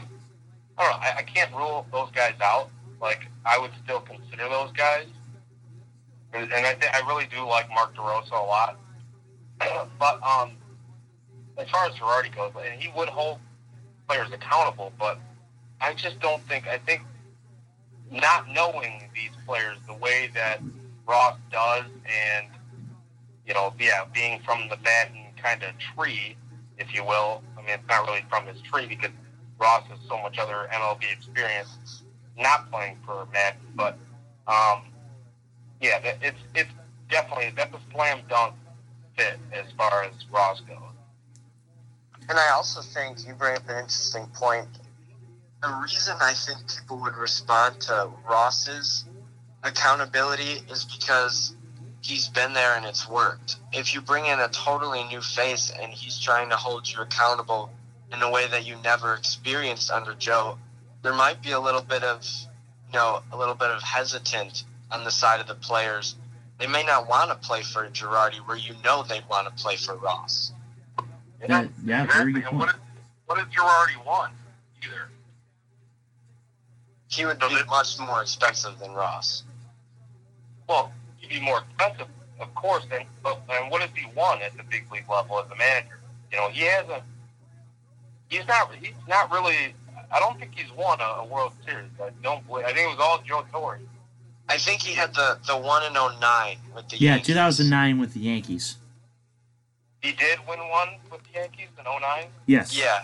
I 0.77 0.83
don't 0.83 1.01
know. 1.01 1.07
I, 1.07 1.19
I 1.19 1.23
can't 1.23 1.53
rule 1.55 1.87
those 1.93 2.11
guys 2.13 2.35
out. 2.43 2.69
Like, 3.01 3.27
I 3.45 3.59
would 3.59 3.71
still 3.83 4.01
consider 4.01 4.49
those 4.49 4.71
guys, 4.73 5.07
and, 6.33 6.53
and 6.53 6.67
I, 6.67 6.75
th- 6.75 6.93
I 6.93 7.07
really 7.09 7.27
do 7.27 7.47
like 7.47 7.69
Mark 7.71 7.95
DeRosa 7.97 8.33
a 8.33 8.45
lot. 8.45 8.79
but 9.99 10.23
um, 10.23 10.53
as 11.57 11.69
far 11.71 11.87
as 11.87 11.95
Girardi 11.95 12.35
goes, 12.35 12.53
and 12.65 12.81
he 12.81 12.91
would 12.97 13.09
hold 13.09 13.39
players 14.09 14.29
accountable, 14.33 14.93
but 14.99 15.19
I 15.81 15.95
just 15.95 16.21
don't 16.21 16.43
think. 16.43 16.67
I 16.67 16.79
think 16.79 17.03
not 18.11 18.49
knowing 18.49 19.11
these 19.14 19.31
players 19.47 19.79
the 19.87 19.95
way 19.95 20.31
that 20.35 20.61
Ross 21.07 21.37
does, 21.51 21.85
and 22.07 22.47
you 23.47 23.55
know, 23.55 23.73
yeah, 23.79 24.05
being 24.12 24.40
from 24.45 24.69
the 24.69 24.77
Maddon 24.79 25.27
kind 25.43 25.62
of 25.62 25.71
tree, 25.79 26.37
if 26.79 26.95
you 26.95 27.05
will. 27.05 27.43
I 27.57 27.61
mean, 27.61 27.71
it's 27.71 27.88
not 27.88 28.07
really 28.07 28.25
from 28.29 28.47
his 28.47 28.61
tree 28.62 28.87
because 28.87 29.11
Ross 29.59 29.85
has 29.88 29.99
so 30.09 30.21
much 30.23 30.38
other 30.38 30.69
MLB 30.73 31.12
experience, 31.12 32.03
not 32.37 32.71
playing 32.71 32.99
for 33.05 33.27
Maddon, 33.33 33.61
but 33.75 33.99
um, 34.47 34.83
yeah, 35.81 35.99
it's 36.23 36.38
it's 36.55 36.71
definitely 37.11 37.53
that's 37.57 37.75
a 37.75 37.81
slam 37.93 38.21
dunk 38.29 38.55
fit 39.17 39.38
as 39.53 39.71
far 39.77 40.05
as 40.05 40.12
Ross 40.31 40.61
goes. 40.61 40.94
And 42.29 42.39
I 42.39 42.51
also 42.51 42.81
think 42.81 43.27
you 43.27 43.35
bring 43.35 43.57
up 43.57 43.69
an 43.69 43.77
interesting 43.77 44.27
point. 44.35 44.69
The 45.63 45.81
reason 45.83 46.17
I 46.21 46.33
think 46.33 46.59
people 46.69 46.99
would 47.03 47.17
respond 47.17 47.81
to 47.83 48.11
Ross's 48.29 49.05
accountability 49.63 50.63
is 50.71 50.85
because 50.85 51.55
he's 52.03 52.29
been 52.29 52.53
there 52.55 52.77
and 52.77 52.87
it's 52.87 53.09
worked. 53.09 53.57
If 53.73 53.94
you 53.94 54.01
bring 54.01 54.27
in 54.27 54.40
a 54.40 54.48
totally 54.48 55.05
new 55.05 55.21
face 55.21 55.71
and 55.71 55.92
he's 55.92 56.19
trying 56.19 56.51
to 56.51 56.57
hold 56.57 56.90
you 56.90 57.01
accountable 57.01 57.71
in 58.13 58.23
a 58.23 58.31
way 58.31 58.46
that 58.48 58.67
you 58.67 58.77
never 58.83 59.15
experienced 59.15 59.90
under 59.90 60.15
Joe, 60.15 60.59
there 61.03 61.15
might 61.15 61.42
be 61.42 61.53
a 61.53 61.61
little 61.61 61.83
bit 61.83 62.05
of, 62.05 62.27
you 62.88 62.98
know, 62.98 63.23
a 63.33 63.37
little 63.37 63.55
bit 63.55 63.71
of 63.71 63.83
hesitant 63.83 64.65
on 64.90 65.05
the 65.05 65.11
side 65.11 65.40
of 65.40 65.46
the 65.46 65.55
players. 65.55 66.17
They 66.59 66.67
may 66.67 66.85
not 66.85 67.09
want 67.09 67.31
to 67.31 67.46
play 67.46 67.63
for 67.63 67.87
Girardi 67.88 68.38
where 68.46 68.57
you 68.57 68.75
know 68.83 69.03
they 69.03 69.21
want 69.29 69.46
to 69.46 69.63
play 69.63 69.77
for 69.77 69.94
Ross. 69.96 70.54
Yeah, 71.49 71.67
yeah, 71.85 72.07
very 72.07 72.33
good 72.33 72.45
And 72.45 72.59
what 72.59 72.69
point. 72.71 72.79
did, 72.79 73.05
what 73.27 73.37
did 73.38 73.47
Girardi 73.59 74.05
want? 74.07 74.33
Either. 74.83 75.09
He 77.09 77.25
would 77.25 77.40
So 77.40 77.49
be 77.49 77.63
much 77.69 77.99
more 78.01 78.23
expensive 78.23 78.79
than 78.79 78.92
Ross. 78.92 79.45
Well, 80.69 80.92
he'd 81.19 81.29
be 81.29 81.40
more 81.40 81.61
expensive, 81.61 82.09
of 82.40 82.55
course. 82.55 82.85
And 82.90 83.05
but 83.23 83.40
and 83.51 83.71
what 83.71 83.83
has 83.83 83.90
he 83.95 84.07
won 84.17 84.42
at 84.42 84.57
the 84.57 84.63
big 84.65 84.90
league 84.90 85.09
level 85.09 85.38
as 85.40 85.51
a 85.51 85.57
manager? 85.57 86.01
You 86.33 86.38
know, 86.38 86.49
he 86.49 86.63
hasn't. 86.63 87.03
He's 88.29 88.47
not. 88.49 88.75
He's 88.75 88.95
not 89.09 89.31
really. 89.31 89.75
I 90.11 90.19
don't 90.19 90.38
think 90.38 90.53
he's 90.57 90.73
won 90.73 91.01
a, 91.01 91.05
a 91.23 91.27
World 91.27 91.53
Series. 91.65 91.90
I 92.03 92.11
don't. 92.23 92.47
believe- 92.47 92.65
I 92.67 92.73
think 92.73 92.90
it 92.90 92.97
was 92.97 92.99
all 93.01 93.21
Joe 93.27 93.45
Torre. 93.53 93.81
I 94.49 94.59
think 94.59 94.83
he 94.83 94.92
had 94.92 95.15
the, 95.15 95.38
the 95.47 95.57
one 95.57 95.83
in 95.85 95.95
09 95.95 96.57
with 96.75 96.88
the 96.90 96.99
Yeah, 96.99 97.13
Yankees. 97.13 97.27
2009 97.29 97.99
with 97.99 98.13
the 98.13 98.21
Yankees. 98.21 98.77
He 100.05 100.13
did 100.13 100.38
win 100.46 100.59
one 100.69 100.96
with 101.11 101.23
the 101.23 101.40
Yankees 101.40 101.69
in 101.79 101.85
09? 101.85 102.27
Yes. 102.44 102.79
Yeah. 102.79 103.00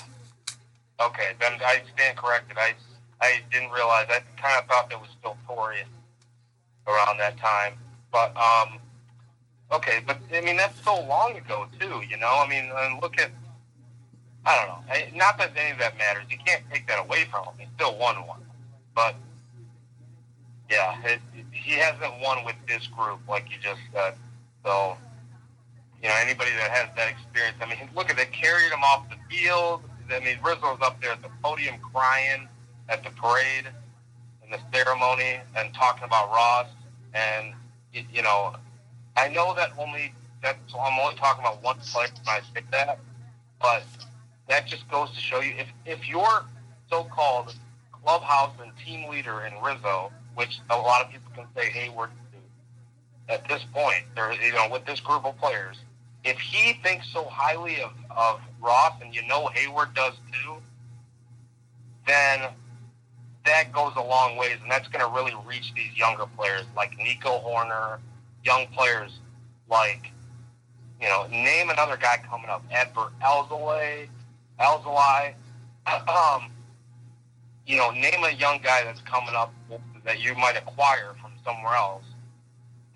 Okay, 1.01 1.31
then 1.41 1.53
I 1.65 1.81
stand 1.95 2.19
corrected. 2.19 2.59
I, 2.59 2.75
I 3.23 3.41
didn't 3.51 3.71
realize. 3.71 4.05
I 4.11 4.21
kind 4.37 4.59
of 4.59 4.67
thought 4.67 4.93
it 4.93 5.01
was 5.01 5.09
still 5.19 5.39
Torre 5.47 5.77
around 6.87 7.17
that 7.17 7.39
time. 7.39 7.73
But, 8.13 8.37
um, 8.37 8.81
okay, 9.73 10.01
but, 10.07 10.19
I 10.35 10.43
mean, 10.43 10.59
that's 10.59 10.79
so 10.85 11.01
long 11.07 11.37
ago, 11.39 11.69
too, 11.79 12.03
you 12.07 12.19
know? 12.19 12.43
I 12.45 12.47
mean, 12.47 12.71
and 12.71 13.01
look 13.01 13.19
at, 13.19 13.31
I 14.45 14.57
don't 14.57 14.69
know. 14.69 14.93
I, 14.93 15.11
not 15.17 15.39
that 15.39 15.53
any 15.57 15.71
of 15.71 15.79
that 15.79 15.97
matters. 15.97 16.25
You 16.29 16.37
can't 16.45 16.65
take 16.71 16.87
that 16.89 17.01
away 17.03 17.25
from 17.31 17.47
him. 17.47 17.55
He 17.57 17.67
still 17.77 17.97
won 17.97 18.27
one. 18.27 18.45
But, 18.95 19.15
yeah, 20.71 21.01
it, 21.03 21.21
he 21.51 21.79
hasn't 21.79 22.21
won 22.21 22.45
with 22.45 22.57
this 22.69 22.87
group, 22.89 23.21
like 23.27 23.47
you 23.51 23.57
just 23.63 23.81
said. 23.91 24.17
So, 24.67 24.99
you 26.03 26.09
know, 26.09 26.15
anybody 26.19 26.51
that 26.53 26.71
has 26.71 26.89
that 26.97 27.11
experience, 27.11 27.57
I 27.61 27.67
mean, 27.67 27.79
look 27.95 28.11
at 28.11 28.17
they 28.17 28.27
carried 28.27 28.73
him 28.73 28.83
off 28.83 29.07
the 29.11 29.17
field. 29.29 29.83
I 30.11 30.21
mean, 30.21 30.39
Rizzo's 30.43 30.79
up 30.83 31.01
there 31.01 31.13
at 31.13 31.23
the 31.23 31.29
podium 31.43 31.77
crying 31.93 32.49
at 32.89 33.05
the 33.05 33.11
parade 33.11 33.67
in 34.45 34.51
the 34.51 34.59
ceremony 34.73 35.41
and 35.57 35.73
talking 35.75 36.05
about 36.05 36.31
Ross. 36.31 36.67
And, 37.15 37.55
you, 37.93 38.03
you 38.13 38.23
know, 38.23 38.55
I 39.17 39.29
know 39.29 39.55
that 39.55 39.71
only, 39.79 40.15
that's, 40.43 40.59
I'm 40.75 40.99
only 40.99 41.17
talking 41.17 41.45
about 41.45 41.63
one 41.63 41.79
player 41.79 42.09
when 42.25 42.37
I 42.37 42.41
say 42.55 42.65
that, 42.71 42.99
but 43.61 43.85
that 44.49 44.67
just 44.67 44.89
goes 44.89 45.11
to 45.13 45.21
show 45.21 45.41
you 45.41 45.55
if, 45.59 45.69
if 45.85 46.09
your 46.09 46.45
so-called 46.89 47.55
clubhouse 47.93 48.55
and 48.63 48.73
team 48.85 49.09
leader 49.11 49.43
in 49.45 49.53
Rizzo, 49.63 50.11
which 50.35 50.61
a 50.71 50.77
lot 50.77 51.05
of 51.05 51.13
people 51.13 51.31
can 51.35 51.47
say 51.55 51.71
Heyward 51.71 52.09
at 53.29 53.47
this 53.49 53.65
point, 53.73 54.05
there, 54.17 54.33
you 54.33 54.53
know, 54.53 54.69
with 54.71 54.85
this 54.85 54.99
group 55.01 55.25
of 55.25 55.39
players, 55.39 55.77
if 56.25 56.39
he 56.39 56.75
thinks 56.83 57.09
so 57.13 57.25
highly 57.25 57.81
of, 57.81 57.93
of 58.11 58.41
Ross, 58.61 58.93
and 59.03 59.15
you 59.15 59.27
know 59.27 59.49
Heyward 59.55 59.95
does 59.95 60.15
too, 60.33 60.57
then 62.07 62.51
that 63.47 63.73
goes 63.73 63.93
a 63.97 64.03
long 64.03 64.37
ways, 64.37 64.59
and 64.63 64.71
that's 64.71 64.89
going 64.89 65.05
to 65.05 65.11
really 65.15 65.35
reach 65.47 65.73
these 65.75 65.97
younger 65.97 66.27
players 66.37 66.65
like 66.77 66.97
Nico 66.99 67.41
Hoerner, 67.41 67.99
young 68.45 68.67
players 68.69 69.19
like, 69.69 70.11
you 71.01 71.09
know, 71.09 71.27
name 71.29 71.71
another 71.71 71.97
guy 71.97 72.19
coming 72.29 72.51
up, 72.51 72.63
Adbert 72.71 73.13
Alzolay, 73.23 74.09
Alzolay, 74.61 75.35
um, 76.09 76.51
you 77.67 77.77
know, 77.77 77.91
name 77.93 78.25
a 78.25 78.33
young 78.33 78.61
guy 78.63 78.85
that's 78.85 79.01
coming 79.03 79.35
up 79.35 79.55
that 80.05 80.21
you 80.21 80.35
might 80.35 80.57
acquire 80.57 81.15
from 81.21 81.33
somewhere 81.45 81.75
else 81.75 82.05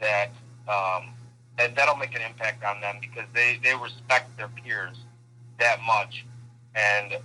that 0.01 0.31
um, 0.69 1.14
that 1.59 1.77
that'll 1.77 1.97
make 1.97 2.15
an 2.15 2.23
impact 2.23 2.65
on 2.65 2.81
them 2.81 2.97
because 3.01 3.27
they 3.35 3.59
they 3.63 3.75
respect 3.75 4.37
their 4.37 4.49
peers 4.49 4.97
that 5.59 5.81
much, 5.87 6.25
and 6.75 7.17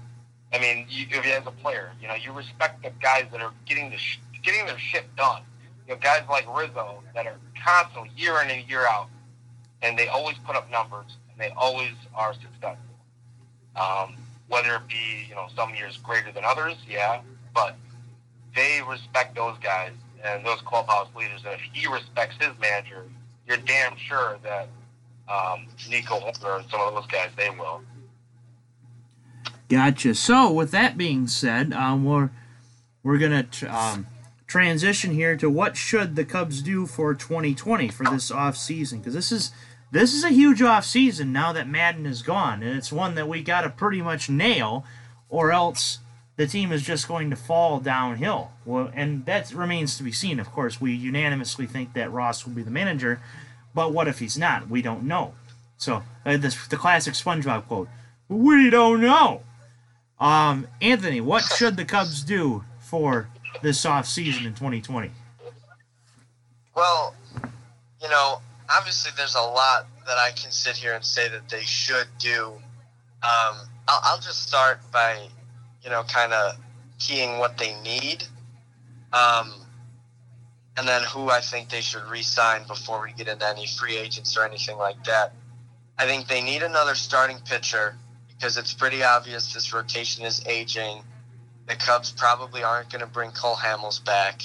I 0.54 0.60
mean, 0.60 0.86
you 0.90 1.06
as 1.32 1.46
a 1.46 1.52
player, 1.52 1.92
you 2.02 2.08
know, 2.08 2.16
you 2.16 2.32
respect 2.32 2.84
the 2.84 2.92
guys 3.02 3.26
that 3.32 3.42
are 3.42 3.54
getting 3.66 3.90
the 3.90 3.98
sh- 3.98 4.20
getting 4.44 4.66
their 4.66 4.80
shit 4.80 5.16
done. 5.16 5.42
You 5.88 5.96
know, 5.96 6.00
guys 6.02 6.24
like 6.30 6.46
Rizzo 6.56 7.04
that 7.16 7.28
are 7.28 7.38
constantly 7.64 8.12
year 8.16 8.42
in 8.42 8.50
and 8.50 8.68
year 8.70 8.86
out, 8.88 9.08
and 9.82 9.98
they 9.98 10.08
always 10.08 10.38
put 10.46 10.56
up 10.56 10.70
numbers 10.72 11.18
and 11.32 11.40
they 11.40 11.54
always 11.56 11.94
are 12.16 12.34
successful. 12.34 12.78
Um, 13.76 14.16
whether 14.48 14.76
it 14.76 14.88
be 14.88 15.26
you 15.28 15.36
know 15.36 15.48
some 15.56 15.74
years 15.76 15.98
greater 15.98 16.32
than 16.32 16.44
others, 16.44 16.76
yeah, 16.88 17.22
but 17.54 17.76
they 18.56 18.82
respect 18.88 19.36
those 19.36 19.58
guys 19.60 19.92
and 20.24 20.46
those 20.46 20.62
clubhouse 20.62 21.08
leaders. 21.16 21.42
And 21.46 21.54
if 21.54 21.62
he 21.74 21.88
respects 21.88 22.36
his 22.40 22.58
manager, 22.60 23.06
you're 23.50 23.58
damn 23.58 23.98
sure 23.98 24.38
that 24.44 24.70
um, 25.28 25.66
Nico 25.90 26.20
Hoerner 26.20 26.60
and 26.60 26.70
some 26.70 26.82
of 26.82 26.94
those 26.94 27.08
guys 27.08 27.30
they 27.36 27.50
will. 27.50 27.82
Gotcha. 29.68 30.16
So, 30.16 30.52
with 30.52 30.72
that 30.72 30.98
being 30.98 31.28
said, 31.28 31.74
um, 31.74 32.06
we're 32.06 32.30
we're 33.04 33.18
gonna 33.18 33.48
um, 33.68 34.08
transition 34.48 35.12
here 35.12 35.36
to 35.38 35.50
what 35.50 35.76
should 35.76 36.16
the 36.16 36.26
Cubs 36.26 36.62
do 36.62 36.86
for 36.86 37.14
2020 37.14 37.90
for 37.90 38.04
this 38.06 38.32
off 38.32 38.56
season 38.56 39.00
because 39.00 39.14
this 39.14 39.32
is 39.32 39.52
this 39.92 40.14
is 40.14 40.24
a 40.24 40.30
huge 40.30 40.62
off 40.62 40.86
season 40.86 41.32
now 41.32 41.52
that 41.52 41.68
Maddon 41.68 42.06
is 42.06 42.22
gone, 42.22 42.62
and 42.62 42.78
it's 42.78 42.92
one 42.92 43.16
that 43.16 43.28
we 43.28 43.42
got 43.42 43.62
to 43.62 43.70
pretty 43.70 44.02
much 44.02 44.30
nail, 44.30 44.86
or 45.30 45.52
else 45.52 46.00
the 46.40 46.48
team 46.48 46.72
is 46.72 46.82
just 46.84 47.06
going 47.06 47.30
to 47.30 47.36
fall 47.36 47.82
downhill. 47.82 48.52
Well, 48.64 48.90
and 48.96 49.26
that 49.26 49.54
remains 49.54 49.98
to 49.98 50.04
be 50.04 50.14
seen. 50.14 50.40
Of 50.40 50.50
course, 50.54 50.80
we 50.80 50.94
unanimously 50.94 51.68
think 51.68 51.92
that 51.96 52.14
Ross 52.14 52.46
will 52.46 52.54
be 52.54 52.64
the 52.64 52.72
manager, 52.72 53.22
but 53.76 53.92
what 53.92 54.08
if 54.08 54.20
he's 54.20 54.38
not? 54.38 54.70
We 54.70 54.82
don't 54.82 55.04
know. 55.04 55.34
So, 55.76 56.02
uh, 56.26 56.38
this, 56.38 56.66
the 56.70 56.78
classic 56.78 57.16
SpongeBob 57.16 57.68
quote: 57.68 57.90
"We 58.30 58.70
don't 58.70 59.02
know." 59.02 59.42
Um, 60.18 60.66
Anthony, 60.82 61.20
what 61.20 61.44
should 61.44 61.76
the 61.76 61.84
Cubs 61.84 62.24
do 62.24 62.64
for 62.80 63.28
this 63.62 63.86
off 63.86 64.08
season 64.08 64.46
in 64.46 64.54
2020? 64.54 65.12
Well, 66.74 67.16
you 68.02 68.10
know, 68.10 68.40
obviously 68.70 69.12
there's 69.18 69.36
a 69.36 69.42
lot 69.42 69.88
that 70.08 70.18
I 70.18 70.32
can 70.32 70.52
sit 70.52 70.78
here 70.78 70.94
and 70.94 71.04
say 71.04 71.28
that 71.28 71.50
they 71.50 71.64
should 71.64 72.08
do. 72.18 72.54
Um, 73.24 73.56
I'll, 73.90 74.00
I'll 74.04 74.20
just 74.22 74.48
start 74.48 74.80
by, 74.94 75.28
you 75.84 75.90
know, 75.90 76.04
kind 76.04 76.34
of 76.34 76.56
keying 76.98 77.40
what 77.40 77.58
they 77.58 77.80
need, 77.82 78.24
um, 79.14 79.54
and 80.78 80.88
then 80.88 81.02
who 81.04 81.30
I 81.30 81.42
think 81.42 81.70
they 81.70 81.82
should 81.82 82.04
re-sign 82.04 82.68
before 82.68 83.02
we 83.02 83.14
get 83.14 83.28
into 83.28 83.48
any 83.48 83.68
free 83.68 83.98
agents 83.98 84.38
or 84.38 84.46
anything 84.46 84.78
like 84.78 85.04
that. 85.06 85.34
I 85.98 86.06
think 86.06 86.28
they 86.28 86.42
need 86.42 86.64
another 86.64 86.96
starting 86.96 87.40
pitcher 87.40 87.96
because 88.30 88.58
it's 88.58 88.74
pretty 88.74 89.04
obvious 89.04 89.54
this 89.54 89.74
rotation 89.74 90.26
is 90.26 90.42
aging. 90.46 91.04
The 91.68 91.76
Cubs 91.76 92.12
probably 92.12 92.64
aren't 92.64 92.90
going 92.90 93.02
to 93.02 93.08
bring 93.08 93.32
Cole 93.32 93.56
Hamels 93.56 94.04
back. 94.04 94.42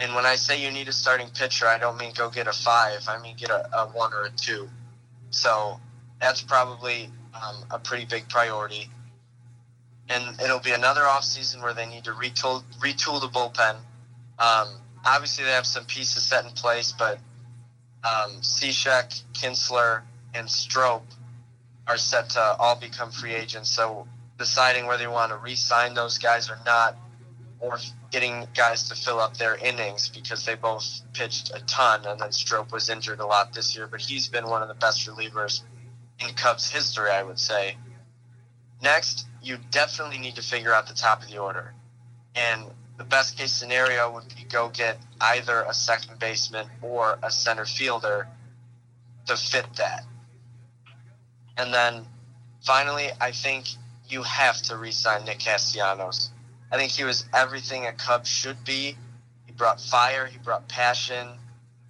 And 0.00 0.14
when 0.14 0.24
I 0.24 0.36
say 0.36 0.62
you 0.62 0.70
need 0.70 0.88
a 0.88 0.92
starting 0.92 1.28
pitcher, 1.28 1.66
I 1.66 1.78
don't 1.78 1.98
mean 1.98 2.12
go 2.16 2.30
get 2.30 2.46
a 2.46 2.52
five. 2.52 3.06
I 3.08 3.20
mean 3.20 3.36
get 3.36 3.50
a, 3.50 3.68
a 3.76 3.86
one 3.88 4.14
or 4.14 4.24
a 4.24 4.30
two. 4.30 4.68
So 5.30 5.78
that's 6.20 6.40
probably 6.40 7.10
um, 7.34 7.64
a 7.70 7.78
pretty 7.78 8.04
big 8.06 8.28
priority. 8.28 8.88
And 10.08 10.40
it'll 10.40 10.60
be 10.60 10.72
another 10.72 11.02
offseason 11.02 11.62
where 11.62 11.74
they 11.74 11.86
need 11.86 12.04
to 12.04 12.12
retool, 12.12 12.62
retool 12.80 13.20
the 13.20 13.28
bullpen. 13.28 13.76
Um, 14.38 14.68
obviously, 15.04 15.44
they 15.44 15.50
have 15.50 15.66
some 15.66 15.84
pieces 15.84 16.24
set 16.24 16.44
in 16.44 16.50
place, 16.52 16.92
but 16.92 17.18
um, 18.04 18.40
Cishek, 18.40 19.22
Kintzler, 19.34 20.02
and 20.34 20.48
Strop 20.48 21.04
are 21.86 21.98
set 21.98 22.30
to 22.30 22.40
all 22.40 22.76
become 22.76 23.10
free 23.10 23.34
agents. 23.34 23.70
So 23.70 24.06
deciding 24.38 24.86
whether 24.86 25.02
you 25.02 25.10
want 25.10 25.30
to 25.32 25.36
re-sign 25.36 25.94
those 25.94 26.18
guys 26.18 26.48
or 26.48 26.58
not, 26.64 26.96
or 27.60 27.78
getting 28.10 28.46
guys 28.54 28.88
to 28.88 28.94
fill 28.94 29.18
up 29.18 29.36
their 29.36 29.56
innings 29.56 30.08
because 30.08 30.44
they 30.44 30.54
both 30.54 31.02
pitched 31.12 31.50
a 31.54 31.60
ton, 31.66 32.06
and 32.06 32.20
then 32.20 32.32
Strop 32.32 32.72
was 32.72 32.88
injured 32.88 33.20
a 33.20 33.26
lot 33.26 33.52
this 33.52 33.76
year, 33.76 33.86
but 33.86 34.00
he's 34.00 34.28
been 34.28 34.46
one 34.46 34.62
of 34.62 34.68
the 34.68 34.74
best 34.74 35.08
relievers 35.08 35.62
in 36.20 36.32
Cubs 36.34 36.70
history, 36.70 37.10
I 37.10 37.22
would 37.22 37.38
say. 37.38 37.76
Next, 38.82 39.26
you 39.42 39.58
definitely 39.70 40.18
need 40.18 40.36
to 40.36 40.42
figure 40.42 40.72
out 40.72 40.86
the 40.86 40.94
top 40.94 41.22
of 41.22 41.28
the 41.28 41.38
order, 41.38 41.74
and 42.34 42.64
the 42.96 43.04
best 43.04 43.36
case 43.36 43.52
scenario 43.52 44.10
would 44.12 44.28
be 44.28 44.44
go 44.44 44.68
get 44.68 44.98
either 45.20 45.62
a 45.62 45.74
second 45.74 46.18
baseman 46.18 46.66
or 46.82 47.18
a 47.22 47.30
center 47.30 47.64
fielder 47.64 48.28
to 49.26 49.36
fit 49.36 49.66
that. 49.76 50.04
And 51.56 51.72
then 51.72 52.06
finally, 52.62 53.10
I 53.20 53.32
think 53.32 53.66
you 54.08 54.22
have 54.22 54.60
to 54.62 54.76
re-sign 54.76 55.24
Nick 55.24 55.40
Castellanos. 55.40 56.30
I 56.70 56.76
think 56.76 56.92
he 56.92 57.04
was 57.04 57.24
everything 57.34 57.86
a 57.86 57.92
Cub 57.92 58.26
should 58.26 58.64
be. 58.64 58.96
He 59.46 59.52
brought 59.52 59.80
fire, 59.80 60.26
he 60.26 60.38
brought 60.38 60.68
passion, 60.68 61.28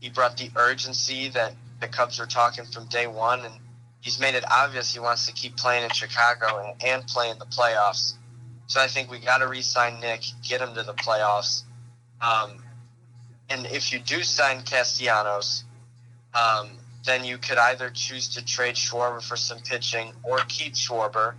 he 0.01 0.09
brought 0.09 0.36
the 0.36 0.51
urgency 0.57 1.28
that 1.30 1.55
the 1.80 1.89
Cubs 1.89 2.18
were 2.18 2.26
talking 2.26 2.64
from 2.64 2.86
day 2.86 3.07
one, 3.07 3.45
and 3.45 3.55
he's 4.09 4.19
made 4.19 4.35
it 4.35 4.45
obvious 4.51 4.95
he 4.95 4.99
wants 4.99 5.27
to 5.27 5.33
keep 5.35 5.55
playing 5.59 5.85
in 5.85 5.91
Chicago 5.91 6.65
and, 6.65 6.83
and 6.83 7.07
play 7.07 7.29
in 7.29 7.39
the 7.39 7.45
playoffs. 7.45 8.15
So 8.67 8.81
I 8.81 8.87
think 8.87 9.11
we 9.11 9.19
got 9.19 9.39
to 9.39 9.47
re-sign 9.47 10.01
Nick, 10.01 10.23
get 10.43 10.63
him 10.63 10.75
to 10.77 10.83
the 10.83 10.95
playoffs. 10.95 11.65
Um, 12.23 12.63
and 13.51 13.67
if 13.67 13.93
you 13.93 13.99
do 13.99 14.23
sign 14.23 14.63
Castellanos, 14.63 15.65
um, 16.33 16.71
then 17.05 17.23
you 17.23 17.37
could 17.37 17.59
either 17.59 17.91
choose 17.91 18.29
to 18.29 18.43
trade 18.43 18.77
Schwarber 18.77 19.23
for 19.23 19.37
some 19.37 19.59
pitching 19.59 20.13
or 20.23 20.39
keep 20.49 20.73
Schwarber. 20.73 21.35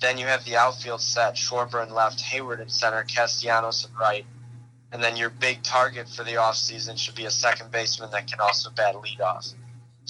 Then 0.00 0.18
you 0.18 0.26
have 0.26 0.44
the 0.44 0.56
outfield 0.56 1.02
set, 1.02 1.36
Schwarber 1.36 1.86
in 1.86 1.94
left, 1.94 2.18
Heyward 2.18 2.60
in 2.60 2.68
center, 2.68 3.04
Castellanos 3.04 3.86
in 3.86 3.94
right. 3.96 4.26
And 4.90 5.00
then 5.00 5.16
your 5.16 5.30
big 5.30 5.62
target 5.62 6.08
for 6.08 6.24
the 6.24 6.32
offseason 6.32 6.98
should 6.98 7.14
be 7.14 7.26
a 7.26 7.30
second 7.30 7.70
baseman 7.70 8.10
that 8.10 8.26
can 8.26 8.40
also 8.40 8.70
bat 8.70 8.96
leadoff. 8.96 9.54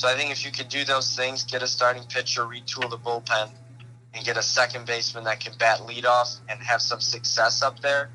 So 0.01 0.09
I 0.09 0.15
think 0.15 0.31
if 0.31 0.47
you 0.47 0.51
could 0.51 0.71
do 0.71 0.83
those 0.87 1.15
things, 1.15 1.45
get 1.45 1.63
a 1.63 1.67
starting 1.67 2.05
pitcher, 2.05 2.47
retool 2.47 2.89
the 2.89 2.97
bullpen, 2.97 3.51
and 4.15 4.25
get 4.25 4.39
a 4.39 4.43
second 4.43 4.87
baseman 4.87 5.25
that 5.25 5.41
can 5.41 5.53
bat 5.59 5.81
leadoff 5.81 6.39
and 6.49 6.59
have 6.63 6.81
some 6.81 7.03
success 7.03 7.61
up 7.61 7.81
there, 7.81 8.09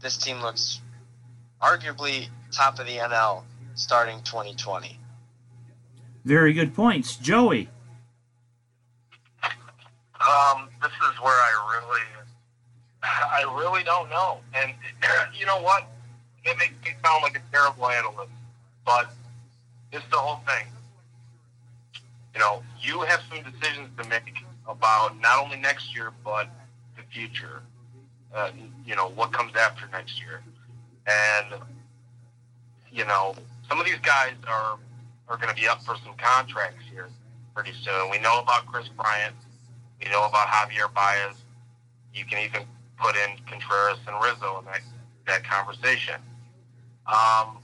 this 0.00 0.16
team 0.16 0.40
looks 0.42 0.80
arguably 1.60 2.28
top 2.52 2.78
of 2.78 2.86
the 2.86 2.98
NL 2.98 3.42
starting 3.74 4.22
2020. 4.22 4.96
Very 6.24 6.52
good 6.52 6.72
points. 6.72 7.16
Joey. 7.16 7.68
Um, 9.42 10.68
this 10.80 10.92
is 10.92 11.20
where 11.20 11.32
I 11.32 11.74
really, 11.74 12.02
I 13.02 13.60
really 13.60 13.82
don't 13.82 14.08
know. 14.08 14.38
And 14.54 14.72
you 15.36 15.46
know 15.46 15.60
what? 15.60 15.84
It 16.44 16.56
makes 16.58 16.74
me 16.84 16.92
sound 17.04 17.24
like 17.24 17.36
a 17.36 17.42
terrible 17.52 17.88
analyst, 17.88 18.30
but 18.86 19.10
it's 19.90 20.06
the 20.12 20.16
whole 20.16 20.40
thing. 20.46 20.66
You 22.34 22.40
know, 22.40 22.62
you 22.80 23.00
have 23.02 23.20
some 23.30 23.42
decisions 23.42 23.88
to 23.98 24.08
make 24.08 24.44
about 24.66 25.20
not 25.20 25.44
only 25.44 25.56
next 25.56 25.94
year 25.94 26.12
but 26.24 26.48
the 26.96 27.02
future. 27.12 27.62
Uh, 28.34 28.50
you 28.84 28.96
know, 28.96 29.10
what 29.10 29.32
comes 29.32 29.52
after 29.54 29.86
next 29.92 30.20
year, 30.20 30.42
and 31.06 31.62
you 32.90 33.04
know, 33.04 33.34
some 33.68 33.78
of 33.78 33.86
these 33.86 34.00
guys 34.02 34.32
are 34.48 34.78
are 35.28 35.36
going 35.36 35.48
to 35.48 35.60
be 35.60 35.68
up 35.68 35.82
for 35.84 35.94
some 36.04 36.14
contracts 36.16 36.84
here 36.90 37.08
pretty 37.54 37.72
soon. 37.82 38.10
We 38.10 38.18
know 38.18 38.40
about 38.40 38.66
Kris 38.66 38.88
Bryant. 38.88 39.34
We 40.02 40.10
know 40.10 40.26
about 40.26 40.48
Javier 40.48 40.92
Baez. 40.92 41.36
You 42.12 42.24
can 42.24 42.38
even 42.44 42.62
put 43.00 43.16
in 43.16 43.36
Contreras 43.46 43.98
and 44.06 44.16
Rizzo 44.22 44.58
in 44.58 44.64
that, 44.66 44.80
that 45.26 45.44
conversation. 45.44 46.16
Um, 47.06 47.58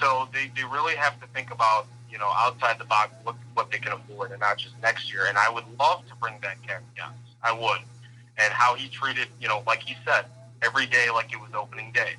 so 0.00 0.28
they, 0.32 0.50
they 0.54 0.64
really 0.64 0.94
have 0.94 1.20
to 1.20 1.26
think 1.34 1.50
about, 1.50 1.86
you 2.10 2.18
know, 2.18 2.30
outside 2.36 2.78
the 2.78 2.84
box 2.84 3.12
what, 3.22 3.36
what 3.54 3.70
they 3.70 3.78
can 3.78 3.92
afford 3.92 4.30
and 4.30 4.40
not 4.40 4.58
just 4.58 4.74
next 4.82 5.12
year. 5.12 5.26
And 5.28 5.36
I 5.38 5.50
would 5.50 5.64
love 5.78 6.06
to 6.08 6.14
bring 6.16 6.38
back 6.38 6.58
Kevin 6.66 6.84
I 7.42 7.52
would. 7.52 7.80
And 8.38 8.52
how 8.52 8.74
he 8.74 8.88
treated, 8.88 9.28
you 9.40 9.48
know, 9.48 9.62
like 9.66 9.80
he 9.80 9.96
said, 10.04 10.26
every 10.62 10.86
day 10.86 11.10
like 11.10 11.32
it 11.32 11.40
was 11.40 11.50
opening 11.56 11.92
day. 11.92 12.12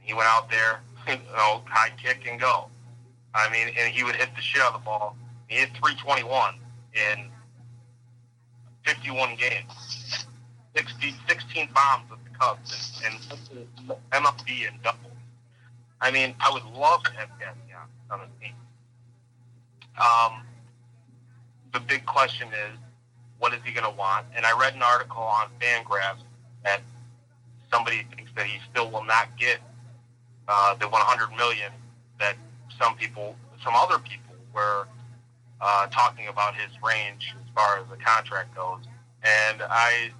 He 0.00 0.14
went 0.14 0.28
out 0.28 0.50
there, 0.50 0.80
you 1.08 1.14
know, 1.36 1.62
high 1.66 1.90
kick 2.02 2.26
and 2.28 2.40
go. 2.40 2.66
I 3.34 3.50
mean, 3.50 3.68
and 3.78 3.92
he 3.92 4.04
would 4.04 4.16
hit 4.16 4.28
the 4.36 4.42
shit 4.42 4.60
out 4.60 4.74
of 4.74 4.80
the 4.80 4.84
ball. 4.84 5.16
He 5.48 5.56
hit 5.56 5.70
321 5.70 6.54
in 6.94 7.30
51 8.84 9.36
games, 9.36 10.26
60, 10.76 11.14
16 11.28 11.68
bombs 11.74 12.10
with 12.10 12.18
the 12.24 12.38
Cubs, 12.38 13.02
and, 13.04 13.14
and 13.80 13.98
MLB 14.10 14.68
and 14.68 14.82
double. 14.82 14.98
I 16.00 16.10
mean, 16.10 16.34
I 16.40 16.52
would 16.52 16.64
love 16.76 17.02
to 17.04 17.12
have 17.12 17.28
Gaston 17.38 17.62
on 18.10 18.20
the 18.20 18.44
team. 18.44 18.54
Um, 19.98 20.42
the 21.72 21.80
big 21.80 22.04
question 22.06 22.48
is, 22.48 22.78
what 23.38 23.52
is 23.52 23.60
he 23.64 23.72
going 23.72 23.90
to 23.90 23.98
want? 23.98 24.26
And 24.36 24.46
I 24.46 24.58
read 24.58 24.74
an 24.74 24.82
article 24.82 25.22
on 25.22 25.48
Fangraphs 25.60 26.22
that 26.64 26.80
somebody 27.72 28.06
thinks 28.14 28.30
that 28.36 28.46
he 28.46 28.58
still 28.70 28.90
will 28.90 29.04
not 29.04 29.36
get 29.38 29.58
uh, 30.48 30.74
the 30.74 30.88
100 30.88 31.36
million 31.36 31.72
that 32.18 32.36
some 32.78 32.94
people, 32.96 33.34
some 33.64 33.74
other 33.74 33.98
people 33.98 34.34
were 34.54 34.86
uh, 35.60 35.86
talking 35.88 36.28
about 36.28 36.54
his 36.54 36.70
range 36.84 37.34
as 37.36 37.54
far 37.54 37.78
as 37.78 37.84
the 37.90 37.96
contract 37.96 38.54
goes. 38.54 38.80
And 39.22 39.62
I, 39.62 40.10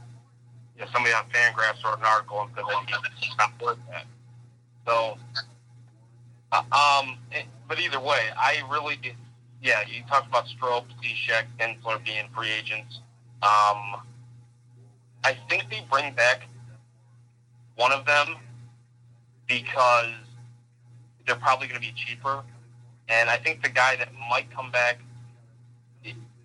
you 0.77 0.83
know, 0.83 0.89
somebody 0.93 1.15
on 1.15 1.25
Fangraphs 1.31 1.85
wrote 1.85 1.99
an 1.99 2.05
article 2.05 2.41
and 2.41 2.51
said 2.55 2.65
that 2.65 3.13
he's 3.17 3.37
not 3.37 3.51
worth 3.61 3.79
that. 3.91 4.05
So, 4.87 5.19
uh, 6.53 6.63
um, 6.73 7.19
it, 7.31 7.45
but 7.69 7.81
either 7.81 8.01
way, 8.01 8.21
I 8.37 8.63
really, 8.71 8.99
yeah, 9.63 9.83
you 9.87 10.03
talked 10.09 10.29
about 10.29 10.49
Strop, 10.49 10.87
Cishek, 11.03 11.45
Kintzler 11.59 12.05
being 12.05 12.27
free 12.35 12.51
agents. 12.51 13.01
Um, 13.43 14.03
I 15.25 15.37
think 15.49 15.71
they 15.71 15.87
bring 15.91 16.15
back 16.15 16.49
one 17.77 17.93
of 17.93 18.05
them 18.05 18.37
because 19.47 20.11
they're 21.27 21.37
probably 21.37 21.69
going 21.69 21.81
to 21.81 21.87
be 21.87 21.95
cheaper. 21.95 22.43
And 23.09 23.31
I 23.31 23.37
think 23.37 23.63
the 23.63 23.69
guy 23.69 23.97
that 23.97 24.09
might 24.29 24.51
come 24.51 24.71
back, 24.73 24.99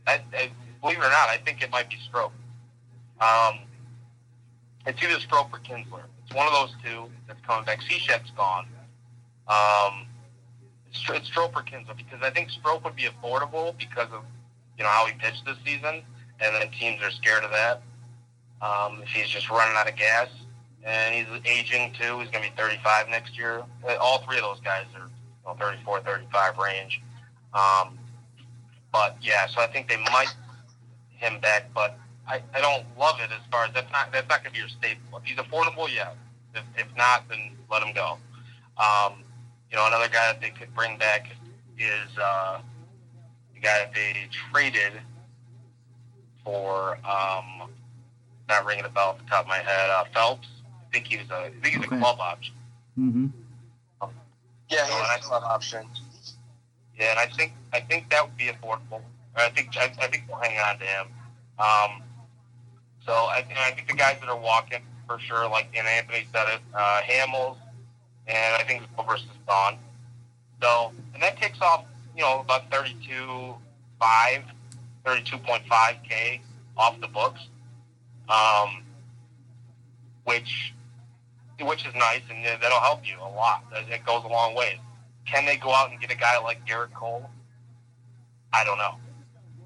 I, 0.05 0.21
I, 0.33 0.51
believe 0.81 0.97
it 0.97 1.05
or 1.05 1.09
not, 1.09 1.29
I 1.29 1.37
think 1.43 1.63
it 1.63 1.71
might 1.71 1.89
be 1.89 1.97
Strop. 2.07 2.31
Um, 3.19 3.59
it's 4.85 5.01
either 5.01 5.19
Strop 5.19 5.51
or 5.51 5.59
Kintzler. 5.59 6.03
It's 6.25 6.35
one 6.35 6.45
of 6.45 6.53
those 6.53 6.75
two 6.83 7.09
that's 7.27 7.39
coming 7.41 7.65
back. 7.65 7.79
Cishek's 7.81 8.31
gone. 8.31 8.67
Um, 9.47 10.07
it's, 10.99 11.09
it's 11.09 11.27
Strop 11.27 11.55
or 11.55 11.61
Kintzler 11.61 11.97
because 11.97 12.19
I 12.21 12.29
think 12.29 12.49
Strop 12.49 12.83
would 12.83 12.95
be 12.95 13.03
affordable 13.03 13.77
because 13.77 14.09
of 14.11 14.23
you 14.77 14.83
know 14.83 14.89
how 14.89 15.05
he 15.05 15.13
pitched 15.13 15.45
this 15.45 15.57
season, 15.65 16.03
and 16.39 16.55
then 16.55 16.69
teams 16.71 17.01
are 17.01 17.11
scared 17.11 17.43
of 17.43 17.51
that. 17.51 17.81
Um, 18.61 19.01
if 19.03 19.09
he's 19.09 19.27
just 19.27 19.49
running 19.49 19.75
out 19.77 19.87
of 19.87 19.95
gas, 19.95 20.29
and 20.83 21.15
he's 21.15 21.27
aging 21.45 21.93
too. 21.93 22.19
He's 22.19 22.29
going 22.29 22.43
to 22.43 22.49
be 22.49 22.55
35 22.55 23.09
next 23.09 23.37
year. 23.37 23.63
Uh, 23.87 23.95
all 23.99 24.19
three 24.19 24.37
of 24.37 24.43
those 24.43 24.59
guys 24.61 24.85
are 24.95 25.07
you 25.07 25.53
know, 25.53 25.55
34, 25.59 26.01
35 26.01 26.57
range. 26.57 27.01
Um, 27.53 27.97
but 28.91 29.17
yeah, 29.21 29.47
so 29.47 29.61
I 29.61 29.67
think 29.67 29.89
they 29.89 29.97
might 29.97 30.33
him 31.09 31.39
back, 31.39 31.69
but 31.73 31.97
I, 32.27 32.41
I 32.53 32.61
don't 32.61 32.85
love 32.97 33.15
it 33.19 33.29
as 33.31 33.41
far 33.51 33.65
as 33.65 33.73
that's 33.73 33.91
not 33.91 34.11
that's 34.11 34.29
not 34.29 34.43
going 34.43 34.53
to 34.53 34.53
be 34.53 34.59
your 34.59 34.69
staple. 34.69 35.17
If 35.17 35.23
he's 35.23 35.37
affordable, 35.37 35.87
yeah. 35.93 36.11
If, 36.55 36.63
if 36.77 36.87
not, 36.95 37.27
then 37.29 37.51
let 37.69 37.83
him 37.83 37.93
go. 37.93 38.17
Um, 38.77 39.23
you 39.71 39.77
know, 39.77 39.87
another 39.87 40.07
guy 40.07 40.31
that 40.31 40.41
they 40.41 40.49
could 40.49 40.73
bring 40.75 40.97
back 40.97 41.27
is 41.77 42.17
uh, 42.21 42.59
the 43.53 43.59
guy 43.59 43.79
that 43.79 43.93
they 43.93 44.15
traded 44.51 44.93
for. 46.43 46.97
Um, 47.05 47.69
not 48.47 48.65
ringing 48.65 48.85
a 48.85 48.89
bell 48.89 49.09
off 49.09 49.17
the 49.17 49.25
top 49.25 49.41
of 49.41 49.47
my 49.47 49.57
head. 49.57 49.89
Uh, 49.89 50.05
Phelps 50.13 50.47
I 50.87 50.93
think 50.93 51.07
he 51.07 51.17
was 51.17 51.29
a, 51.29 51.35
I 51.35 51.49
think 51.49 51.75
he's 51.75 51.85
okay. 51.85 51.95
a 51.95 51.99
club 51.99 52.19
option. 52.19 52.55
Mm-hmm. 52.97 53.27
Yeah, 54.69 54.85
he's 54.85 55.25
a 55.25 55.27
club 55.27 55.43
option. 55.43 55.85
Yeah, 56.97 57.11
and 57.11 57.19
I 57.19 57.27
think 57.27 57.53
I 57.73 57.79
think 57.79 58.09
that 58.09 58.23
would 58.25 58.37
be 58.37 58.45
affordable. 58.45 59.01
I 59.35 59.49
think 59.49 59.69
I, 59.77 59.91
I 60.01 60.07
think 60.07 60.23
we'll 60.27 60.39
hang 60.39 60.57
on 60.59 60.79
to 60.79 60.85
him. 60.85 61.07
Um, 61.59 62.03
so 63.05 63.13
I, 63.13 63.45
I 63.55 63.71
think 63.71 63.87
the 63.87 63.95
guys 63.95 64.17
that 64.19 64.29
are 64.29 64.37
walking 64.37 64.81
for 65.07 65.19
sure, 65.19 65.47
like 65.49 65.67
and 65.77 65.87
Anthony 65.87 66.25
said 66.33 66.47
it, 66.55 66.61
uh, 66.73 67.01
Hamels, 67.01 67.57
and 68.27 68.55
I 68.55 68.63
think 68.63 68.83
Gilbert 68.95 69.17
is 69.17 69.25
gone. 69.47 69.77
So 70.61 70.91
and 71.13 71.21
that 71.23 71.37
takes 71.37 71.59
off, 71.61 71.85
you 72.15 72.23
know, 72.23 72.41
about 72.41 72.69
32, 72.71 73.55
5, 73.99 74.43
32.5 75.05 76.03
k 76.07 76.41
off 76.77 76.99
the 77.01 77.07
books, 77.07 77.41
um, 78.29 78.83
which 80.25 80.73
which 81.61 81.85
is 81.87 81.93
nice, 81.95 82.21
and 82.29 82.45
that'll 82.61 82.79
help 82.79 83.07
you 83.07 83.15
a 83.19 83.29
lot. 83.29 83.63
It 83.73 84.05
goes 84.05 84.23
a 84.23 84.27
long 84.27 84.53
way. 84.55 84.79
Can 85.25 85.45
they 85.45 85.57
go 85.57 85.73
out 85.73 85.91
and 85.91 85.99
get 85.99 86.11
a 86.11 86.15
guy 86.17 86.39
like 86.39 86.65
Gerrit 86.67 86.93
Cole? 86.93 87.27
I 88.53 88.63
don't 88.63 88.77
know. 88.77 88.95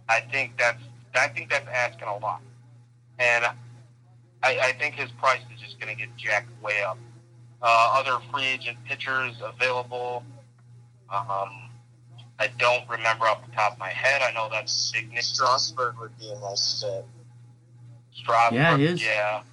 I 0.07 0.21
think 0.21 0.57
that's 0.57 0.81
I 1.15 1.27
think 1.27 1.49
that's 1.49 1.67
asking 1.67 2.07
a 2.07 2.17
lot, 2.17 2.41
and 3.19 3.45
I, 4.43 4.59
I 4.59 4.73
think 4.79 4.95
his 4.95 5.11
price 5.11 5.41
is 5.53 5.61
just 5.61 5.79
going 5.79 5.95
to 5.95 5.99
get 5.99 6.15
jacked 6.17 6.49
way 6.63 6.81
up. 6.81 6.97
Uh, 7.63 7.93
other 7.97 8.17
free 8.31 8.45
agent 8.45 8.77
pitchers 8.85 9.35
available. 9.43 10.23
Um, 11.09 11.69
I 12.39 12.49
don't 12.57 12.89
remember 12.89 13.25
off 13.25 13.45
the 13.45 13.55
top 13.55 13.73
of 13.73 13.79
my 13.79 13.89
head. 13.89 14.21
I 14.23 14.31
know 14.33 14.49
that's 14.51 14.91
big. 14.91 15.21
Strasburg 15.21 15.99
would 15.99 16.17
be 16.17 16.31
a 16.31 16.39
nice 16.39 16.81
fit. 16.81 17.05
Strasburg, 18.13 18.55
yeah, 18.59 18.77
his, 18.77 19.03
yeah 19.03 19.43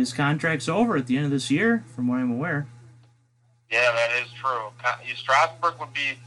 his 0.00 0.12
contract's 0.12 0.68
over 0.68 0.96
at 0.96 1.06
the 1.06 1.16
end 1.16 1.26
of 1.26 1.30
this 1.30 1.50
year, 1.50 1.84
from 1.94 2.08
what 2.08 2.16
I'm 2.16 2.32
aware. 2.32 2.66
Yeah, 3.70 3.92
that 3.92 4.22
is 4.22 4.32
true. 4.32 4.70
Strasburg 5.14 5.78
would 5.78 5.92
be, 5.92 6.18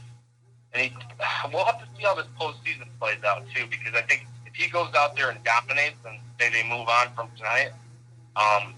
and 0.72 0.82
he, 0.84 0.92
we'll 1.52 1.64
have 1.64 1.78
to 1.80 1.86
see 1.96 2.04
how 2.04 2.14
this 2.14 2.26
postseason 2.40 2.86
plays 2.98 3.22
out 3.26 3.44
too, 3.54 3.66
because 3.68 3.94
I 3.94 4.02
think 4.02 4.26
if 4.46 4.54
he 4.54 4.70
goes 4.70 4.94
out 4.94 5.16
there 5.16 5.30
and 5.30 5.42
dominates, 5.44 5.96
and 6.06 6.18
say 6.40 6.50
they 6.50 6.66
move 6.68 6.88
on 6.88 7.08
from 7.14 7.28
tonight, 7.36 7.70
um, 8.36 8.74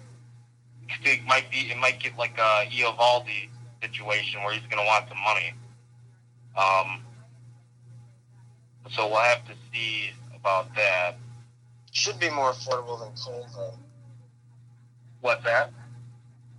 it 1.04 1.24
might 1.24 1.50
be 1.50 1.70
it 1.70 1.76
might 1.76 2.00
get 2.00 2.16
like 2.16 2.36
a 2.38 2.66
Eovaldi 2.66 3.48
situation 3.82 4.42
where 4.42 4.52
he's 4.52 4.62
going 4.62 4.82
to 4.82 4.86
want 4.86 5.08
some 5.08 5.18
money. 5.18 5.54
Um, 6.56 7.02
so 8.90 9.08
we'll 9.08 9.18
have 9.18 9.46
to 9.46 9.52
see 9.72 10.10
about 10.34 10.74
that. 10.74 11.16
Should 11.92 12.18
be 12.18 12.30
more 12.30 12.52
affordable 12.52 13.00
than 13.00 13.12
Cole, 13.16 13.46
though. 13.54 13.74
What's 15.20 15.44
that? 15.44 15.72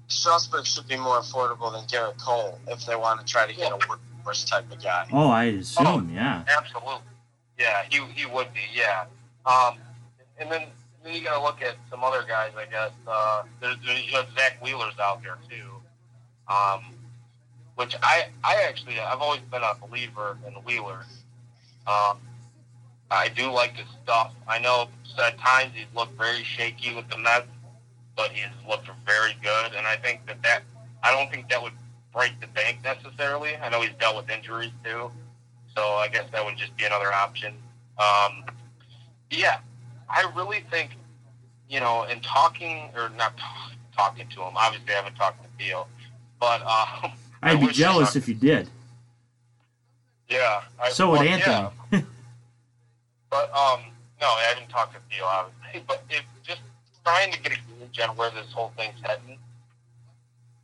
Strasburg 0.08 0.66
should 0.66 0.88
be 0.88 0.98
more 0.98 1.20
affordable 1.20 1.72
than 1.72 1.84
Gerrit 1.86 2.18
Cole 2.18 2.60
if 2.68 2.86
they 2.86 2.96
want 2.96 3.20
to 3.20 3.26
try 3.26 3.46
to 3.46 3.54
get 3.54 3.72
a 3.72 3.78
workhorse 3.78 4.48
type 4.50 4.72
of 4.72 4.82
guy. 4.82 5.08
Oh, 5.12 5.30
I 5.30 5.46
assume, 5.46 5.88
oh, 5.88 6.14
yeah. 6.14 6.44
Absolutely. 6.48 7.02
Yeah, 7.60 7.84
he, 7.90 8.02
he 8.14 8.26
would 8.26 8.54
be, 8.54 8.62
yeah. 8.74 9.06
Um, 9.46 9.78
and 10.40 10.52
then, 10.52 10.64
then 11.08 11.16
you 11.16 11.24
got 11.24 11.38
to 11.38 11.44
look 11.44 11.62
at 11.62 11.76
some 11.90 12.04
other 12.04 12.24
guys, 12.28 12.52
I 12.58 12.66
guess. 12.66 12.92
Uh, 13.08 13.44
there's, 13.62 13.78
there's 13.86 14.06
you 14.06 14.12
know, 14.12 14.24
Zack 14.36 14.58
Wheeler's 14.62 15.00
out 15.00 15.24
there, 15.24 15.38
too. 15.50 15.72
Um, 16.54 16.94
which 17.76 17.96
I, 18.02 18.26
I 18.44 18.64
actually, 18.68 19.00
I've 19.00 19.22
always 19.22 19.42
been 19.52 19.62
a 19.62 19.74
believer 19.86 20.38
in 20.48 20.54
Wheeler. 20.64 21.06
Um, 21.86 22.18
I 23.10 23.30
do 23.30 23.52
like 23.52 23.76
his 23.76 23.88
stuff. 24.04 24.34
I 24.48 24.60
know 24.60 24.90
at 25.24 25.38
times 25.40 25.72
he's 25.74 25.86
looked 25.96 26.18
very 26.18 26.44
shaky 26.44 26.94
with 26.94 27.08
the 27.10 27.18
Mets, 27.18 27.48
but 28.16 28.32
he's 28.32 28.46
looked 28.68 28.90
very 29.06 29.36
good. 29.42 29.74
And 29.76 29.88
I 29.88 29.96
think 29.96 30.26
that 30.28 30.42
that 30.44 30.64
I 31.04 31.12
don't 31.12 31.32
think 31.32 31.50
that 31.50 31.62
would 31.62 31.74
break 32.14 32.40
the 32.42 32.48
bank 32.48 32.80
necessarily. 32.84 33.56
I 33.56 33.70
know 33.70 33.82
he's 33.82 33.94
dealt 34.00 34.18
with 34.18 34.30
injuries 34.30 34.72
too, 34.84 35.12
so 35.76 35.82
I 35.82 36.08
guess 36.10 36.26
that 36.32 36.44
would 36.44 36.58
just 36.58 36.76
be 36.76 36.84
another 36.86 37.14
option. 37.14 37.54
Um, 37.98 38.44
yeah, 39.30 39.60
I 40.10 40.32
really 40.36 40.64
think, 40.72 40.92
you 41.70 41.80
know, 41.80 42.04
in 42.04 42.20
talking 42.22 42.90
or 42.96 43.10
not 43.18 43.34
talking 43.96 44.28
to 44.28 44.42
him. 44.42 44.54
Obviously, 44.56 44.94
I 44.94 44.98
haven't 44.98 45.16
talked 45.16 45.44
to 45.44 45.50
Theo, 45.58 45.88
but 46.40 46.62
um, 47.04 47.12
I'd 47.42 47.60
be 47.60 47.68
jealous 47.68 48.16
if 48.16 48.28
you 48.28 48.36
did. 48.36 48.70
Yeah. 50.30 50.62
I, 50.82 50.90
So 50.90 51.12
would 51.12 51.20
well, 51.20 51.28
Anthony. 51.28 51.70
yeah. 51.92 52.02
But 53.30 53.52
um, 53.54 53.82
no, 54.22 54.28
I 54.28 54.46
haven't 54.54 54.70
talked 54.70 54.94
to 54.94 55.00
Theo 55.10 55.26
obviously. 55.26 55.84
But 55.86 56.02
if 56.10 56.24
just 56.44 56.62
trying 57.04 57.32
to 57.34 57.42
get 57.42 57.52
a 57.52 57.56
gauge 57.56 58.00
on 58.00 58.16
where 58.16 58.30
this 58.32 58.52
whole 58.54 58.72
thing's 58.78 58.96
heading, 59.04 59.38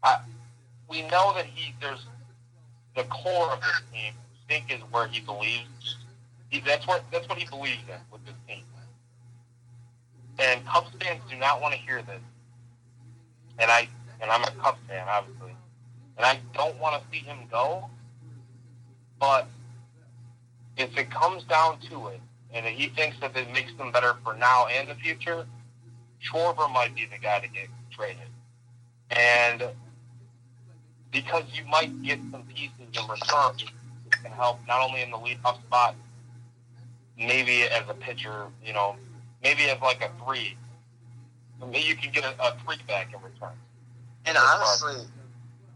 I, 0.02 0.20
we 0.88 1.02
know 1.04 1.34
that 1.36 1.46
he 1.46 1.76
there's 1.82 2.06
the 2.96 3.04
core 3.04 3.52
of 3.52 3.60
this 3.60 3.82
team. 3.92 4.14
I 4.16 4.54
think 4.54 4.72
is 4.72 4.80
where 4.92 5.08
he 5.08 5.20
believes. 5.20 5.98
He, 6.50 6.62
that's 6.62 6.88
what 6.88 7.04
that's 7.12 7.28
what 7.28 7.38
he 7.38 7.46
believes 7.46 7.82
in 7.90 8.00
with 8.12 8.26
this 8.26 8.36
team. 8.48 8.64
And 10.44 10.66
Cubs 10.66 10.90
fans 11.00 11.22
do 11.30 11.38
not 11.38 11.62
want 11.62 11.74
to 11.74 11.80
hear 11.80 12.02
this. 12.02 12.20
And 13.60 13.72
I 13.72 13.88
and 14.22 14.30
I'm 14.30 14.44
a 14.44 14.52
Cubs 14.62 14.80
fan, 14.88 15.06
obviously, 15.08 15.56
and 16.18 16.26
I 16.26 16.40
don't 16.54 16.78
want 16.80 17.02
to 17.02 17.08
see 17.12 17.24
him 17.24 17.38
go. 17.50 17.90
But 19.20 19.48
if 20.76 20.98
it 20.98 21.10
comes 21.10 21.44
down 21.46 21.80
to 21.90 22.08
it, 22.08 22.20
and 22.52 22.66
he 22.66 22.88
thinks 22.90 23.18
that 23.22 23.36
it 23.38 23.52
makes 23.54 23.74
them 23.76 23.92
better 23.92 24.16
for 24.24 24.36
now 24.36 24.68
and 24.68 24.90
the 24.90 24.96
future, 24.96 25.46
Schwarber 26.22 26.72
might 26.72 26.94
be 26.94 27.06
the 27.06 27.18
guy 27.18 27.40
to 27.40 27.48
get 27.48 27.70
traded. 27.90 28.18
And 29.12 29.70
because 31.12 31.44
you 31.54 31.64
might 31.66 32.02
get 32.04 32.20
some 32.32 32.44
pieces 32.44 32.74
in 32.80 33.08
return 33.08 33.54
that 34.10 34.24
can 34.24 34.32
help 34.32 34.60
not 34.68 34.82
only 34.82 35.02
in 35.02 35.12
the 35.12 35.18
leadoff 35.18 35.62
spot, 35.64 35.96
maybe 37.18 37.64
as 37.64 37.84
a 37.90 37.94
pitcher, 37.94 38.48
you 38.66 38.74
know, 38.74 38.96
maybe 39.44 39.70
as 39.70 39.82
like 39.82 40.02
a 40.02 40.10
three. 40.24 40.58
Maybe 41.60 41.80
you 41.80 41.96
can 41.96 42.12
get 42.12 42.24
a, 42.26 42.34
a 42.44 42.58
three 42.66 42.78
back 42.88 43.14
in 43.14 43.22
return. 43.22 43.56
And 44.26 44.38
honestly, 44.38 44.96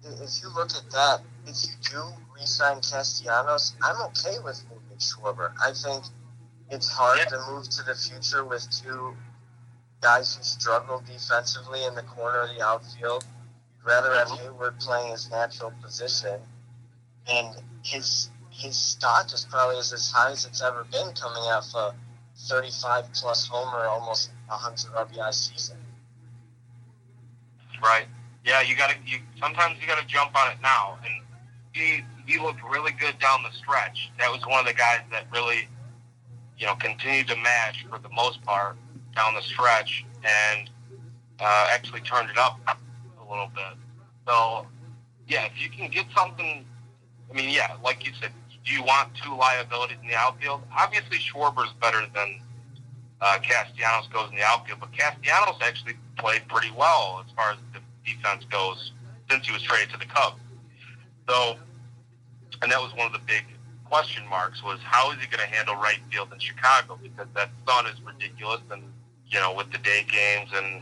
i- 0.05 0.23
if 0.23 0.41
you 0.41 0.49
look 0.49 0.71
at 0.75 0.89
that, 0.91 1.21
if 1.45 1.63
you 1.63 1.71
do 1.91 2.03
re-sign 2.35 2.77
Castellanos, 2.81 3.75
I'm 3.81 4.01
okay 4.07 4.39
with 4.43 4.61
moving 4.69 4.97
Schwarber. 4.97 5.53
I 5.63 5.71
think 5.73 6.03
it's 6.69 6.89
hard 6.89 7.19
Yeah. 7.19 7.25
to 7.25 7.45
move 7.51 7.69
to 7.69 7.83
the 7.83 7.95
future 7.95 8.43
with 8.43 8.67
two 8.69 9.15
guys 10.01 10.35
who 10.35 10.43
struggle 10.43 11.01
defensively 11.07 11.83
in 11.85 11.95
the 11.95 12.03
corner 12.03 12.41
of 12.41 12.49
the 12.55 12.61
outfield. 12.63 13.25
You'd 13.77 13.85
rather 13.85 14.13
have 14.13 14.27
mm-hmm. 14.27 14.47
Heyward 14.57 14.79
playing 14.83 15.11
his 15.11 15.29
natural 15.29 15.71
position, 15.81 16.41
and 17.27 17.55
his 17.83 18.29
his 18.49 18.75
stock 18.77 19.31
is 19.33 19.45
probably 19.49 19.77
as 19.77 19.93
as 19.93 20.09
high 20.11 20.31
as 20.31 20.45
it's 20.45 20.61
ever 20.61 20.83
been, 20.85 21.13
coming 21.13 21.43
off 21.43 21.73
a 21.75 21.95
35 22.37 23.11
plus 23.13 23.47
homer, 23.47 23.85
almost 23.85 24.31
100 24.47 24.93
RBI 24.93 25.33
season. 25.33 25.77
Right. 27.81 28.05
Yeah, 28.45 28.61
you 28.61 28.75
gotta 28.75 28.95
you 29.05 29.19
sometimes 29.39 29.77
you 29.81 29.87
gotta 29.87 30.05
jump 30.07 30.35
on 30.35 30.51
it 30.51 30.57
now. 30.61 30.97
And 31.03 31.23
he 31.73 32.03
he 32.25 32.39
looked 32.39 32.63
really 32.63 32.91
good 32.93 33.19
down 33.19 33.43
the 33.43 33.51
stretch. 33.51 34.11
That 34.19 34.31
was 34.31 34.41
one 34.47 34.59
of 34.59 34.65
the 34.65 34.73
guys 34.73 35.01
that 35.11 35.25
really, 35.31 35.67
you 36.57 36.65
know, 36.65 36.75
continued 36.75 37.27
to 37.27 37.35
match 37.35 37.85
for 37.89 37.99
the 37.99 38.09
most 38.09 38.43
part 38.43 38.77
down 39.15 39.35
the 39.35 39.41
stretch 39.41 40.05
and 40.23 40.69
uh, 41.39 41.67
actually 41.71 42.01
turned 42.01 42.29
it 42.29 42.37
up 42.37 42.59
a 42.67 43.29
little 43.29 43.49
bit. 43.53 43.77
So 44.27 44.65
yeah, 45.27 45.45
if 45.45 45.61
you 45.61 45.69
can 45.69 45.91
get 45.91 46.05
something 46.15 46.65
I 47.29 47.33
mean, 47.33 47.49
yeah, 47.49 47.75
like 47.83 48.05
you 48.05 48.13
said, 48.19 48.31
do 48.67 48.73
you 48.73 48.83
want 48.83 49.09
two 49.23 49.35
liabilities 49.35 49.97
in 50.01 50.09
the 50.09 50.15
outfield? 50.15 50.61
Obviously 50.77 51.17
Schwarber's 51.17 51.71
better 51.81 52.05
than 52.13 52.41
uh, 53.21 53.39
Castellanos 53.41 54.07
goes 54.11 54.29
in 54.29 54.35
the 54.35 54.43
outfield, 54.43 54.79
but 54.81 54.91
Castellanos 54.91 55.55
actually 55.61 55.93
played 56.17 56.47
pretty 56.49 56.71
well 56.77 57.23
as 57.25 57.31
far 57.33 57.51
as 57.51 57.57
the 57.73 57.79
defense 58.05 58.43
goes 58.51 58.91
since 59.29 59.47
he 59.47 59.53
was 59.53 59.61
traded 59.61 59.89
to 59.91 59.97
the 59.97 60.05
Cubs. 60.05 60.41
So, 61.29 61.55
and 62.61 62.71
that 62.71 62.81
was 62.81 62.93
one 62.95 63.07
of 63.07 63.13
the 63.13 63.25
big 63.25 63.45
question 63.85 64.27
marks 64.27 64.61
was 64.61 64.79
how 64.83 65.11
is 65.11 65.17
he 65.19 65.27
going 65.27 65.39
to 65.39 65.55
handle 65.55 65.75
right 65.75 65.99
field 66.11 66.27
in 66.33 66.39
Chicago 66.39 66.99
because 67.01 67.27
that 67.33 67.49
sun 67.65 67.85
is 67.87 67.95
ridiculous 68.01 68.59
and 68.69 68.83
you 69.27 69.39
know 69.39 69.53
with 69.53 69.71
the 69.71 69.77
day 69.77 70.05
games 70.11 70.49
and 70.53 70.81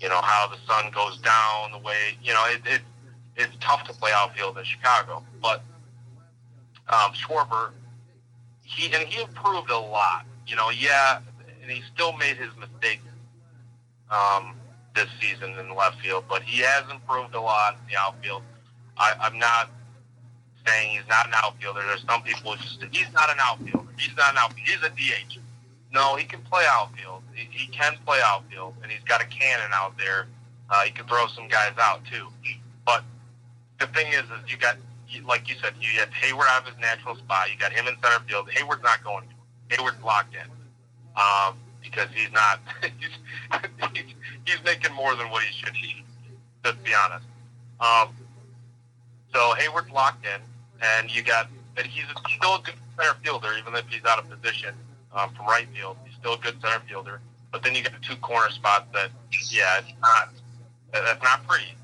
you 0.00 0.08
know 0.08 0.20
how 0.20 0.48
the 0.48 0.56
sun 0.66 0.90
goes 0.90 1.18
down 1.18 1.70
the 1.70 1.78
way 1.78 2.18
you 2.20 2.34
know 2.34 2.44
it, 2.48 2.60
it 2.66 2.80
it's 3.36 3.52
tough 3.60 3.84
to 3.84 3.92
play 3.92 4.10
outfield 4.12 4.58
in 4.58 4.64
Chicago, 4.64 5.22
but 5.40 5.62
um, 6.90 7.12
Schwarber 7.12 7.70
he 8.70 8.92
and 8.94 9.06
he 9.06 9.20
improved 9.20 9.70
a 9.70 9.78
lot. 9.78 10.24
You 10.46 10.56
know, 10.56 10.70
yeah, 10.70 11.20
and 11.62 11.70
he 11.70 11.82
still 11.94 12.16
made 12.16 12.36
his 12.36 12.50
mistakes 12.58 13.02
um, 14.10 14.54
this 14.94 15.08
season 15.20 15.58
in 15.58 15.74
left 15.74 16.00
field, 16.00 16.24
but 16.28 16.42
he 16.42 16.62
has 16.62 16.84
improved 16.90 17.34
a 17.34 17.40
lot 17.40 17.74
in 17.74 17.92
the 17.92 17.98
outfield. 17.98 18.42
I, 18.96 19.14
I'm 19.20 19.38
not 19.38 19.70
saying 20.66 20.96
he's 20.96 21.08
not 21.08 21.26
an 21.26 21.32
outfielder. 21.36 21.80
There's 21.86 22.04
some 22.08 22.22
people 22.22 22.52
who 22.52 22.58
just 22.58 22.82
he's 22.92 23.12
not 23.12 23.30
an 23.30 23.38
outfielder. 23.40 23.88
He's 23.98 24.16
not 24.16 24.32
an 24.32 24.38
outfielder. 24.38 24.70
He's 24.70 24.82
a 24.82 24.90
DH. 24.90 25.38
No, 25.92 26.14
he 26.16 26.24
can 26.24 26.40
play 26.42 26.64
outfield. 26.68 27.22
He, 27.34 27.48
he 27.50 27.66
can 27.72 27.96
play 28.06 28.20
outfield, 28.24 28.74
and 28.82 28.90
he's 28.90 29.02
got 29.02 29.20
a 29.20 29.26
cannon 29.26 29.70
out 29.74 29.98
there. 29.98 30.26
Uh, 30.68 30.84
he 30.84 30.92
can 30.92 31.06
throw 31.06 31.26
some 31.28 31.48
guys 31.48 31.72
out 31.78 32.04
too. 32.04 32.28
But 32.86 33.02
the 33.80 33.86
thing 33.88 34.12
is, 34.12 34.22
is 34.22 34.50
you 34.50 34.56
got 34.56 34.76
like 35.26 35.48
you 35.48 35.54
said, 35.62 35.72
you 35.80 35.98
have 36.00 36.10
Heyward 36.10 36.46
out 36.48 36.62
of 36.62 36.68
his 36.72 36.80
natural 36.80 37.16
spot. 37.16 37.50
You 37.52 37.58
got 37.58 37.72
him 37.72 37.86
in 37.86 37.94
center 38.02 38.24
field. 38.28 38.48
Heyward's 38.48 38.82
not 38.82 39.02
going. 39.04 39.24
Heyward's 39.68 40.02
locked 40.02 40.34
in 40.34 40.50
um, 41.20 41.54
because 41.82 42.08
he's 42.14 42.30
not. 42.32 42.60
he's, 42.98 43.10
he's, 43.94 44.04
he's 44.46 44.64
making 44.64 44.92
more 44.94 45.14
than 45.16 45.30
what 45.30 45.42
he 45.42 45.52
should 45.52 45.72
be. 45.74 46.04
Let's 46.64 46.78
be 46.78 46.92
honest. 46.94 47.26
Um, 47.80 48.14
so 49.32 49.54
Heyward's 49.58 49.90
locked 49.90 50.24
in, 50.24 50.40
and 50.82 51.14
you 51.14 51.22
got. 51.22 51.48
And 51.76 51.86
he's 51.86 52.04
still 52.36 52.56
a 52.56 52.62
good 52.62 52.74
center 52.98 53.14
fielder, 53.22 53.48
even 53.58 53.74
if 53.74 53.86
he's 53.88 54.04
out 54.04 54.18
of 54.18 54.28
position 54.28 54.74
um, 55.14 55.30
from 55.34 55.46
right 55.46 55.66
field. 55.74 55.96
He's 56.04 56.14
still 56.16 56.34
a 56.34 56.38
good 56.38 56.60
center 56.60 56.80
fielder. 56.88 57.20
But 57.52 57.62
then 57.62 57.74
you 57.74 57.82
got 57.82 57.92
two 58.02 58.16
corner 58.16 58.50
spots 58.50 58.86
that, 58.92 59.10
yeah, 59.50 59.78
it's 59.78 59.92
not. 60.00 60.30
that- 60.92 61.04
That's 61.04 61.22
not 61.22 61.46
pretty. 61.46 61.74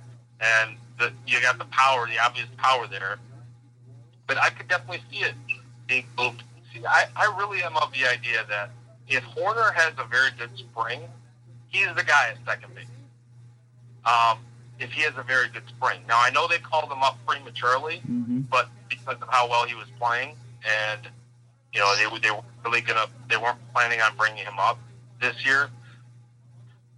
And 0.41 0.77
the, 0.99 1.13
you 1.27 1.41
got 1.41 1.59
the 1.59 1.65
power, 1.67 2.07
the 2.07 2.19
obvious 2.19 2.49
power 2.57 2.87
there. 2.87 3.19
But 4.27 4.39
I 4.39 4.51
could 4.51 4.69
definitely 4.69 5.03
see 5.11 5.25
it 5.25 5.35
being 5.87 6.05
moved. 6.19 6.43
See, 6.73 6.85
I, 6.85 7.07
I 7.15 7.37
really 7.39 7.63
am 7.63 7.77
of 7.77 7.93
the 7.93 8.07
idea 8.07 8.45
that 8.49 8.71
if 9.09 9.23
Hoerner 9.25 9.73
has 9.75 9.93
a 9.99 10.05
very 10.05 10.31
good 10.39 10.51
spring, 10.57 11.01
he's 11.69 11.87
the 11.95 12.03
guy 12.03 12.31
at 12.31 12.39
second 12.45 12.75
base. 12.75 12.87
Um, 14.05 14.39
if 14.79 14.91
he 14.93 15.03
has 15.03 15.15
a 15.17 15.23
very 15.23 15.49
good 15.49 15.67
spring. 15.69 16.01
Now 16.09 16.21
I 16.21 16.31
know 16.31 16.47
they 16.49 16.59
called 16.59 16.91
him 16.91 17.03
up 17.03 17.19
prematurely, 17.27 17.99
hmm 17.99 18.41
but 18.51 18.69
because 18.89 19.17
of 19.21 19.29
how 19.31 19.49
well 19.49 19.65
he 19.65 19.75
was 19.75 19.87
playing, 19.99 20.37
and 20.65 21.01
you 21.73 21.81
know 21.81 21.95
they 21.97 22.19
they 22.21 22.31
were 22.31 22.43
really 22.65 22.81
gonna 22.81 23.07
they 23.29 23.37
weren't 23.37 23.59
planning 23.73 24.01
on 24.01 24.17
bringing 24.17 24.45
him 24.45 24.59
up 24.59 24.79
this 25.21 25.45
year. 25.45 25.69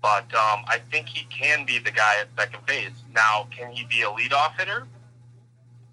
But 0.01 0.32
um, 0.34 0.64
I 0.68 0.80
think 0.90 1.09
he 1.09 1.24
can 1.24 1.66
be 1.66 1.78
the 1.78 1.90
guy 1.90 2.20
at 2.20 2.28
second 2.36 2.64
base. 2.66 2.92
Now, 3.12 3.49
can 3.51 3.72
he 3.72 3.84
be 3.86 4.03
a 4.03 4.07
leadoff 4.07 4.57
hitter? 4.59 4.86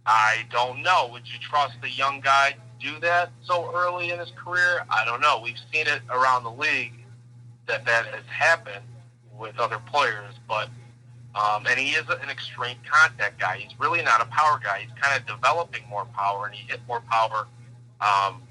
I 0.05 0.45
don't 0.51 0.83
know. 0.83 1.09
Would 1.11 1.27
you 1.27 1.39
trust 1.39 1.77
a 1.83 1.89
young 1.89 2.21
guy 2.21 2.51
to 2.51 2.93
do 2.93 2.99
that 2.99 3.31
so 3.43 3.71
early 3.73 4.11
in 4.11 4.19
his 4.19 4.31
career? 4.31 4.85
I 4.89 5.03
don't 5.05 5.21
know. 5.21 5.41
We've 5.43 5.57
seen 5.73 5.87
it 5.87 6.01
around 6.11 6.43
the 6.43 6.51
league 6.51 6.93
that 7.65 7.85
that 7.85 8.05
has 8.05 8.23
happened 8.27 8.85
with 9.37 9.57
other 9.57 9.79
players, 9.91 10.35
but 10.47 10.69
um, 11.33 11.65
and 11.67 11.77
he 11.77 11.91
is 11.91 12.07
an 12.07 12.29
extreme 12.29 12.77
contact 12.89 13.39
guy. 13.39 13.57
He's 13.57 13.77
really 13.79 14.01
not 14.01 14.21
a 14.21 14.25
power 14.25 14.59
guy. 14.63 14.81
He's 14.87 14.97
kind 15.01 15.19
of 15.19 15.27
developing 15.27 15.81
more 15.89 16.05
power, 16.05 16.45
and 16.45 16.55
he 16.55 16.65
hit 16.67 16.79
more 16.87 17.01
power. 17.01 17.47
Um, 17.99 18.41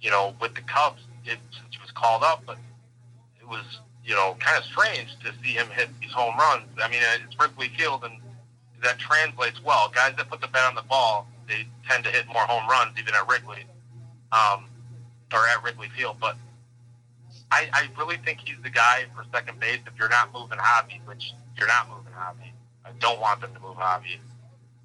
you 0.00 0.10
know, 0.10 0.34
with 0.40 0.54
the 0.54 0.62
Cubs, 0.62 1.02
it, 1.24 1.38
since 1.52 1.68
he 1.70 1.78
was 1.80 1.92
called 1.92 2.24
up, 2.24 2.42
but 2.44 2.58
it 3.40 3.46
was 3.46 3.64
you 4.04 4.14
know 4.14 4.36
kind 4.38 4.58
of 4.58 4.64
strange 4.64 5.16
to 5.24 5.32
see 5.42 5.52
him 5.52 5.66
hit 5.68 5.88
these 6.00 6.12
home 6.12 6.36
runs. 6.38 6.66
I 6.82 6.88
mean, 6.88 7.00
it's 7.24 7.38
Wrigley 7.38 7.68
Field, 7.76 8.04
and 8.04 8.14
that 8.82 8.98
translates 8.98 9.62
well. 9.62 9.90
Guys 9.94 10.14
that 10.16 10.28
put 10.28 10.40
the 10.40 10.48
bat 10.48 10.68
on 10.68 10.74
the 10.74 10.82
ball, 10.82 11.26
they 11.48 11.66
tend 11.88 12.04
to 12.04 12.10
hit 12.10 12.26
more 12.26 12.42
home 12.42 12.68
runs, 12.68 12.98
even 12.98 13.14
at 13.14 13.28
Wrigley, 13.28 13.64
um, 14.32 14.66
or 15.32 15.46
at 15.48 15.62
Wrigley 15.62 15.88
Field. 15.96 16.16
But 16.20 16.36
I, 17.50 17.68
I 17.72 17.88
really 17.98 18.16
think 18.18 18.40
he's 18.44 18.56
the 18.62 18.70
guy 18.70 19.04
for 19.14 19.24
second 19.32 19.60
base 19.60 19.80
if 19.86 19.98
you're 19.98 20.08
not 20.08 20.32
moving 20.32 20.58
Javy, 20.58 21.00
which 21.06 21.32
you're 21.56 21.68
not 21.68 21.88
moving 21.88 22.12
Javy. 22.12 22.52
I 22.84 22.90
don't 23.00 23.20
want 23.20 23.40
them 23.40 23.54
to 23.54 23.60
move 23.60 23.76
Javy. 23.76 24.18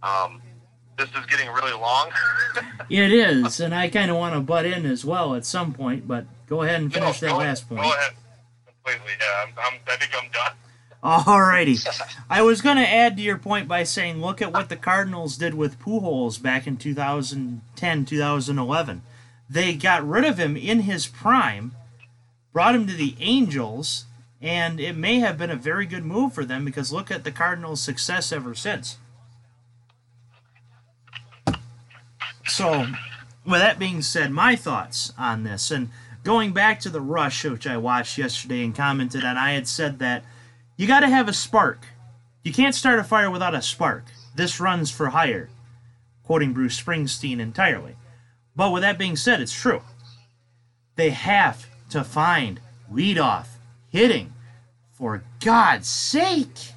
Um, 0.02 0.42
this 0.98 1.10
is 1.10 1.26
getting 1.28 1.50
really 1.50 1.74
long. 1.74 2.10
It 2.90 3.12
is, 3.12 3.60
and 3.60 3.76
I 3.76 3.88
kind 3.88 4.10
of 4.10 4.18
want 4.18 4.34
to 4.34 4.40
butt 4.40 4.66
in 4.66 4.88
as 4.88 5.06
well 5.06 5.36
at 5.36 5.46
some 5.46 5.74
point, 5.74 6.08
but 6.08 6.26
go 6.48 6.64
ahead 6.64 6.82
and 6.82 6.92
finish 6.92 7.22
No, 7.22 7.28
that 7.28 7.38
last 7.38 7.70
point. 7.70 7.84
Go 7.84 7.94
ahead. 7.94 8.14
Completely, 8.90 9.14
yeah. 9.20 9.46
I'm, 9.46 9.54
I'm, 9.58 9.80
I 9.88 9.96
think 9.98 10.12
I'm 10.16 10.30
done. 10.32 10.54
Alrighty. 11.04 11.80
I 12.30 12.42
was 12.42 12.62
going 12.62 12.78
to 12.78 12.88
add 12.88 13.16
to 13.16 13.24
your 13.24 13.38
point 13.38 13.68
by 13.68 13.84
saying, 13.84 14.20
look 14.20 14.42
at 14.42 14.52
what 14.52 14.70
the 14.70 14.76
Cardinals 14.76 15.38
did 15.38 15.54
with 15.54 15.80
Pujols 15.80 16.42
back 16.42 16.68
in 16.68 16.76
2010, 16.76 18.06
2011. 18.06 19.02
They 19.50 19.74
got 19.74 20.08
rid 20.08 20.26
of 20.26 20.38
him 20.38 20.58
in 20.58 20.82
his 20.82 21.08
prime, 21.08 21.74
brought 22.52 22.76
him 22.76 22.86
to 22.88 22.94
the 22.94 23.16
Angels, 23.20 24.06
and 24.42 24.80
it 24.80 24.96
may 24.96 25.20
have 25.20 25.38
been 25.38 25.50
a 25.50 25.56
very 25.56 25.86
good 25.86 26.04
move 26.04 26.34
for 26.34 26.44
them 26.44 26.66
because 26.66 26.92
look 26.92 27.10
at 27.10 27.24
the 27.24 27.32
Cardinals' 27.32 27.82
success 27.82 28.32
ever 28.32 28.54
since. 28.54 28.98
So, 32.46 32.88
with 33.46 33.62
that 33.62 33.80
being 33.80 34.02
said, 34.02 34.32
my 34.32 34.56
thoughts 34.56 35.14
on 35.18 35.44
this, 35.44 35.72
and 35.72 35.90
going 36.24 36.52
back 36.52 36.80
to 36.82 36.90
the 36.90 37.02
Rush, 37.02 37.44
which 37.46 37.68
I 37.68 37.78
watched 37.78 38.18
yesterday 38.18 38.64
and 38.64 38.76
commented 38.76 39.24
on, 39.24 39.38
I 39.38 39.54
had 39.54 39.68
said 39.68 40.00
that 40.00 40.24
you 40.78 40.88
got 40.88 41.02
to 41.02 41.10
have 41.10 41.28
a 41.28 41.34
spark. 41.34 41.86
You 42.44 42.54
can't 42.54 42.76
start 42.76 43.00
a 43.00 43.04
fire 43.04 43.30
without 43.30 43.56
a 43.56 43.62
spark. 43.62 44.06
This 44.36 44.60
runs 44.60 44.92
for 44.92 45.10
hire, 45.10 45.50
quoting 46.24 46.54
Bruce 46.54 46.82
Springsteen 46.82 47.40
entirely. 47.40 47.96
But 48.56 48.72
with 48.72 48.82
that 48.82 48.98
being 48.98 49.16
said, 49.16 49.42
it's 49.42 49.54
true. 49.54 49.82
They 50.96 51.12
have 51.12 51.68
to 51.90 52.04
find 52.04 52.60
lead 52.92 53.18
off 53.18 53.58
hitting. 53.90 54.34
For 54.92 55.24
God's 55.40 55.88
sake! 55.88 56.74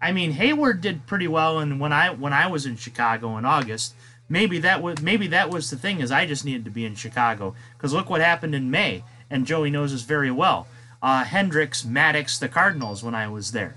I 0.00 0.12
mean, 0.12 0.32
Heyward 0.32 0.80
did 0.80 1.06
pretty 1.06 1.28
well, 1.28 1.58
and 1.58 1.80
when 1.80 1.92
I 1.92 2.10
when 2.10 2.32
I 2.32 2.46
was 2.46 2.64
in 2.64 2.76
Chicago 2.76 3.36
in 3.36 3.44
August, 3.44 3.94
maybe 4.28 4.58
that 4.60 4.82
was 4.82 5.00
maybe 5.00 5.26
that 5.28 5.50
was 5.50 5.70
the 5.70 5.76
thing 5.76 6.00
is 6.00 6.10
I 6.10 6.26
just 6.26 6.44
needed 6.44 6.64
to 6.64 6.70
be 6.70 6.84
in 6.84 6.94
Chicago 6.94 7.54
because 7.76 7.92
look 7.92 8.10
what 8.10 8.20
happened 8.20 8.54
in 8.54 8.70
May, 8.70 9.04
and 9.30 9.46
Joey 9.46 9.70
knows 9.70 9.92
this 9.92 10.02
very 10.02 10.30
well. 10.30 10.66
Uh, 11.02 11.24
Hendricks, 11.24 11.84
Maddox, 11.84 12.38
the 12.38 12.48
Cardinals 12.48 13.02
when 13.02 13.14
I 13.14 13.28
was 13.28 13.52
there. 13.52 13.76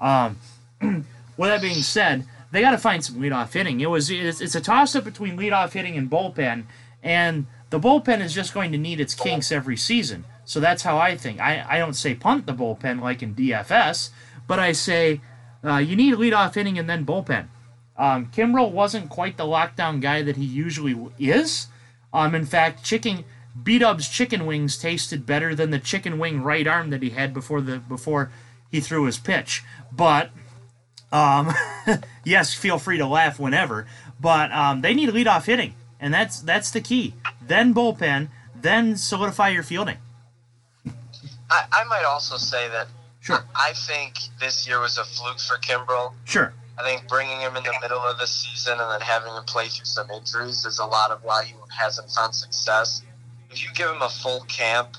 Um, 0.00 0.38
with 0.80 1.50
that 1.50 1.60
being 1.60 1.82
said, 1.82 2.26
they 2.50 2.60
got 2.60 2.70
to 2.70 2.78
find 2.78 3.04
some 3.04 3.16
leadoff 3.16 3.52
hitting. 3.52 3.80
It 3.80 3.90
was 3.90 4.10
it's, 4.10 4.40
it's 4.40 4.54
a 4.54 4.60
toss 4.60 4.94
up 4.94 5.04
between 5.04 5.36
leadoff 5.36 5.72
hitting 5.72 5.96
and 5.96 6.10
bullpen, 6.10 6.64
and 7.02 7.46
the 7.70 7.80
bullpen 7.80 8.20
is 8.20 8.32
just 8.32 8.54
going 8.54 8.72
to 8.72 8.78
need 8.78 9.00
its 9.00 9.14
kinks 9.14 9.50
every 9.52 9.76
season. 9.76 10.24
So 10.44 10.60
that's 10.60 10.82
how 10.82 10.98
I 10.98 11.16
think. 11.16 11.40
I, 11.40 11.64
I 11.68 11.78
don't 11.78 11.94
say 11.94 12.14
punt 12.14 12.46
the 12.46 12.52
bullpen 12.52 13.00
like 13.00 13.22
in 13.22 13.34
DFS, 13.34 14.10
but 14.46 14.58
I 14.58 14.72
say 14.72 15.20
uh, 15.64 15.78
you 15.78 15.96
need 15.96 16.14
leadoff 16.14 16.54
hitting 16.54 16.78
and 16.78 16.88
then 16.88 17.04
bullpen. 17.04 17.46
Um, 17.96 18.26
Kimbrel 18.26 18.70
wasn't 18.70 19.08
quite 19.08 19.36
the 19.36 19.44
lockdown 19.44 20.00
guy 20.00 20.22
that 20.22 20.36
he 20.36 20.44
usually 20.44 20.96
is. 21.18 21.68
Um, 22.12 22.34
in 22.34 22.46
fact, 22.46 22.84
chicken 22.84 23.24
B 23.60 23.78
Dub's 23.78 24.08
chicken 24.08 24.46
wings 24.46 24.76
tasted 24.76 25.26
better 25.26 25.54
than 25.54 25.70
the 25.70 25.78
chicken 25.78 26.18
wing 26.18 26.42
right 26.42 26.66
arm 26.66 26.90
that 26.90 27.02
he 27.02 27.10
had 27.10 27.32
before 27.32 27.60
the 27.60 27.78
before 27.78 28.30
he 28.70 28.80
threw 28.80 29.04
his 29.04 29.18
pitch. 29.18 29.62
But 29.92 30.30
um, 31.12 31.52
yes, 32.24 32.52
feel 32.52 32.78
free 32.78 32.98
to 32.98 33.06
laugh 33.06 33.38
whenever. 33.38 33.86
But 34.20 34.50
um, 34.52 34.80
they 34.80 34.94
need 34.94 35.10
leadoff 35.10 35.46
hitting, 35.46 35.74
and 36.00 36.12
that's 36.12 36.40
that's 36.40 36.70
the 36.72 36.80
key. 36.80 37.14
Then 37.40 37.72
bullpen, 37.72 38.28
then 38.60 38.96
solidify 38.96 39.50
your 39.50 39.62
fielding. 39.62 39.98
I, 41.50 41.64
I 41.70 41.84
might 41.84 42.04
also 42.04 42.36
say 42.38 42.68
that 42.68 42.88
Sure. 43.24 43.42
I 43.56 43.72
think 43.72 44.18
this 44.38 44.68
year 44.68 44.80
was 44.80 44.98
a 44.98 45.04
fluke 45.04 45.40
for 45.40 45.56
Kimbrel. 45.56 46.12
Sure. 46.24 46.52
I 46.78 46.82
think 46.82 47.08
bringing 47.08 47.38
him 47.40 47.56
in 47.56 47.62
the 47.62 47.74
middle 47.80 47.98
of 47.98 48.18
the 48.18 48.26
season 48.26 48.72
and 48.80 48.90
then 48.90 49.00
having 49.00 49.32
him 49.32 49.44
play 49.44 49.68
through 49.68 49.84
some 49.84 50.10
injuries 50.10 50.64
is 50.64 50.78
a 50.78 50.84
lot 50.84 51.10
of 51.10 51.22
why 51.22 51.44
he 51.44 51.54
hasn't 51.70 52.10
found 52.10 52.34
success. 52.34 53.02
If 53.50 53.62
you 53.62 53.68
give 53.74 53.88
him 53.88 54.02
a 54.02 54.08
full 54.08 54.40
camp 54.42 54.96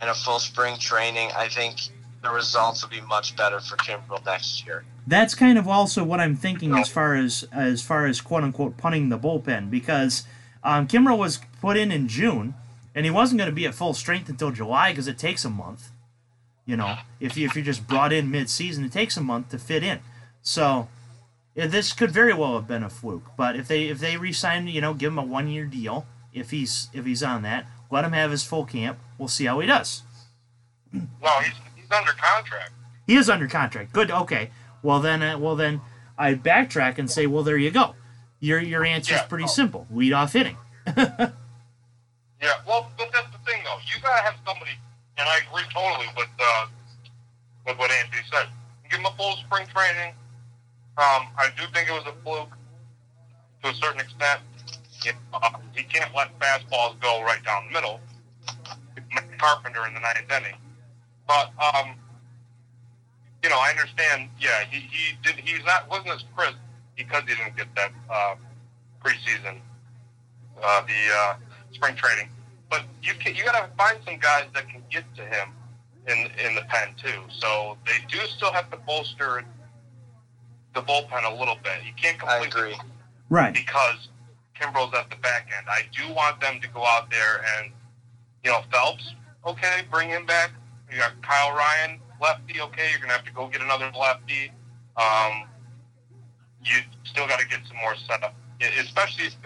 and 0.00 0.10
a 0.10 0.14
full 0.14 0.38
spring 0.38 0.76
training, 0.78 1.30
I 1.34 1.48
think 1.48 1.78
the 2.22 2.30
results 2.30 2.82
will 2.82 2.90
be 2.90 3.00
much 3.02 3.36
better 3.36 3.60
for 3.60 3.76
Kimbrel 3.76 4.24
next 4.26 4.66
year. 4.66 4.84
That's 5.06 5.34
kind 5.34 5.58
of 5.58 5.68
also 5.68 6.04
what 6.04 6.20
I'm 6.20 6.36
thinking 6.36 6.74
as 6.74 6.88
far 6.88 7.14
as 7.14 7.46
as 7.52 7.82
far 7.82 8.06
as 8.06 8.20
quote 8.20 8.42
unquote 8.42 8.76
punting 8.76 9.10
the 9.10 9.18
bullpen 9.18 9.70
because 9.70 10.24
um, 10.62 10.86
Kimbrel 10.86 11.18
was 11.18 11.40
put 11.60 11.76
in 11.76 11.92
in 11.92 12.08
June 12.08 12.54
and 12.94 13.04
he 13.04 13.10
wasn't 13.10 13.38
going 13.38 13.50
to 13.50 13.54
be 13.54 13.66
at 13.66 13.74
full 13.74 13.92
strength 13.92 14.28
until 14.28 14.50
July 14.50 14.92
because 14.92 15.08
it 15.08 15.18
takes 15.18 15.44
a 15.44 15.50
month. 15.50 15.90
You 16.64 16.76
know, 16.76 16.96
if 17.20 17.36
you 17.36 17.46
if 17.46 17.54
you're 17.54 17.64
just 17.64 17.86
brought 17.86 18.12
in 18.12 18.30
mid 18.30 18.48
season, 18.48 18.84
it 18.84 18.92
takes 18.92 19.16
a 19.16 19.20
month 19.20 19.50
to 19.50 19.58
fit 19.58 19.82
in. 19.82 20.00
So 20.40 20.88
this 21.54 21.92
could 21.92 22.10
very 22.10 22.34
well 22.34 22.54
have 22.54 22.66
been 22.66 22.82
a 22.82 22.90
fluke. 22.90 23.30
But 23.36 23.56
if 23.56 23.68
they 23.68 23.84
if 23.84 23.98
they 23.98 24.16
re-sign, 24.16 24.66
you 24.68 24.80
know, 24.80 24.94
give 24.94 25.12
him 25.12 25.18
a 25.18 25.24
one 25.24 25.48
year 25.48 25.64
deal 25.64 26.06
if 26.32 26.50
he's 26.50 26.88
if 26.92 27.04
he's 27.04 27.22
on 27.22 27.42
that, 27.42 27.66
let 27.90 28.04
him 28.04 28.12
have 28.12 28.30
his 28.30 28.44
full 28.44 28.64
camp. 28.64 28.98
We'll 29.18 29.28
see 29.28 29.44
how 29.44 29.60
he 29.60 29.66
does. 29.66 30.02
No, 30.92 31.00
he's 31.40 31.54
he's 31.76 31.90
under 31.90 32.12
contract. 32.12 32.72
He 33.06 33.16
is 33.16 33.28
under 33.30 33.46
contract. 33.48 33.92
Good. 33.92 34.10
Okay. 34.10 34.50
Well 34.82 35.00
then, 35.00 35.22
uh, 35.22 35.38
well 35.38 35.56
then, 35.56 35.80
I 36.18 36.34
backtrack 36.34 36.98
and 36.98 37.10
say, 37.10 37.26
well, 37.26 37.42
there 37.42 37.56
you 37.56 37.70
go. 37.70 37.94
Your 38.40 38.60
your 38.60 38.84
answer 38.84 39.14
is 39.14 39.20
Yeah, 39.20 39.26
pretty 39.26 39.44
oh. 39.44 39.48
simple. 39.48 39.86
Lead 39.90 40.12
off 40.12 40.32
hitting. 40.32 40.56
Yeah, 42.44 42.60
well, 42.68 42.90
but 42.98 43.08
that's 43.10 43.30
the 43.32 43.38
thing, 43.50 43.62
though. 43.64 43.78
You 43.86 44.02
gotta 44.02 44.22
have 44.22 44.34
somebody, 44.46 44.72
and 45.16 45.26
I 45.26 45.38
agree 45.38 45.62
totally 45.72 46.06
with 46.14 46.28
uh, 46.38 46.66
with 47.66 47.78
what 47.78 47.90
Anthony 47.90 48.20
said. 48.30 48.48
Give 48.90 49.00
him 49.00 49.06
a 49.06 49.12
full 49.16 49.36
spring 49.36 49.66
training. 49.74 50.12
Um, 50.96 51.26
I 51.36 51.48
do 51.56 51.64
think 51.72 51.88
it 51.88 51.92
was 51.92 52.04
a 52.06 52.14
fluke 52.22 52.56
to 53.62 53.70
a 53.70 53.74
certain 53.74 54.00
extent. 54.00 54.40
Uh, 55.32 55.50
he 55.74 55.82
can't 55.82 56.14
let 56.14 56.38
fastballs 56.38 56.98
go 57.00 57.22
right 57.22 57.42
down 57.44 57.64
the 57.66 57.72
middle. 57.72 58.00
Carpenter 59.38 59.86
in 59.86 59.94
the 59.94 60.00
ninth 60.00 60.30
inning, 60.30 60.56
but 61.26 61.52
um, 61.58 61.94
you 63.42 63.50
know, 63.50 63.58
I 63.58 63.70
understand. 63.70 64.30
Yeah, 64.40 64.64
he 64.70 64.80
he 64.80 65.16
did. 65.22 65.36
He's 65.36 65.64
not 65.64 65.90
wasn't 65.90 66.10
as 66.10 66.24
crisp 66.34 66.56
because 66.96 67.22
he 67.26 67.34
didn't 67.34 67.56
get 67.56 67.66
that 67.76 67.92
uh, 68.10 68.36
preseason, 69.04 69.58
uh, 70.62 70.82
the 70.82 71.14
uh, 71.14 71.34
spring 71.72 71.94
training. 71.94 72.30
But 72.70 72.84
you 73.02 73.12
can, 73.14 73.34
you 73.34 73.44
got 73.44 73.52
to 73.52 73.68
find 73.76 73.98
some 74.04 74.18
guys 74.18 74.46
that 74.54 74.68
can 74.68 74.82
get 74.90 75.04
to 75.16 75.22
him 75.22 75.50
in 76.08 76.30
in 76.44 76.54
the 76.54 76.62
pen 76.62 76.94
too. 76.96 77.22
So 77.38 77.76
they 77.86 77.98
do 78.08 78.18
still 78.36 78.52
have 78.52 78.70
to 78.70 78.78
bolster 78.78 79.44
the 80.74 80.82
bullpen 80.82 81.24
a 81.24 81.38
little 81.38 81.56
bit. 81.62 81.84
You 81.84 81.92
can't 81.96 82.22
I 82.24 82.40
completely 82.40 82.72
agree. 82.72 82.80
Right. 83.30 83.54
because 83.54 84.08
Kimbrel's 84.60 84.94
at 84.94 85.10
the 85.10 85.16
back 85.16 85.50
end. 85.56 85.66
I 85.68 85.82
do 85.96 86.12
want 86.14 86.40
them 86.40 86.60
to 86.60 86.68
go 86.68 86.84
out 86.84 87.10
there 87.10 87.44
and, 87.56 87.72
you 88.44 88.50
know, 88.50 88.60
Phelps, 88.70 89.14
okay, 89.46 89.82
bring 89.90 90.08
him 90.08 90.26
back. 90.26 90.52
You 90.90 90.98
got 90.98 91.20
Kyle 91.22 91.54
Ryan, 91.56 91.98
lefty, 92.20 92.60
okay, 92.60 92.90
you're 92.90 92.98
going 92.98 93.10
to 93.10 93.16
have 93.16 93.24
to 93.24 93.32
go 93.32 93.48
get 93.48 93.62
another 93.62 93.90
lefty. 93.98 94.52
Um, 94.96 95.48
you 96.62 96.78
still 97.04 97.26
got 97.26 97.40
to 97.40 97.48
get 97.48 97.60
some 97.66 97.76
more 97.78 97.94
setup, 98.08 98.34
especially 98.60 99.26
if 99.26 99.36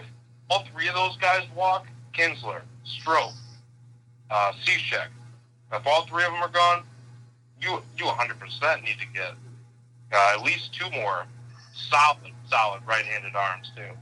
all 0.49 0.65
three 0.71 0.87
of 0.87 0.95
those 0.95 1.17
guys 1.17 1.43
walk 1.55 1.87
Kintzler, 2.13 2.61
Strop, 2.83 3.31
uh, 4.29 4.51
Cishek. 4.63 5.07
If 5.71 5.85
all 5.85 6.05
three 6.05 6.23
of 6.23 6.31
them 6.31 6.41
are 6.41 6.49
gone, 6.49 6.83
you 7.61 7.81
you 7.97 8.05
100% 8.05 8.83
need 8.83 8.97
to 8.99 9.05
get 9.13 9.33
uh, 10.11 10.35
at 10.35 10.43
least 10.43 10.73
two 10.73 10.89
more 10.91 11.25
solid, 11.73 12.17
solid 12.49 12.81
right-handed 12.87 13.35
arms 13.35 13.71
too. 13.75 13.95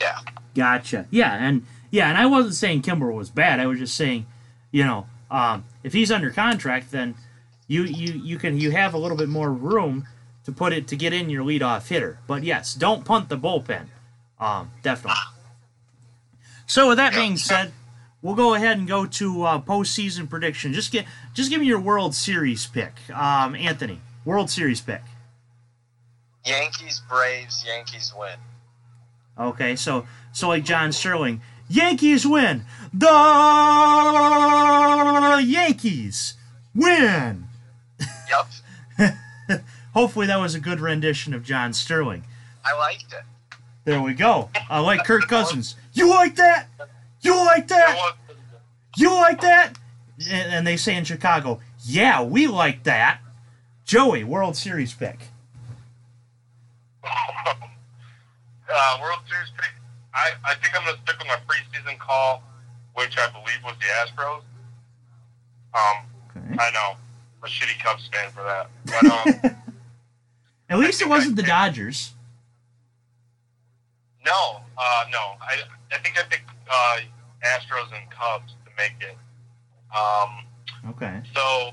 Yeah. 0.00 0.18
Gotcha. 0.54 1.06
Yeah, 1.10 1.34
and 1.34 1.64
yeah, 1.90 2.08
and 2.08 2.18
I 2.18 2.26
wasn't 2.26 2.54
saying 2.54 2.82
Kimbrel 2.82 3.14
was 3.14 3.30
bad. 3.30 3.60
I 3.60 3.66
was 3.66 3.78
just 3.78 3.94
saying, 3.94 4.26
you 4.70 4.84
know, 4.84 5.06
um, 5.30 5.64
if 5.82 5.92
he's 5.92 6.10
under 6.10 6.30
contract, 6.30 6.90
then 6.90 7.14
you 7.68 7.84
you 7.84 8.12
you 8.14 8.38
can 8.38 8.58
you 8.58 8.70
have 8.72 8.94
a 8.94 8.98
little 8.98 9.16
bit 9.16 9.28
more 9.28 9.52
room 9.52 10.06
to 10.44 10.52
put 10.52 10.72
it 10.72 10.88
to 10.88 10.96
get 10.96 11.12
in 11.12 11.30
your 11.30 11.44
leadoff 11.44 11.88
hitter. 11.88 12.18
But 12.26 12.42
yes, 12.42 12.74
don't 12.74 13.04
punt 13.04 13.28
the 13.28 13.38
bullpen. 13.38 13.86
Um, 14.40 14.72
definitely. 14.82 15.20
So 16.66 16.88
with 16.88 16.96
that 16.96 17.14
being 17.14 17.36
said, 17.36 17.72
we'll 18.22 18.34
go 18.34 18.54
ahead 18.54 18.78
and 18.78 18.88
go 18.88 19.06
to 19.06 19.42
uh, 19.44 19.60
postseason 19.60 20.28
prediction. 20.28 20.72
Just 20.72 20.90
get 20.90 21.06
just 21.32 21.50
give 21.50 21.60
me 21.60 21.66
your 21.66 21.80
World 21.80 22.14
Series 22.14 22.66
pick, 22.66 22.94
um, 23.14 23.54
Anthony. 23.54 24.00
World 24.24 24.50
Series 24.50 24.80
pick. 24.80 25.02
Yankees, 26.44 27.02
Braves, 27.08 27.64
Yankees 27.66 28.12
win. 28.18 28.36
Okay, 29.38 29.76
so 29.76 30.06
so 30.32 30.48
like 30.48 30.64
John 30.64 30.92
Sterling, 30.92 31.40
Yankees 31.68 32.26
win. 32.26 32.64
The 32.92 33.08
Yankees 35.46 36.34
win. 36.74 37.48
Yep. 38.28 38.46
Hopefully 39.94 40.26
that 40.26 40.38
was 40.40 40.54
a 40.54 40.60
good 40.60 40.80
rendition 40.80 41.34
of 41.34 41.44
John 41.44 41.72
Sterling. 41.72 42.24
I 42.64 42.76
liked 42.78 43.12
it. 43.12 43.22
There 43.84 44.00
we 44.00 44.14
go. 44.14 44.50
I 44.70 44.80
like 44.80 45.04
Kirk 45.04 45.22
Cousins. 45.28 45.76
You 45.92 46.08
like 46.08 46.36
that? 46.36 46.66
You 47.20 47.36
like 47.36 47.68
that? 47.68 48.14
You 48.96 49.12
like 49.12 49.40
that? 49.40 49.78
And, 50.30 50.52
and 50.52 50.66
they 50.66 50.76
say 50.76 50.96
in 50.96 51.04
Chicago, 51.04 51.60
yeah, 51.84 52.22
we 52.22 52.46
like 52.46 52.84
that. 52.84 53.20
Joey, 53.84 54.24
World 54.24 54.56
Series 54.56 54.94
pick. 54.94 55.18
Uh, 58.72 58.98
World 59.00 59.20
Series 59.28 59.50
pick. 59.56 59.70
I, 60.14 60.30
I 60.44 60.54
think 60.56 60.76
I'm 60.76 60.84
going 60.84 60.96
to 60.96 61.02
stick 61.02 61.16
with 61.18 61.28
my 61.28 61.38
preseason 61.48 61.98
call, 61.98 62.42
which 62.94 63.16
I 63.18 63.28
believe 63.30 63.60
was 63.64 63.74
the 63.80 63.86
Astros. 64.02 64.42
Um, 65.74 66.06
Okay. 66.34 66.56
I 66.58 66.70
know, 66.70 66.96
I'm 66.96 67.44
a 67.44 67.46
shitty 67.46 67.78
Cubs 67.82 68.08
fan 68.12 68.30
for 68.30 68.42
that, 68.42 68.70
but 68.86 69.04
um, 69.04 69.56
At 70.70 70.78
least 70.78 71.02
it 71.02 71.08
wasn't 71.08 71.36
the 71.36 71.42
Dodgers. 71.42 72.12
no, 74.24 74.60
uh, 74.78 75.04
no. 75.10 75.36
I 75.42 75.60
I 75.92 75.98
think 75.98 76.18
I 76.18 76.22
picked 76.28 76.48
uh, 76.70 76.96
Astros 77.44 77.92
and 77.94 78.08
Cubs 78.10 78.54
to 78.64 78.70
make 78.78 78.94
it. 79.00 79.16
Um, 79.96 80.46
Okay. 80.96 81.20
So, 81.34 81.70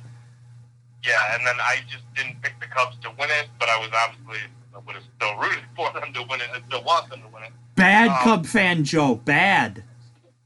yeah, 1.04 1.34
and 1.36 1.48
then 1.48 1.56
I 1.62 1.78
just 1.90 2.04
didn't 2.16 2.42
pick 2.42 2.60
the 2.60 2.68
Cubs 2.68 2.96
to 3.04 3.10
win 3.18 3.30
it, 3.42 3.48
but 3.60 3.70
I 3.70 3.78
was 3.80 3.90
obviously 3.94 4.38
I 4.44 4.50
would 4.86 4.96
have 4.96 5.04
still 5.16 5.36
rooted 5.38 5.64
for 5.76 5.92
them 5.94 6.14
to 6.14 6.22
win 6.30 6.42
it. 6.42 6.48
I 6.54 6.62
still 6.68 6.84
want 6.84 7.10
them 7.10 7.22
to 7.22 7.28
win 7.28 7.44
it. 7.44 7.52
Bad 7.76 8.10
Um, 8.10 8.18
Cub 8.24 8.46
fan, 8.46 8.84
Joe. 8.84 9.16
Bad. 9.16 9.84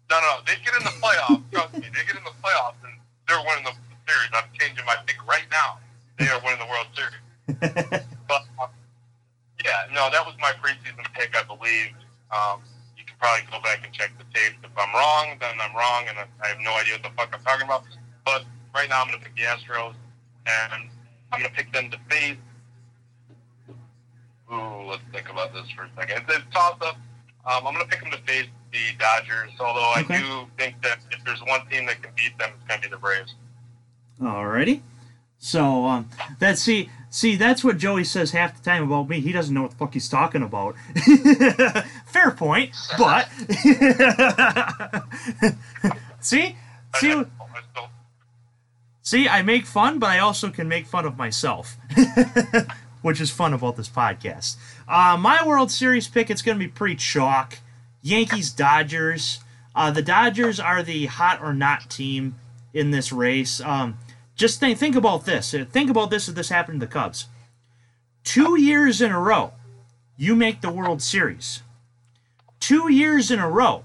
No, 0.10 0.20
no, 0.20 0.38
they 0.46 0.54
get 0.64 0.74
in 0.78 0.84
the 0.84 0.92
playoffs. 1.02 1.42
trust 1.52 1.74
me, 1.74 1.88
they 1.90 2.06
get 2.06 2.16
in 2.16 2.24
the 2.24 2.36
playoffs, 2.44 2.76
and 2.84 2.94
they're 3.28 3.40
winning 3.48 3.64
the 3.64 3.74
series. 4.06 4.30
I'm 4.34 4.44
changing 4.60 4.86
my 4.86 4.96
pick 5.08 5.18
right 5.28 5.46
now. 5.50 5.80
They 6.20 6.28
are 6.28 6.40
winning 6.44 6.60
the 6.60 6.68
World 6.70 6.88
Series. 6.94 8.04
But 8.28 8.44
uh, 8.62 8.68
yeah, 9.66 9.88
no, 9.94 10.10
that 10.12 10.26
was 10.26 10.36
my 10.40 10.52
preseason 10.64 11.04
pick, 11.14 11.36
I 11.36 11.44
believe. 11.44 11.92
Um, 12.32 12.62
you 12.98 13.04
can 13.06 13.16
probably 13.20 13.44
go 13.52 13.60
back 13.62 13.84
and 13.84 13.94
check 13.94 14.12
the 14.18 14.24
tapes. 14.34 14.56
If 14.64 14.72
I'm 14.78 14.94
wrong, 14.94 15.38
then 15.40 15.56
I'm 15.62 15.76
wrong, 15.76 16.06
and 16.08 16.18
I 16.42 16.48
have 16.48 16.58
no 16.62 16.72
idea 16.78 16.94
what 16.96 17.04
the 17.04 17.10
fuck 17.18 17.30
I'm 17.34 17.44
talking 17.44 17.66
about. 17.66 17.84
But 18.26 18.46
right 18.74 18.88
now, 18.90 19.02
I'm 19.02 19.08
going 19.08 19.20
to 19.20 19.26
pick 19.26 19.36
the 19.36 19.44
Astros, 19.44 19.94
and 20.48 20.90
I'm 21.32 21.40
going 21.42 21.50
to 21.52 21.56
pick 21.56 21.72
them 21.74 21.92
to 21.92 21.98
face. 22.10 22.38
Ooh, 24.52 24.84
let's 24.90 25.02
think 25.12 25.30
about 25.30 25.54
this 25.54 25.70
for 25.76 25.84
a 25.84 25.90
second. 25.96 26.24
It's 26.28 26.38
a 26.38 26.52
toss 26.54 26.76
up. 26.82 26.96
Um, 27.46 27.68
I'm 27.68 27.74
going 27.74 27.80
to 27.80 27.86
pick 27.86 28.02
them 28.02 28.12
to 28.12 28.18
face 28.20 28.48
the 28.72 28.80
Dodgers, 29.00 29.52
although 29.60 29.94
Okay. 30.02 30.16
I 30.16 30.20
do 30.22 30.46
think 30.58 30.82
that 30.84 31.00
if 31.12 31.24
there's 31.26 31.42
one 31.42 31.66
team 31.68 31.86
that 31.88 32.02
can 32.02 32.12
beat 32.16 32.38
them, 32.38 32.52
it's 32.56 32.68
going 32.68 32.82
to 32.82 32.88
be 32.88 32.92
the 32.94 33.00
Braves. 33.00 33.36
Alrighty. 34.22 34.82
So 35.40 35.84
um, 35.86 36.10
that 36.40 36.58
see 36.58 36.90
see 37.10 37.36
that's 37.36 37.66
what 37.66 37.78
Joey 37.78 38.06
says 38.06 38.32
half 38.32 38.56
the 38.58 38.64
time 38.64 38.84
about 38.84 39.10
me. 39.10 39.20
He 39.20 39.34
doesn't 39.34 39.54
know 39.54 39.64
what 39.64 39.72
the 39.72 39.78
fuck 39.78 39.94
he's 39.94 40.08
talking 40.08 40.42
about. 40.42 40.76
Fair 42.06 42.32
point, 42.32 42.74
but 42.98 43.28
see 46.22 46.56
see 46.96 47.12
I- 47.12 47.20
I 47.20 47.62
still- 47.72 47.90
see 49.02 49.28
I 49.28 49.42
make 49.42 49.66
fun, 49.66 50.00
but 50.00 50.12
I 50.12 50.20
also 50.20 50.50
can 50.50 50.70
make 50.70 50.86
fun 50.88 51.06
of 51.06 51.18
myself, 51.18 51.76
which 53.04 53.22
is 53.22 53.30
fun 53.30 53.54
about 53.54 53.76
this 53.76 53.90
podcast. 53.90 54.56
Uh, 54.88 55.16
my 55.20 55.46
World 55.46 55.70
Series 55.70 56.08
pick 56.08 56.32
it's 56.32 56.42
going 56.42 56.58
to 56.58 56.66
be 56.66 56.72
pretty 56.72 56.96
chalk. 56.96 57.60
Yankees 58.02 58.52
Dodgers. 58.52 59.40
Uh, 59.76 59.92
the 59.92 60.02
Dodgers 60.02 60.60
are 60.60 60.82
the 60.82 61.06
hot 61.06 61.42
or 61.42 61.54
not 61.54 61.90
team 61.90 62.36
in 62.74 62.90
this 62.90 63.12
race. 63.12 63.62
Um, 63.62 63.98
just 64.36 64.60
think 64.60 64.80
think 64.80 64.96
about 64.96 65.26
this. 65.26 65.54
Uh, 65.54 65.66
Think 65.70 65.90
about 65.92 66.10
this 66.10 66.28
if 66.28 66.36
this 66.36 66.50
happened 66.50 66.80
to 66.80 66.86
the 66.88 66.92
Cubs. 66.92 67.28
Two 68.24 68.60
years 68.60 69.02
in 69.02 69.12
a 69.12 69.20
row, 69.20 69.54
you 70.18 70.36
make 70.36 70.62
the 70.62 70.72
World 70.72 71.02
Series. 71.02 71.62
Two 72.60 72.92
years 72.92 73.30
in 73.30 73.40
a 73.40 73.50
row, 73.50 73.84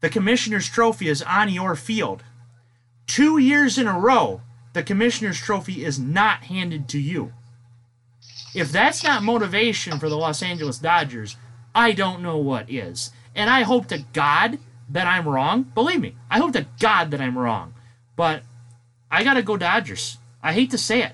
the 0.00 0.08
Commissioner's 0.08 0.68
Trophy 0.68 1.08
is 1.08 1.22
on 1.22 1.50
your 1.50 1.76
field. 1.76 2.24
Two 3.06 3.36
years 3.36 3.76
in 3.76 3.86
a 3.86 3.98
row, 3.98 4.40
the 4.72 4.82
Commissioner's 4.82 5.38
Trophy 5.38 5.84
is 5.84 5.98
not 5.98 6.44
handed 6.44 6.88
to 6.88 6.98
you. 6.98 7.32
If 8.54 8.70
that's 8.70 9.02
not 9.02 9.22
motivation 9.22 9.98
for 9.98 10.08
the 10.08 10.16
Los 10.16 10.42
Angeles 10.42 10.78
Dodgers, 10.78 11.36
I 11.74 11.92
don't 11.92 12.22
know 12.22 12.38
what 12.38 12.70
is. 12.70 13.10
And 13.34 13.50
I 13.50 13.62
hope 13.62 13.86
to 13.88 14.04
God 14.12 14.58
that 14.88 15.06
I'm 15.06 15.26
wrong. 15.28 15.64
Believe 15.74 16.00
me, 16.00 16.14
I 16.30 16.38
hope 16.38 16.52
to 16.52 16.66
God 16.78 17.10
that 17.10 17.20
I'm 17.20 17.36
wrong. 17.36 17.74
But 18.16 18.42
I 19.10 19.24
gotta 19.24 19.42
go 19.42 19.56
Dodgers. 19.56 20.18
I 20.42 20.52
hate 20.52 20.70
to 20.70 20.78
say 20.78 21.02
it, 21.02 21.12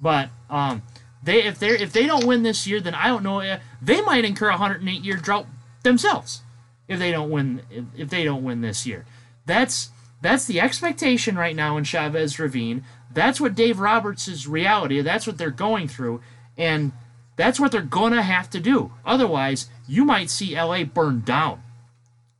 but 0.00 0.30
um, 0.48 0.82
they 1.22 1.42
if 1.42 1.58
they 1.58 1.70
if 1.70 1.92
they 1.92 2.06
don't 2.06 2.26
win 2.26 2.42
this 2.42 2.66
year, 2.66 2.80
then 2.80 2.94
I 2.94 3.08
don't 3.08 3.22
know. 3.24 3.40
eh, 3.40 3.58
They 3.82 4.00
might 4.02 4.24
incur 4.24 4.48
a 4.48 4.52
108 4.52 5.04
year 5.04 5.16
drought 5.16 5.46
themselves 5.82 6.42
if 6.86 6.98
they 6.98 7.10
don't 7.10 7.30
win 7.30 7.62
if, 7.96 8.08
they 8.08 8.24
don't 8.24 8.44
win 8.44 8.60
this 8.60 8.86
year. 8.86 9.04
That's 9.46 9.90
that's 10.22 10.46
the 10.46 10.60
expectation 10.60 11.36
right 11.36 11.54
now 11.56 11.76
in 11.76 11.84
Chavez 11.84 12.38
Ravine. 12.38 12.84
That's 13.12 13.40
what 13.40 13.54
Dave 13.54 13.78
Roberts' 13.80 14.46
reality. 14.46 15.00
That's 15.00 15.26
what 15.26 15.38
they're 15.38 15.50
going 15.50 15.88
through, 15.88 16.20
and 16.58 16.92
that's 17.36 17.58
what 17.60 17.72
they're 17.72 17.80
gonna 17.82 18.22
have 18.22 18.50
to 18.50 18.60
do. 18.60 18.92
Otherwise, 19.06 19.70
you 19.86 20.04
might 20.04 20.28
see 20.28 20.54
LA 20.60 20.84
burn 20.84 21.20
down. 21.20 21.62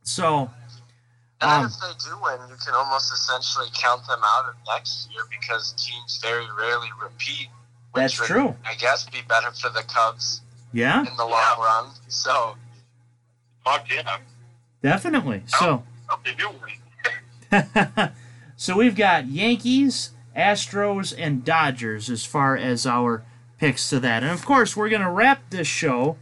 So 0.03 0.51
And 1.41 1.49
Um, 1.49 1.65
if 1.67 1.79
they 1.79 2.09
do 2.09 2.17
win, 2.21 2.37
you 2.49 2.55
can 2.57 2.73
almost 2.73 3.13
essentially 3.13 3.67
count 3.73 4.05
them 4.07 4.19
out 4.23 4.49
of 4.49 4.55
next 4.67 5.09
year 5.11 5.23
because 5.31 5.71
teams 5.71 6.19
very 6.21 6.45
rarely 6.51 6.89
repeat. 7.01 7.47
Which 7.93 8.01
That's 8.03 8.19
would, 8.19 8.27
true. 8.27 8.55
I 8.65 8.75
guess 8.75 9.09
be 9.09 9.21
better 9.21 9.49
for 9.51 9.69
the 9.69 9.83
Cubs 9.83 10.41
yeah, 10.73 10.99
in 10.99 11.15
the 11.15 11.25
long 11.25 11.59
run. 11.59 11.91
So 12.09 12.55
Fuck 13.63 13.87
yeah. 13.89 14.17
definitely. 14.81 15.43
So. 15.47 15.83
Hope 16.07 16.25
they 16.25 16.33
do 16.33 16.49
win. 16.49 18.09
so 18.57 18.75
we've 18.75 18.95
got 18.95 19.27
Yankees, 19.27 20.11
Astros, 20.35 21.13
and 21.17 21.45
Dodgers 21.45 22.09
as 22.09 22.25
far 22.25 22.55
as 22.57 22.85
our 22.85 23.23
picks 23.59 23.89
to 23.89 23.99
that. 23.99 24.23
And 24.23 24.31
of 24.31 24.45
course, 24.45 24.75
we're 24.75 24.89
going 24.89 25.01
to 25.01 25.09
wrap 25.09 25.49
this 25.49 25.67
show 25.67 26.17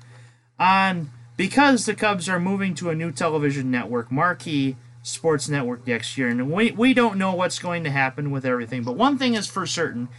on 0.60 1.12
because 1.38 1.86
the 1.86 1.96
Cubs 1.96 2.28
are 2.28 2.40
moving 2.40 2.74
to 2.76 2.90
a 2.90 2.96
new 2.96 3.12
television 3.12 3.72
network, 3.72 4.12
Marquee 4.12 4.76
Sports 5.04 5.48
Network 5.48 5.88
next 5.88 6.18
year. 6.18 6.28
And 6.28 6.52
we, 6.52 6.72
we 6.72 6.94
don't 6.94 7.18
know 7.18 7.34
what's 7.34 7.60
going 7.60 7.84
to 7.84 7.92
happen 7.92 8.32
with 8.32 8.46
everything. 8.46 8.84
But 8.84 8.98
one 8.98 9.18
thing 9.18 9.36
is 9.36 9.48
for 9.48 9.66
certain 9.66 10.10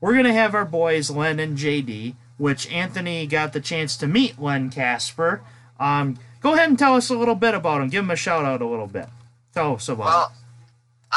we're 0.00 0.12
going 0.12 0.26
to 0.26 0.32
have 0.34 0.54
our 0.54 0.66
boys, 0.66 1.10
Len 1.10 1.40
and 1.40 1.56
JD, 1.56 2.16
which 2.36 2.70
Anthony 2.70 3.26
got 3.26 3.54
the 3.54 3.60
chance 3.60 3.96
to 3.96 4.06
meet 4.06 4.38
Len 4.38 4.68
Kasper. 4.68 5.40
Um, 5.80 6.18
go 6.40 6.54
ahead 6.54 6.68
and 6.68 6.78
tell 6.78 6.94
us 6.94 7.08
a 7.08 7.16
little 7.16 7.36
bit 7.36 7.54
about 7.54 7.80
him. 7.80 7.88
Give 7.88 8.04
him 8.04 8.10
a 8.10 8.16
shout 8.16 8.44
out 8.44 8.60
a 8.60 8.66
little 8.66 8.86
bit. 8.86 9.06
Tell 9.54 9.74
us 9.74 9.88
about 9.88 10.30
him. 10.30 10.36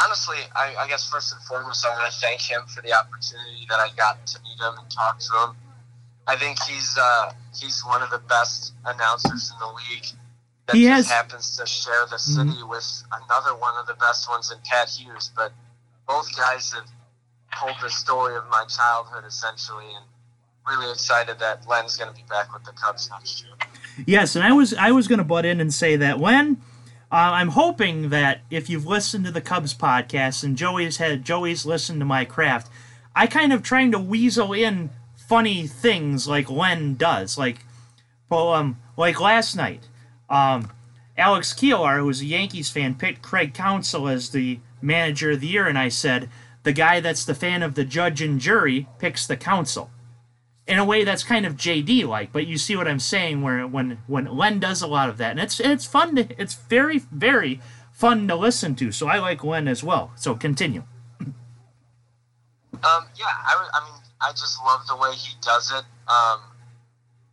Honestly, 0.04 0.36
I, 0.54 0.74
I 0.78 0.88
guess 0.88 1.08
first 1.08 1.32
and 1.32 1.42
foremost, 1.42 1.84
I 1.84 1.90
want 1.90 2.12
to 2.12 2.18
thank 2.20 2.40
him 2.40 2.62
for 2.66 2.82
the 2.82 2.92
opportunity 2.92 3.66
that 3.68 3.80
I 3.80 3.88
got 3.96 4.24
to 4.26 4.38
meet 4.42 4.58
him 4.60 4.74
and 4.78 4.90
talk 4.90 5.18
to 5.18 5.32
him. 5.44 5.56
I 6.26 6.36
think 6.36 6.62
he's 6.62 6.96
uh, 7.00 7.32
he's 7.58 7.82
one 7.84 8.02
of 8.02 8.10
the 8.10 8.18
best 8.28 8.74
announcers 8.84 9.50
in 9.52 9.58
the 9.58 9.66
league. 9.66 10.06
That 10.66 10.76
He 10.76 10.84
just 10.84 10.92
has- 10.92 11.06
Mm-hmm. 11.06 11.14
happens 11.14 11.56
to 11.56 11.66
share 11.66 12.06
the 12.10 12.18
city 12.18 12.62
with 12.68 13.02
another 13.10 13.56
one 13.56 13.74
of 13.80 13.86
the 13.86 13.94
best 13.94 14.28
ones 14.28 14.52
in 14.52 14.58
Pat 14.64 14.88
Hughes. 14.90 15.30
But 15.34 15.52
both 16.06 16.34
guys 16.36 16.72
have 16.74 16.84
told 17.58 17.74
the 17.82 17.88
story 17.90 18.36
of 18.36 18.44
my 18.50 18.64
childhood 18.68 19.24
essentially, 19.26 19.86
and 19.96 20.04
really 20.68 20.92
excited 20.92 21.38
that 21.38 21.66
Len's 21.66 21.96
going 21.96 22.10
to 22.10 22.16
be 22.16 22.26
back 22.28 22.52
with 22.52 22.62
the 22.64 22.72
Cubs 22.72 23.08
next 23.10 23.42
year. 23.42 23.54
Yes, 24.06 24.36
and 24.36 24.44
I 24.44 24.52
was 24.52 24.74
I 24.74 24.90
was 24.92 25.08
going 25.08 25.18
to 25.18 25.24
butt 25.24 25.44
in 25.46 25.60
and 25.60 25.72
say 25.72 25.96
that 25.96 26.20
when 26.20 26.58
uh, 27.10 27.32
I'm 27.32 27.48
hoping 27.50 28.10
that 28.10 28.42
if 28.50 28.68
you've 28.68 28.86
listened 28.86 29.24
to 29.24 29.30
the 29.30 29.40
Cubs 29.40 29.72
podcast 29.74 30.44
and 30.44 30.56
Joey's 30.56 30.98
had 30.98 31.24
Joey's 31.24 31.64
listened 31.64 32.00
to 32.00 32.06
my 32.06 32.24
craft, 32.24 32.70
I 33.16 33.26
kind 33.26 33.52
of 33.52 33.62
trying 33.62 33.92
to 33.92 33.98
weasel 33.98 34.52
in 34.52 34.90
funny 35.16 35.66
things 35.66 36.28
like 36.28 36.50
Len 36.50 36.96
does, 36.96 37.38
like 37.38 37.64
well, 38.28 38.52
um, 38.52 38.78
like 38.96 39.20
last 39.20 39.56
night, 39.56 39.88
um, 40.28 40.70
Alex 41.16 41.54
Keelar, 41.54 42.00
who's 42.00 42.20
a 42.20 42.26
Yankees 42.26 42.70
fan, 42.70 42.94
picked 42.94 43.22
Craig 43.22 43.54
Counsell 43.54 44.06
as 44.06 44.30
the 44.30 44.60
manager 44.82 45.30
of 45.30 45.40
the 45.40 45.46
year, 45.46 45.66
and 45.66 45.78
I 45.78 45.88
said 45.88 46.28
the 46.62 46.72
guy 46.72 47.00
that's 47.00 47.24
the 47.24 47.34
fan 47.34 47.62
of 47.62 47.74
the 47.74 47.84
judge 47.84 48.20
and 48.20 48.38
jury 48.38 48.86
picks 48.98 49.26
the 49.26 49.36
council 49.36 49.90
in 50.68 50.78
a 50.78 50.84
way 50.84 51.02
that's 51.02 51.24
kind 51.24 51.46
of 51.46 51.56
JD 51.56 52.06
like, 52.06 52.30
but 52.30 52.46
you 52.46 52.58
see 52.58 52.76
what 52.76 52.86
I'm 52.86 53.00
saying 53.00 53.40
where 53.40 53.66
when 53.66 53.98
when 54.06 54.26
Len 54.26 54.60
does 54.60 54.82
a 54.82 54.86
lot 54.86 55.08
of 55.08 55.16
that, 55.16 55.32
and 55.32 55.40
it's 55.40 55.58
it's 55.58 55.86
fun 55.86 56.14
to 56.16 56.40
it's 56.40 56.54
very 56.54 56.98
very 56.98 57.60
fun 57.90 58.28
to 58.28 58.36
listen 58.36 58.74
to. 58.76 58.92
So 58.92 59.08
I 59.08 59.18
like 59.18 59.42
Len 59.42 59.66
as 59.66 59.82
well. 59.82 60.12
So 60.14 60.34
continue. 60.34 60.84
Um, 62.84 63.06
yeah, 63.18 63.26
I, 63.26 63.68
I 63.74 63.84
mean, 63.90 64.00
I 64.20 64.30
just 64.30 64.58
love 64.64 64.86
the 64.86 64.96
way 64.96 65.10
he 65.16 65.34
does 65.42 65.72
it. 65.72 65.84
Um, 66.06 66.40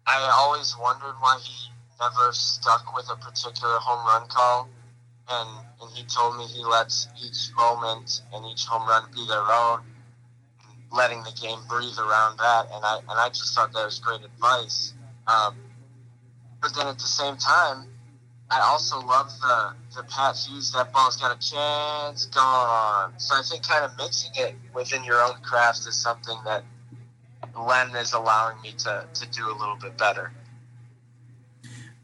I 0.08 0.32
always 0.34 0.76
wondered 0.80 1.16
why 1.20 1.40
he 1.44 1.70
never 2.00 2.32
stuck 2.32 2.96
with 2.96 3.08
a 3.12 3.16
particular 3.18 3.78
home 3.80 4.06
run 4.08 4.28
call, 4.30 4.70
and 5.30 5.66
and 5.82 5.92
he 5.92 6.04
told 6.06 6.38
me 6.38 6.46
he 6.46 6.64
lets 6.64 7.10
each 7.22 7.54
moment 7.56 8.22
and 8.34 8.46
each 8.46 8.66
home 8.66 8.88
run 8.88 9.04
be 9.14 9.28
their 9.28 9.46
own, 9.52 9.82
letting 10.92 11.24
the 11.24 11.32
game 11.42 11.60
breathe 11.68 11.98
around 11.98 12.38
that. 12.38 12.68
And 12.74 12.84
I 12.84 12.98
and 13.00 13.20
I 13.20 13.30
just 13.30 13.54
thought 13.56 13.74
that 13.74 13.86
was 13.86 14.00
great 14.00 14.22
advice. 14.24 14.94
Um, 15.28 15.56
but 16.62 16.74
then 16.76 16.88
at 16.88 16.98
the 16.98 17.08
same 17.08 17.38
time, 17.38 17.88
I 18.50 18.60
also 18.62 19.00
love 19.02 19.32
the 19.42 19.74
the 19.96 20.04
Pat 20.04 20.38
Hughes. 20.38 20.72
That 20.72 20.92
ball's 20.94 21.18
got 21.18 21.36
a 21.36 21.40
chance, 21.40 22.26
gone. 22.28 23.14
So 23.18 23.36
I 23.36 23.42
think 23.42 23.68
kind 23.68 23.86
of 23.86 23.98
mixing 23.98 24.32
it 24.36 24.56
within 24.74 25.04
your 25.04 25.22
own 25.22 25.36
craft 25.42 25.80
is 25.88 25.96
something 25.96 26.38
that 26.46 26.64
Len 27.58 27.96
is 27.96 28.14
allowing 28.14 28.62
me 28.62 28.74
to 28.80 29.06
to 29.14 29.28
do 29.30 29.48
a 29.48 29.56
little 29.58 29.78
bit 29.78 29.98
better. 29.98 30.32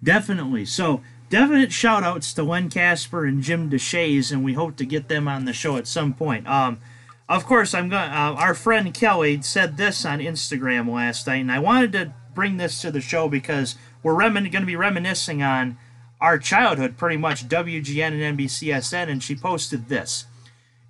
Definitely. 0.03 0.65
So 0.65 1.01
definite 1.29 1.71
shout 1.71 2.03
outs 2.03 2.33
to 2.33 2.43
Len 2.43 2.69
Kasper 2.69 3.25
and 3.25 3.43
Jim 3.43 3.69
Deshaies, 3.69 4.31
and 4.31 4.43
we 4.43 4.53
hope 4.53 4.75
to 4.77 4.85
get 4.85 5.07
them 5.07 5.27
on 5.27 5.45
the 5.45 5.53
show 5.53 5.77
at 5.77 5.87
some 5.87 6.13
point. 6.13 6.47
Um, 6.47 6.79
of 7.31 7.45
course, 7.45 7.73
I'm 7.73 7.87
going. 7.87 8.11
Uh, 8.11 8.35
our 8.37 8.53
friend 8.53 8.93
Kelly 8.93 9.41
said 9.41 9.77
this 9.77 10.05
on 10.05 10.19
Instagram 10.19 10.91
last 10.91 11.27
night, 11.27 11.37
and 11.37 11.51
I 11.51 11.59
wanted 11.59 11.93
to 11.93 12.13
bring 12.35 12.57
this 12.57 12.81
to 12.81 12.91
the 12.91 12.99
show 12.99 13.29
because 13.29 13.75
we're 14.03 14.13
remin- 14.13 14.51
going 14.51 14.63
to 14.63 14.65
be 14.65 14.75
reminiscing 14.75 15.41
on 15.41 15.77
our 16.19 16.37
childhood, 16.37 16.97
pretty 16.97 17.15
much 17.15 17.47
WGN 17.47 18.21
and 18.21 18.37
NBCSN, 18.37 19.07
and 19.07 19.23
she 19.23 19.33
posted 19.33 19.87
this. 19.87 20.25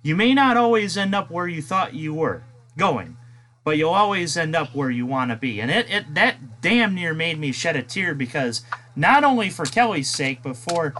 You 0.02 0.16
may 0.16 0.34
not 0.34 0.56
always 0.56 0.96
end 0.96 1.14
up 1.14 1.30
where 1.30 1.46
you 1.46 1.62
thought 1.62 1.94
you 1.94 2.12
were 2.12 2.42
going, 2.76 3.16
but 3.62 3.78
you'll 3.78 3.90
always 3.90 4.36
end 4.36 4.56
up 4.56 4.74
where 4.74 4.90
you 4.90 5.06
want 5.06 5.30
to 5.30 5.36
be. 5.36 5.60
And 5.60 5.70
it, 5.70 5.88
it 5.88 6.14
that 6.14 6.60
damn 6.60 6.96
near 6.96 7.14
made 7.14 7.38
me 7.38 7.52
shed 7.52 7.76
a 7.76 7.84
tear 7.84 8.16
because 8.16 8.62
not 8.96 9.22
only 9.22 9.48
for 9.48 9.64
Kelly's 9.64 10.10
sake, 10.10 10.40
but 10.42 10.56
for 10.56 10.92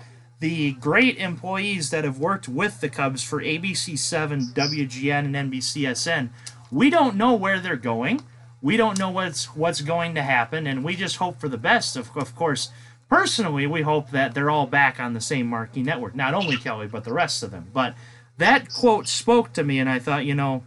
the 0.43 0.72
great 0.72 1.18
employees 1.18 1.90
that 1.90 2.03
have 2.03 2.18
worked 2.18 2.49
with 2.49 2.80
the 2.80 2.88
Cubs 2.88 3.22
for 3.22 3.40
ABC7, 3.40 4.53
WGN, 4.53 5.32
and 5.32 5.53
NBCSN. 5.53 6.30
We 6.68 6.90
don't 6.90 7.14
know 7.14 7.32
where 7.34 7.61
they're 7.61 7.76
going. 7.76 8.22
We 8.61 8.76
don't 8.76 8.99
know 8.99 9.09
what's 9.09 9.55
what's 9.55 9.82
going 9.82 10.16
to 10.16 10.22
happen, 10.22 10.66
and 10.66 10.82
we 10.82 10.97
just 10.97 11.16
hope 11.18 11.38
for 11.38 11.49
the 11.49 11.59
best. 11.59 11.97
Of, 11.97 12.11
of 12.16 12.34
course, 12.34 12.70
personally, 13.09 13.68
we 13.68 13.82
hope 13.82 14.11
that 14.11 14.34
they're 14.34 14.51
all 14.51 14.66
back 14.66 14.99
on 14.99 15.12
the 15.12 15.20
same 15.20 15.47
marquee 15.47 15.84
network. 15.84 16.16
Not 16.16 16.34
only 16.34 16.57
Kelly, 16.57 16.88
but 16.88 17.05
the 17.05 17.12
rest 17.12 17.45
of 17.45 17.53
them. 17.53 17.70
But 17.72 17.95
that 18.38 18.72
quote 18.74 19.07
spoke 19.07 19.53
to 19.53 19.62
me, 19.62 19.78
and 19.78 19.88
I 19.88 20.01
thought, 20.01 20.24
you 20.24 20.34
know, 20.34 20.64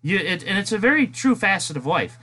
you 0.00 0.16
it, 0.16 0.42
and 0.44 0.56
it's 0.56 0.72
a 0.72 0.78
very 0.78 1.06
true 1.06 1.34
facet 1.34 1.76
of 1.76 1.84
life. 1.84 2.16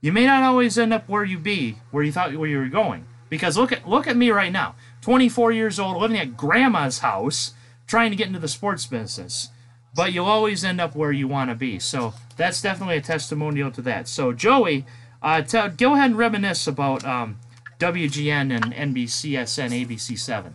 You 0.00 0.10
may 0.10 0.26
not 0.26 0.42
always 0.42 0.76
end 0.76 0.92
up 0.92 1.08
where 1.08 1.24
you 1.24 1.38
be, 1.38 1.76
where 1.92 2.02
you 2.02 2.10
thought 2.10 2.34
where 2.34 2.48
you 2.48 2.58
were 2.58 2.68
going. 2.68 3.06
Because 3.28 3.56
look 3.56 3.70
at 3.70 3.88
look 3.88 4.08
at 4.08 4.16
me 4.16 4.32
right 4.32 4.50
now, 4.50 4.74
24 5.00 5.52
years 5.52 5.78
old, 5.78 5.96
living 5.96 6.18
at 6.18 6.36
grandma's 6.36 6.98
house, 6.98 7.54
trying 7.86 8.10
to 8.10 8.16
get 8.16 8.26
into 8.26 8.38
the 8.38 8.48
sports 8.48 8.86
business. 8.86 9.48
But 9.94 10.12
you'll 10.12 10.26
always 10.26 10.64
end 10.64 10.80
up 10.80 10.94
where 10.94 11.12
you 11.12 11.26
want 11.26 11.50
to 11.50 11.56
be. 11.56 11.78
So 11.78 12.14
that's 12.36 12.62
definitely 12.62 12.96
a 12.96 13.02
testimonial 13.02 13.70
to 13.72 13.82
that. 13.82 14.06
So 14.06 14.32
Joey, 14.32 14.86
uh, 15.22 15.42
tell, 15.42 15.68
go 15.68 15.94
ahead 15.94 16.10
and 16.10 16.18
reminisce 16.18 16.66
about 16.66 17.04
um, 17.04 17.38
WGN 17.78 18.54
and 18.54 18.94
NBCSN 18.94 19.86
ABC7. 19.86 20.46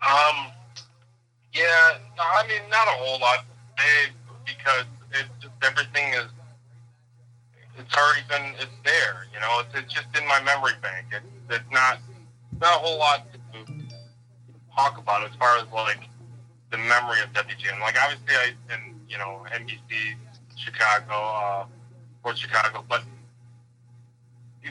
Um, 0.00 0.52
yeah, 1.52 1.98
I 2.18 2.46
mean, 2.48 2.62
not 2.70 2.86
a 2.88 2.92
whole 2.92 3.20
lot 3.20 3.44
today 3.76 4.12
because 4.46 4.84
it 5.12 5.26
everything 5.62 6.12
is 6.14 6.26
it's 7.78 7.94
already 7.96 8.22
been 8.28 8.54
it's 8.58 8.78
there. 8.84 9.26
You 9.32 9.40
know, 9.40 9.60
it's, 9.60 9.74
it's 9.74 9.92
just 9.92 10.06
in 10.16 10.26
my 10.26 10.42
memory 10.42 10.72
bank. 10.82 11.06
It's 11.12 11.26
it's 11.50 11.70
not 11.72 11.98
not 12.60 12.76
a 12.76 12.78
whole 12.78 12.98
lot 12.98 13.26
to 13.32 13.72
talk 14.74 14.98
about 14.98 15.28
as 15.28 15.34
far 15.36 15.58
as 15.58 15.64
like 15.72 16.08
the 16.70 16.78
memory 16.78 17.20
of 17.22 17.32
WGN. 17.32 17.80
Like 17.80 17.96
obviously, 18.02 18.34
I 18.34 18.52
and 18.70 19.00
you 19.08 19.18
know 19.18 19.44
NBC 19.52 20.16
Chicago, 20.56 21.14
uh, 21.14 21.64
Sports 22.20 22.40
Chicago, 22.40 22.84
but 22.88 23.02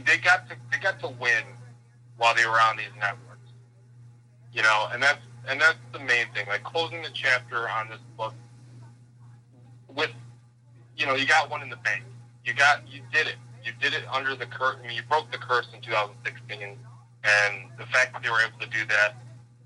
they 0.06 0.18
got 0.18 0.50
to 0.50 0.56
they 0.72 0.80
got 0.80 1.00
to 1.00 1.08
win 1.20 1.44
while 2.18 2.36
they 2.36 2.46
were 2.46 2.60
on 2.60 2.78
these 2.78 2.94
networks. 3.00 3.52
You 4.54 4.64
know, 4.64 4.90
and 4.92 5.02
that's 5.02 5.20
and 5.48 5.60
that's 5.60 5.78
the 5.94 6.00
main 6.00 6.28
thing. 6.34 6.48
Like 6.48 6.64
closing 6.64 7.02
the 7.02 7.12
chapter 7.14 7.70
on 7.70 7.90
this 7.90 8.00
book 8.18 8.34
with, 9.96 10.12
you 10.96 11.06
know, 11.06 11.16
you 11.16 11.26
got 11.26 11.50
one 11.50 11.62
in 11.62 11.70
the 11.70 11.78
bank. 11.78 12.04
You 12.46 12.54
got 12.54 12.82
you 12.92 13.02
did 13.12 13.28
it. 13.28 13.36
You 13.64 13.74
did 13.82 13.94
it 13.94 14.04
under 14.12 14.34
the 14.36 14.48
mean, 14.82 14.96
you 14.96 15.02
broke 15.10 15.30
the 15.32 15.38
curse 15.38 15.68
in 15.74 15.82
2016, 15.82 16.78
and 17.28 17.70
the 17.78 17.86
fact 17.88 18.14
that 18.14 18.24
they 18.24 18.30
were 18.30 18.42
able 18.42 18.60
to 18.60 18.70
do 18.70 18.86
that 18.88 19.16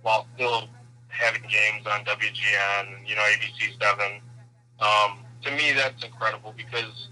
while 0.02 0.28
still 0.36 0.68
having 1.08 1.42
games 1.44 1.86
on 1.86 2.04
WGN, 2.06 3.08
you 3.08 3.16
know, 3.16 3.22
ABC 3.22 3.78
Seven. 3.80 4.22
Um, 4.80 5.20
to 5.44 5.52
me, 5.52 5.74
that's 5.74 6.04
incredible 6.04 6.54
because 6.58 7.10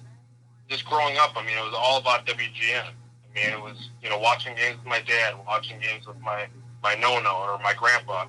just 0.68 0.86
growing 0.86 1.18
up, 1.18 1.32
I 1.36 1.46
mean, 1.46 1.58
it 1.58 1.62
was 1.62 1.76
all 1.78 2.00
about 2.00 2.26
WGN. 2.26 2.86
I 2.86 3.34
mean, 3.36 3.54
it 3.54 3.62
was 3.62 3.90
you 4.02 4.10
know 4.10 4.18
watching 4.18 4.56
games 4.56 4.78
with 4.78 4.88
my 4.88 5.02
dad, 5.02 5.36
watching 5.46 5.80
games 5.80 6.08
with 6.08 6.20
my 6.22 6.48
my 6.82 6.96
no-no 6.96 7.36
or 7.36 7.60
my 7.60 7.74
grandpa. 7.74 8.26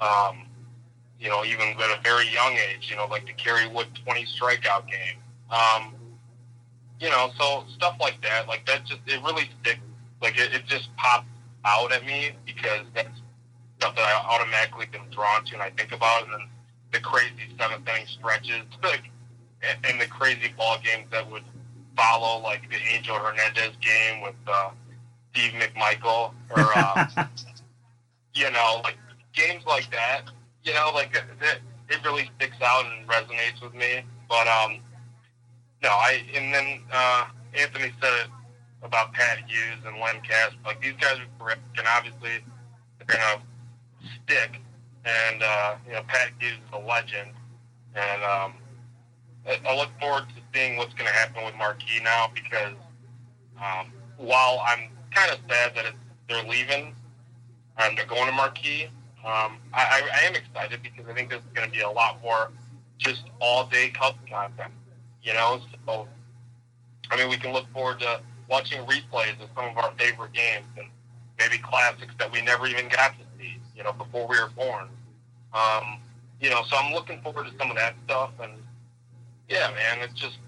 Um, 0.00 0.46
you 1.18 1.28
know, 1.28 1.44
even 1.44 1.68
at 1.68 1.98
a 1.98 2.00
very 2.02 2.26
young 2.32 2.52
age, 2.52 2.88
you 2.88 2.96
know, 2.96 3.06
like 3.06 3.26
the 3.26 3.34
Kerry 3.34 3.68
Wood 3.68 3.88
20 4.04 4.24
strikeout 4.24 4.86
game. 4.88 5.18
Um, 5.50 5.94
you 6.98 7.10
know, 7.10 7.30
so 7.38 7.64
stuff 7.74 7.96
like 8.00 8.20
that, 8.22 8.48
like 8.48 8.64
that 8.66 8.86
just, 8.86 9.00
it 9.06 9.22
really 9.22 9.50
sticks. 9.60 9.80
Like 10.20 10.38
it, 10.38 10.54
it 10.54 10.66
just 10.66 10.94
pops 10.96 11.26
out 11.64 11.92
at 11.92 12.04
me 12.04 12.32
because 12.46 12.86
that's 12.94 13.20
stuff 13.78 13.96
that 13.96 14.04
I 14.04 14.34
automatically 14.34 14.86
am 14.94 15.08
drawn 15.10 15.44
to 15.46 15.54
and 15.54 15.62
I 15.62 15.70
think 15.70 15.92
about. 15.92 16.24
And 16.24 16.32
then 16.32 16.48
the 16.92 17.00
crazy 17.00 17.48
seventh 17.58 17.88
inning 17.88 18.06
stretches, 18.06 18.62
like, 18.82 19.10
and, 19.62 19.78
and 19.86 20.00
the 20.00 20.06
crazy 20.06 20.52
ball 20.56 20.76
games 20.84 21.06
that 21.10 21.30
would 21.30 21.44
follow, 21.96 22.42
like 22.42 22.68
the 22.70 22.76
Angel 22.94 23.16
Hernandez 23.16 23.76
game 23.80 24.22
with 24.22 24.34
uh, 24.46 24.70
Steve 25.32 25.52
McMichael, 25.52 26.32
or 26.50 26.66
uh, 26.76 27.06
you 28.34 28.50
know, 28.50 28.80
like 28.84 28.96
games 29.32 29.64
like 29.66 29.90
that. 29.90 30.22
You 30.62 30.74
know, 30.74 30.90
like 30.94 31.14
it, 31.40 31.58
it 31.88 32.04
really 32.04 32.30
sticks 32.36 32.56
out 32.62 32.84
and 32.84 33.08
resonates 33.08 33.62
with 33.62 33.74
me. 33.74 34.02
But 34.28 34.46
um, 34.46 34.78
no, 35.82 35.88
I 35.88 36.22
and 36.34 36.52
then 36.54 36.82
uh, 36.92 37.26
Anthony 37.54 37.92
said 38.00 38.12
it 38.24 38.30
about 38.82 39.12
Pat 39.12 39.38
Hughes 39.46 39.84
and 39.86 39.98
Len 40.00 40.20
Kasper. 40.22 40.58
Like 40.64 40.80
these 40.80 40.94
guys 41.00 41.18
are 41.18 41.44
great, 41.44 41.58
and 41.76 41.86
obviously 41.86 42.44
they're 42.98 43.06
gonna 43.06 43.42
stick. 44.22 44.60
And 45.04 45.42
uh, 45.42 45.76
you 45.86 45.92
know, 45.92 46.02
Pat 46.08 46.30
Hughes 46.38 46.52
is 46.52 46.72
a 46.72 46.78
legend, 46.78 47.30
and 47.94 48.22
um, 48.22 48.54
I, 49.46 49.76
look 49.76 49.88
forward 49.98 50.24
to 50.28 50.42
seeing 50.54 50.76
what's 50.76 50.94
to 50.94 51.04
happen 51.04 51.44
with 51.44 51.54
Marquee 51.56 52.00
now 52.02 52.30
because 52.34 52.74
um, 53.58 53.92
while 54.16 54.62
I'm 54.66 54.90
kind 55.14 55.32
of 55.32 55.38
sad 55.48 55.74
that 55.74 55.86
it's, 55.86 55.96
they're 56.28 56.44
leaving 56.44 56.94
and 57.78 57.96
they're 57.96 58.06
going 58.06 58.26
to 58.26 58.32
Marquee, 58.32 58.84
um, 59.24 59.58
I, 59.72 60.02
I 60.14 60.26
am 60.26 60.34
excited 60.34 60.80
because 60.82 61.08
I 61.08 61.14
think 61.14 61.30
there's 61.30 61.42
going 61.54 61.68
to 61.68 61.74
be 61.74 61.82
a 61.82 61.90
lot 61.90 62.22
more 62.22 62.50
just 62.98 63.24
all 63.40 63.66
day 63.66 63.90
Cubs 63.90 64.18
content. 64.30 64.72
You 65.22 65.34
know, 65.34 65.60
so 65.86 66.08
I 67.10 67.16
mean, 67.16 67.28
we 67.28 67.36
can 67.36 67.52
look 67.52 67.70
forward 67.72 68.00
to 68.00 68.20
watching 68.50 68.84
replays 68.84 69.40
of 69.42 69.48
some 69.54 69.66
of 69.66 69.78
our 69.78 69.92
favorite 69.92 70.32
games 70.32 70.66
and 70.76 70.88
maybe 71.38 71.58
classics 71.58 72.12
that 72.18 72.30
we 72.30 72.42
never 72.42 72.66
even 72.66 72.88
got 72.88 73.12
to 73.12 73.24
see. 73.38 73.58
You 73.76 73.84
know, 73.84 73.92
before 73.92 74.26
we 74.26 74.38
were 74.38 74.50
born. 74.56 74.88
Um, 75.54 76.00
you 76.40 76.50
know, 76.50 76.62
so 76.68 76.76
I'm 76.76 76.92
looking 76.92 77.20
forward 77.22 77.46
to 77.46 77.52
some 77.58 77.70
of 77.70 77.76
that 77.76 77.94
stuff 78.04 78.30
and 78.42 78.52
yeah, 79.48 79.70
man, 79.74 80.08
it's 80.08 80.18
just 80.18 80.38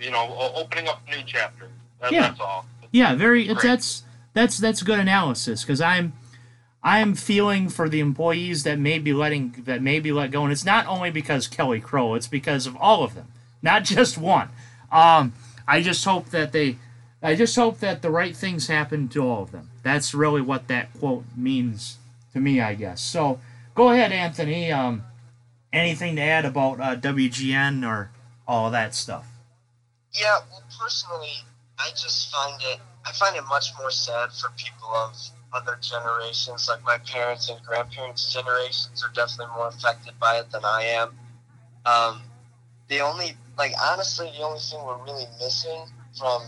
you 0.00 0.10
know 0.10 0.52
opening 0.54 0.88
up 0.88 1.02
new 1.08 1.22
chapter. 1.26 1.68
That, 2.00 2.12
Yeah. 2.12 2.28
That's 2.28 2.40
all. 2.40 2.66
Yeah, 2.90 3.14
very. 3.14 3.48
It's, 3.48 3.62
that's 3.62 4.02
that's 4.32 4.58
that's 4.58 4.82
good 4.82 4.98
analysis 4.98 5.62
because 5.62 5.80
I'm 5.80 6.14
I'm 6.82 7.14
feeling 7.14 7.68
for 7.68 7.88
the 7.88 8.00
employees 8.00 8.62
that 8.64 8.78
may 8.78 8.98
be 8.98 9.12
letting 9.12 9.62
that 9.64 9.82
may 9.82 10.00
be 10.00 10.12
let 10.12 10.30
go, 10.30 10.42
and 10.42 10.52
it's 10.52 10.64
not 10.64 10.86
only 10.86 11.10
because 11.10 11.48
Kelly 11.48 11.80
Crull, 11.80 12.14
it's 12.14 12.28
because 12.28 12.66
of 12.66 12.76
all 12.76 13.02
of 13.02 13.14
them, 13.14 13.28
not 13.62 13.84
just 13.84 14.16
one. 14.16 14.48
Um, 14.90 15.32
I 15.66 15.82
just 15.82 16.04
hope 16.04 16.26
that 16.26 16.52
they, 16.52 16.76
I 17.24 17.34
just 17.34 17.56
hope 17.56 17.80
that 17.80 18.02
the 18.02 18.10
right 18.10 18.36
things 18.36 18.66
happen 18.66 19.08
to 19.08 19.26
all 19.26 19.44
of 19.44 19.50
them. 19.50 19.70
That's 19.82 20.12
really 20.12 20.42
what 20.42 20.68
that 20.68 20.92
quote 20.92 21.24
means 21.34 21.96
to 22.34 22.40
me, 22.40 22.60
I 22.60 22.74
guess. 22.74 23.00
So 23.00 23.40
go 23.74 23.88
ahead, 23.90 24.12
Anthony. 24.12 24.70
Um, 24.70 25.04
anything 25.72 26.16
to 26.16 26.22
add 26.22 26.44
about 26.44 26.80
uh, 26.80 26.96
WGN 26.96 27.88
or 27.88 28.10
all 28.46 28.70
that 28.70 28.94
stuff? 28.94 29.26
Yeah, 30.12 30.40
well, 30.50 30.62
personally, 30.78 31.32
I 31.78 31.88
just 31.90 32.30
find 32.30 32.60
it. 32.60 32.80
I 33.06 33.12
find 33.12 33.36
it 33.36 33.44
much 33.48 33.70
more 33.78 33.90
sad 33.90 34.30
for 34.30 34.50
people 34.58 34.88
of 34.88 35.16
other 35.54 35.78
generations, 35.80 36.68
like 36.68 36.84
my 36.84 36.98
parents 36.98 37.48
and 37.48 37.58
grandparents' 37.64 38.32
generations, 38.34 39.02
are 39.02 39.12
definitely 39.14 39.54
more 39.56 39.68
affected 39.68 40.12
by 40.20 40.36
it 40.36 40.50
than 40.50 40.64
I 40.64 40.82
am. 40.82 41.08
Um, 41.86 42.22
the 42.88 43.00
only, 43.00 43.36
like, 43.56 43.72
honestly, 43.82 44.30
the 44.36 44.44
only 44.44 44.58
thing 44.58 44.84
we're 44.84 45.02
really 45.04 45.26
missing 45.40 45.84
from 46.18 46.42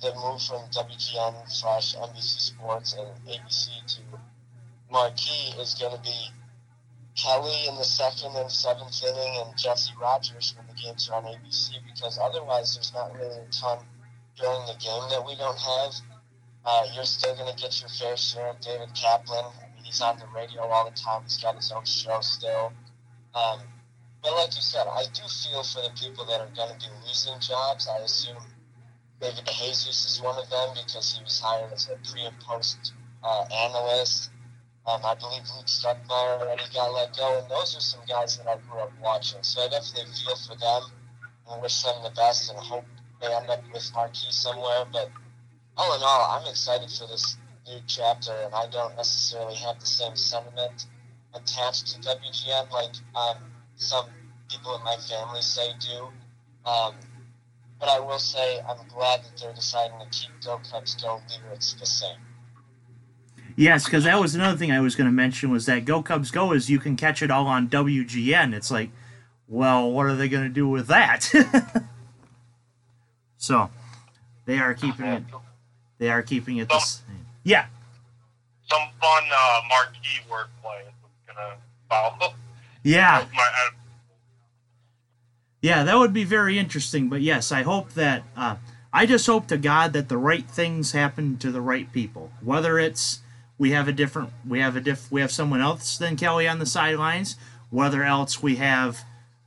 the 0.00 0.14
move 0.14 0.40
from 0.42 0.62
WGN 0.72 1.48
slash 1.48 1.94
NBC 1.94 2.40
Sports 2.40 2.94
and 2.94 3.08
ABC 3.26 3.68
to 3.86 4.00
Marquee 4.90 5.54
is 5.60 5.74
going 5.74 5.94
to 5.94 6.02
be 6.02 6.30
Kelly 7.16 7.68
in 7.68 7.76
the 7.76 7.84
second 7.84 8.34
and 8.36 8.50
seventh 8.50 9.02
inning 9.04 9.42
and 9.44 9.58
Jesse 9.58 9.92
Rogers 10.00 10.54
when 10.56 10.66
the 10.66 10.82
games 10.82 11.08
are 11.10 11.16
on 11.16 11.24
ABC 11.24 11.72
because 11.92 12.18
otherwise 12.18 12.74
there's 12.74 12.92
not 12.94 13.14
really 13.14 13.36
a 13.36 13.52
ton 13.52 13.78
during 14.36 14.66
the 14.66 14.76
game 14.80 15.02
that 15.10 15.24
we 15.26 15.36
don't 15.36 15.58
have. 15.58 15.92
Uh, 16.64 16.82
you're 16.94 17.04
still 17.04 17.34
going 17.36 17.54
to 17.54 17.62
get 17.62 17.80
your 17.80 17.90
fair 17.90 18.16
share 18.16 18.50
of 18.50 18.60
David 18.60 18.88
Kaplan. 18.94 19.44
I 19.44 19.74
mean, 19.74 19.84
he's 19.84 20.00
on 20.00 20.18
the 20.18 20.26
radio 20.34 20.62
all 20.62 20.88
the 20.88 20.96
time. 20.96 21.22
He's 21.24 21.36
got 21.36 21.56
his 21.56 21.72
own 21.72 21.84
show 21.84 22.20
still. 22.20 22.72
Um, 23.34 23.60
but 24.22 24.32
like 24.32 24.54
you 24.54 24.62
said, 24.62 24.86
I 24.86 25.04
do 25.12 25.22
feel 25.28 25.62
for 25.62 25.82
the 25.82 25.90
people 25.98 26.24
that 26.26 26.40
are 26.40 26.52
going 26.54 26.68
to 26.68 26.78
be 26.78 26.92
losing 27.06 27.38
jobs. 27.40 27.88
I 27.88 27.98
assume 27.98 28.36
David 29.20 29.44
DeJesus 29.44 30.06
is 30.06 30.20
one 30.22 30.38
of 30.38 30.48
them 30.48 30.70
because 30.74 31.14
he 31.14 31.22
was 31.22 31.40
hired 31.40 31.72
as 31.72 31.88
a 31.88 32.10
pre 32.10 32.24
and 32.24 32.38
post 32.40 32.94
uh, 33.22 33.44
analyst. 33.52 34.30
Um, 34.86 35.00
I 35.04 35.14
believe 35.14 35.42
Luke 35.54 35.66
Stuckmeyer 35.66 36.40
already 36.40 36.62
got 36.72 36.94
let 36.94 37.14
go, 37.14 37.38
and 37.38 37.50
those 37.50 37.76
are 37.76 37.80
some 37.80 38.00
guys 38.08 38.38
that 38.38 38.46
I 38.46 38.56
grew 38.56 38.80
up 38.80 38.92
watching. 39.02 39.42
So 39.42 39.60
I 39.60 39.68
definitely 39.68 40.10
feel 40.12 40.36
for 40.36 40.56
them 40.56 40.82
and 41.50 41.62
wish 41.62 41.82
them 41.82 42.02
the 42.02 42.10
best 42.10 42.50
and 42.50 42.58
hope 42.58 42.84
they 43.20 43.26
end 43.26 43.50
up 43.50 43.62
with 43.72 43.90
Marquee 43.94 44.32
somewhere. 44.32 44.86
But 44.90 45.10
all 45.76 45.94
in 45.94 46.02
all, 46.02 46.40
I'm 46.40 46.48
excited 46.48 46.90
for 46.90 47.06
this 47.06 47.36
new 47.68 47.80
chapter, 47.86 48.32
and 48.32 48.54
I 48.54 48.68
don't 48.68 48.96
necessarily 48.96 49.54
have 49.56 49.78
the 49.80 49.86
same 49.86 50.16
sentiment 50.16 50.86
attached 51.34 51.88
to 51.88 52.00
WGN 52.00 52.70
like 52.70 52.94
um, 53.14 53.36
some 53.76 54.06
people 54.48 54.76
in 54.76 54.82
my 54.82 54.96
family 54.96 55.42
say 55.42 55.72
do. 55.78 56.08
Um, 56.64 56.94
but 57.80 57.88
I 57.88 57.98
will 57.98 58.18
say 58.18 58.60
I'm 58.68 58.76
glad 58.94 59.24
that 59.24 59.40
they're 59.40 59.54
deciding 59.54 59.98
to 59.98 60.06
keep 60.06 60.30
Go 60.44 60.60
Cubs 60.70 60.94
Go 60.94 61.20
lyrics 61.44 61.72
the 61.72 61.86
same. 61.86 62.18
Yes, 63.56 63.84
because 63.84 64.04
that 64.04 64.20
was 64.20 64.34
another 64.34 64.56
thing 64.56 64.70
I 64.70 64.80
was 64.80 64.94
going 64.94 65.08
to 65.08 65.12
mention 65.12 65.50
was 65.50 65.66
that 65.66 65.84
Go 65.84 66.02
Cubs 66.02 66.30
Go 66.30 66.52
is 66.52 66.70
you 66.70 66.78
can 66.78 66.96
catch 66.96 67.22
it 67.22 67.30
all 67.30 67.46
on 67.46 67.68
WGN. 67.68 68.54
It's 68.54 68.70
like, 68.70 68.90
well, 69.48 69.90
what 69.90 70.06
are 70.06 70.14
they 70.14 70.28
going 70.28 70.44
to 70.44 70.50
do 70.50 70.68
with 70.68 70.86
that? 70.86 71.28
so 73.36 73.70
they 74.46 74.58
are 74.58 74.74
keeping 74.74 75.06
it. 75.06 75.22
They 75.98 76.10
are 76.10 76.22
keeping 76.22 76.58
it 76.58 76.68
the 76.68 76.78
same. 76.78 77.26
Yeah. 77.44 77.66
Some 78.70 78.88
fun 79.00 79.22
uh, 79.34 79.60
marquee 79.68 80.20
wordplay 80.30 80.82
is 80.82 80.94
gonna 81.26 81.56
follow. 81.88 82.34
Yeah. 82.82 83.26
My, 83.34 83.42
I, 83.42 83.68
Yeah, 85.60 85.84
that 85.84 85.98
would 85.98 86.12
be 86.12 86.24
very 86.24 86.58
interesting. 86.58 87.08
But 87.08 87.20
yes, 87.20 87.52
I 87.52 87.62
hope 87.62 87.92
that. 87.94 88.22
Uh, 88.36 88.56
I 88.92 89.06
just 89.06 89.26
hope 89.26 89.46
to 89.48 89.56
God 89.56 89.92
that 89.92 90.08
the 90.08 90.18
right 90.18 90.48
things 90.48 90.92
happen 90.92 91.36
to 91.38 91.52
the 91.52 91.60
right 91.60 91.92
people. 91.92 92.32
Whether 92.42 92.78
it's 92.78 93.20
we 93.56 93.70
have 93.70 93.86
a 93.86 93.92
different, 93.92 94.30
we 94.46 94.60
have 94.60 94.74
a 94.74 94.80
diff, 94.80 95.10
we 95.12 95.20
have 95.20 95.30
someone 95.30 95.60
else 95.60 95.96
than 95.96 96.16
Kelly 96.16 96.48
on 96.48 96.58
the 96.58 96.66
sidelines. 96.66 97.36
Whether 97.70 98.02
else 98.02 98.42
we 98.42 98.56
have 98.56 99.04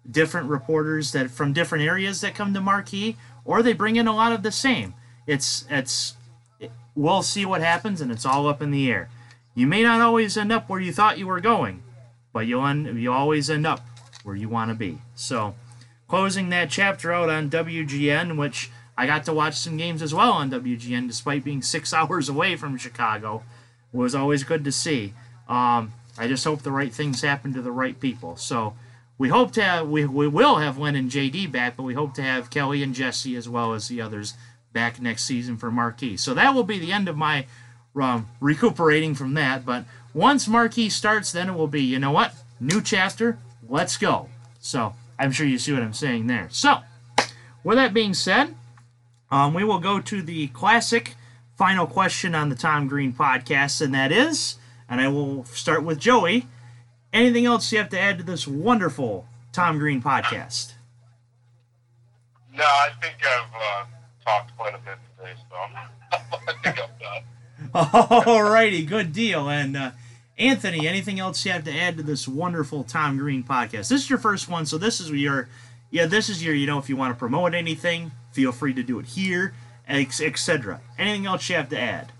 different 0.09 0.49
reporters 0.49 1.11
that 1.11 1.29
from 1.29 1.51
different 1.51 1.83
areas 1.83 2.21
that 2.21 2.35
come 2.35 2.53
to 2.53 2.61
Marquee, 2.61 3.17
or 3.43 3.61
they 3.61 3.73
bring 3.73 3.95
in 3.95 4.07
a 4.07 4.15
lot 4.15 4.31
of 4.31 4.43
the 4.43 4.51
same. 4.51 4.93
It's 5.27 5.65
it's. 5.69 6.15
We'll 6.95 7.23
see 7.23 7.45
what 7.45 7.61
happens, 7.61 8.01
and 8.01 8.11
it's 8.11 8.25
all 8.25 8.47
up 8.47 8.61
in 8.61 8.69
the 8.69 8.89
air. 8.89 9.09
You 9.55 9.67
may 9.67 9.81
not 9.81 9.99
always 9.99 10.37
end 10.37 10.51
up 10.51 10.69
where 10.69 10.79
you 10.79 10.93
thought 10.93 11.17
you 11.17 11.27
were 11.27 11.39
going, 11.39 11.81
but 12.31 12.45
you'll 12.45 12.65
end, 12.65 13.01
you 13.01 13.11
always 13.11 13.49
end 13.49 13.65
up 13.65 13.81
where 14.23 14.35
you 14.35 14.47
want 14.47 14.69
to 14.69 14.75
be. 14.75 14.99
So 15.15 15.55
closing 16.07 16.49
that 16.49 16.69
chapter 16.69 17.11
out 17.11 17.29
on 17.29 17.49
WGN, 17.49 18.37
which 18.37 18.69
I 18.97 19.05
got 19.05 19.25
to 19.25 19.33
watch 19.33 19.55
some 19.55 19.77
games 19.77 20.01
as 20.01 20.13
well 20.13 20.33
on 20.33 20.51
WGN, 20.51 21.07
despite 21.07 21.43
being 21.43 21.61
six 21.61 21.93
hours 21.93 22.29
away 22.29 22.55
from 22.55 22.77
Chicago, 22.77 23.43
was 23.91 24.15
always 24.15 24.43
good 24.43 24.63
to 24.63 24.71
see. 24.71 25.13
Um, 25.47 25.93
I 26.17 26.27
just 26.27 26.45
hope 26.45 26.61
the 26.61 26.71
right 26.71 26.93
things 26.93 27.21
happen 27.21 27.53
to 27.53 27.61
the 27.61 27.71
right 27.71 27.99
people. 27.99 28.35
So 28.37 28.75
we 29.17 29.29
hope 29.29 29.51
to 29.53 29.63
have, 29.63 29.87
we, 29.87 30.05
we 30.05 30.27
will 30.27 30.57
have 30.57 30.77
Len 30.77 30.95
and 30.95 31.09
JD 31.09 31.51
back, 31.51 31.75
but 31.77 31.83
we 31.83 31.93
hope 31.93 32.13
to 32.15 32.23
have 32.23 32.49
Kelly 32.49 32.83
and 32.83 32.93
Jesse 32.93 33.35
as 33.35 33.49
well 33.49 33.73
as 33.73 33.87
the 33.87 34.01
others 34.01 34.33
back 34.71 34.99
next 34.99 35.25
season 35.25 35.57
for 35.57 35.71
Marquee. 35.71 36.17
So 36.17 36.33
that 36.33 36.53
will 36.53 36.63
be 36.63 36.79
the 36.79 36.91
end 36.91 37.07
of 37.07 37.17
my 37.17 37.45
um, 37.95 38.27
recuperating 38.39 39.15
from 39.15 39.33
that. 39.35 39.65
But 39.65 39.85
once 40.13 40.47
Marquee 40.47 40.89
starts, 40.89 41.31
then 41.31 41.49
it 41.49 41.53
will 41.53 41.67
be, 41.67 41.81
you 41.81 41.99
know 41.99 42.11
what? 42.11 42.33
New 42.59 42.81
chapter, 42.81 43.37
let's 43.67 43.97
go. 43.97 44.29
So 44.59 44.93
I'm 45.19 45.31
sure 45.31 45.45
you 45.45 45.57
see 45.57 45.73
what 45.73 45.81
I'm 45.81 45.93
saying 45.93 46.27
there. 46.27 46.47
So, 46.51 46.79
with 47.63 47.77
that 47.77 47.93
being 47.93 48.13
said, 48.13 48.55
um, 49.31 49.53
we 49.53 49.63
will 49.63 49.79
go 49.79 49.99
to 49.99 50.21
the 50.21 50.47
classic 50.47 51.15
final 51.55 51.85
question 51.87 52.35
on 52.35 52.49
the 52.49 52.55
Tom 52.55 52.87
Green 52.87 53.13
podcast, 53.13 53.81
and 53.81 53.93
that 53.93 54.11
is, 54.11 54.55
and 54.89 54.99
I 55.01 55.07
will 55.07 55.45
start 55.45 55.83
with 55.83 55.99
Joey. 55.99 56.47
Anything 57.11 57.45
else 57.45 57.71
you 57.71 57.77
have 57.77 57.89
to 57.89 57.99
add 57.99 58.17
to 58.17 58.23
this 58.23 58.47
wonderful 58.47 59.27
Tom 59.51 59.77
Green 59.77 60.01
podcast? 60.01 60.73
no, 62.55 62.63
I 62.63 62.89
think 63.01 63.15
I've 63.25 63.53
uh, 63.55 63.85
talked 64.25 64.55
quite 64.57 64.75
a 64.75 64.77
bit 64.79 64.97
today, 65.17 65.33
so 65.49 65.55
I'm, 66.37 66.63
think 66.63 66.79
I'm 66.79 66.89
done. 66.99 67.23
Alrighty, 68.25 68.87
good 68.87 69.13
deal. 69.13 69.49
And 69.49 69.75
uh, 69.75 69.91
Anthony, 70.43 70.89
anything 70.89 71.21
else 71.21 71.45
you 71.45 71.53
have 71.53 71.63
to 71.63 71.73
add 71.73 71.95
to 71.95 72.03
this 72.03 72.27
wonderful 72.27 72.83
Tom 72.83 73.17
Green 73.17 73.43
podcast? 73.43 73.87
This 73.87 74.03
is 74.03 74.09
your 74.09 74.19
first 74.19 74.49
one, 74.49 74.65
so 74.65 74.77
this 74.77 74.99
is 74.99 75.09
your, 75.09 75.47
yeah, 75.89 76.05
this 76.05 76.27
is 76.27 76.43
your, 76.43 76.53
you 76.53 76.67
know, 76.67 76.77
if 76.77 76.89
you 76.89 76.97
want 76.97 77.15
to 77.15 77.17
promote 77.17 77.53
anything, 77.53 78.11
feel 78.33 78.51
free 78.51 78.73
to 78.73 78.83
do 78.83 78.99
it 78.99 79.05
here, 79.05 79.53
etc. 79.87 80.81
Anything 80.97 81.27
else 81.27 81.47
you 81.47 81.55
have 81.55 81.69
to 81.69 81.79
add? 81.79 82.11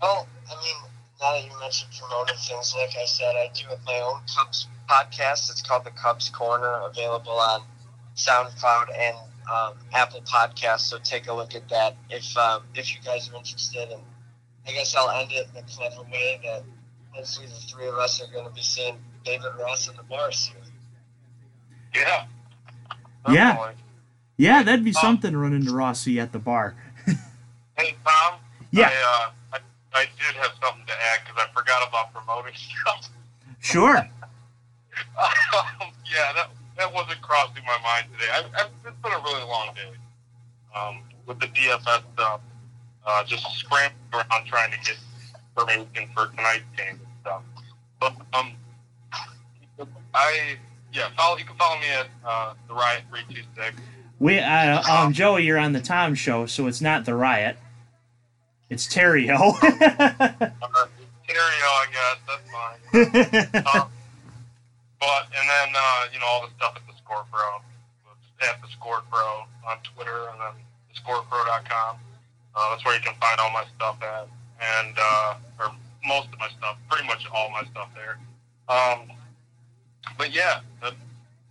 Well, 0.00 0.28
I 0.48 0.54
mean, 0.62 0.76
now 1.20 1.32
that 1.32 1.44
you 1.44 1.50
mentioned 1.58 1.90
promoting 1.98 2.36
things, 2.36 2.72
like 2.76 2.96
I 2.96 3.04
said, 3.04 3.34
I 3.34 3.50
do 3.52 3.66
have 3.70 3.80
my 3.84 3.98
own 3.98 4.20
Cubs 4.32 4.68
podcast. 4.88 5.50
It's 5.50 5.60
called 5.60 5.82
the 5.84 5.90
Cubs 5.90 6.30
Corner, 6.30 6.82
available 6.84 7.32
on 7.32 7.62
SoundCloud 8.14 8.96
and 8.96 9.16
um, 9.52 9.74
Apple 9.92 10.22
Podcasts. 10.22 10.82
So 10.82 10.98
take 11.02 11.26
a 11.26 11.34
look 11.34 11.56
at 11.56 11.68
that 11.68 11.96
if 12.10 12.36
um, 12.36 12.62
if 12.76 12.94
you 12.94 13.00
guys 13.04 13.28
are 13.28 13.36
interested. 13.36 13.90
And 13.90 14.02
I 14.68 14.70
guess 14.70 14.94
I'll 14.94 15.10
end 15.10 15.32
it 15.32 15.48
in 15.52 15.64
a 15.64 15.66
clever 15.66 16.02
way 16.02 16.40
that 16.44 16.62
hopefully 17.12 17.46
the 17.46 17.54
three 17.54 17.86
of 17.86 17.94
us 17.94 18.20
are 18.22 18.32
going 18.32 18.46
to 18.46 18.52
be 18.52 18.62
seeing 18.62 18.98
David 19.24 19.50
Ross 19.58 19.88
in 19.88 19.96
the 19.96 20.02
bar 20.02 20.32
soon. 20.32 20.56
Yeah. 21.94 22.26
Yeah. 23.28 23.52
Definitely. 23.52 23.82
Yeah, 24.36 24.62
that'd 24.62 24.84
be 24.84 24.92
something 24.92 25.36
running 25.36 25.66
to 25.66 25.72
Rossi 25.72 26.18
at 26.18 26.32
the 26.32 26.38
bar. 26.38 26.76
Hey, 27.76 27.94
Tom. 28.04 28.38
Yeah. 28.72 28.90
I, 28.92 29.26
uh, 29.54 29.58
I, 29.94 30.00
I 30.00 30.04
did 30.04 30.36
have 30.36 30.52
something 30.62 30.84
to 30.86 30.92
add 30.92 31.20
because 31.24 31.42
I 31.48 31.58
forgot 31.58 31.88
about 31.88 32.12
promoting 32.12 32.52
stuff. 32.54 33.08
Sure. 33.62 33.96
um, 33.98 34.06
yeah, 36.10 36.32
that, 36.34 36.50
that 36.78 36.94
wasn't 36.94 37.20
crossing 37.20 37.62
my 37.66 37.76
mind 37.82 38.06
today. 38.12 38.30
I, 38.32 38.38
I, 38.62 38.66
it's 38.86 38.96
been 39.02 39.12
a 39.12 39.18
really 39.18 39.44
long 39.44 39.68
day 39.74 39.92
um, 40.74 41.02
with 41.26 41.40
the 41.40 41.46
DFS 41.46 42.02
stuff. 42.14 42.40
Uh, 43.06 43.24
just 43.24 43.44
scrambling 43.52 43.96
around 44.14 44.46
trying 44.46 44.70
to 44.70 44.78
get 44.78 44.96
information 45.58 46.10
for 46.14 46.26
tonight's 46.28 46.64
game 46.76 46.98
and 46.98 47.08
stuff. 47.22 47.42
But 48.00 48.14
um, 48.32 48.52
I 50.14 50.56
yeah, 50.92 51.08
follow. 51.16 51.36
You 51.36 51.44
can 51.44 51.56
follow 51.56 51.78
me 51.80 51.86
at 51.88 52.06
uh, 52.26 52.54
the 52.68 52.74
Riot 52.74 53.02
three 53.10 53.20
two 53.34 53.42
six. 53.56 53.76
We, 54.18 54.38
uh, 54.38 54.82
um, 54.82 55.14
Joey, 55.14 55.44
you're 55.44 55.58
on 55.58 55.72
the 55.72 55.80
Tom 55.80 56.14
show, 56.14 56.44
so 56.44 56.66
it's 56.66 56.82
not 56.82 57.06
the 57.06 57.14
riot. 57.14 57.56
It's 58.68 58.86
Terrio. 58.86 59.54
Uh, 60.72 60.86
Stereo, 61.24 61.66
I 61.66 61.86
guess 61.92 62.18
that's 62.26 62.50
fine. 62.50 63.64
Um, 63.80 63.88
but 65.00 65.24
and 65.32 65.48
then 65.48 65.68
uh, 65.74 66.04
you 66.12 66.20
know 66.20 66.26
all 66.26 66.42
the 66.42 66.52
stuff 66.56 66.74
at 66.76 66.82
the 66.86 66.92
Score 67.02 67.24
Pro, 67.32 67.40
at 68.46 68.60
the 68.60 68.68
Score 68.68 69.02
Pro 69.10 69.44
on 69.66 69.78
Twitter, 69.94 70.28
and 70.30 70.40
then 70.40 70.52
thescorepro.com. 70.92 71.96
Uh, 72.54 72.70
that's 72.70 72.84
where 72.84 72.94
you 72.94 73.00
can 73.00 73.14
find 73.20 73.40
all 73.40 73.50
my 73.50 73.64
stuff 73.76 73.96
at, 74.02 74.28
and 74.60 74.94
uh, 75.00 75.34
or 75.58 75.72
most 76.06 76.28
of 76.32 76.38
my 76.38 76.48
stuff, 76.58 76.76
pretty 76.90 77.06
much 77.06 77.26
all 77.34 77.50
my 77.50 77.62
stuff 77.70 77.90
there. 77.94 78.18
Um, 78.68 79.10
but 80.16 80.32
yeah, 80.34 80.60
that, 80.82 80.94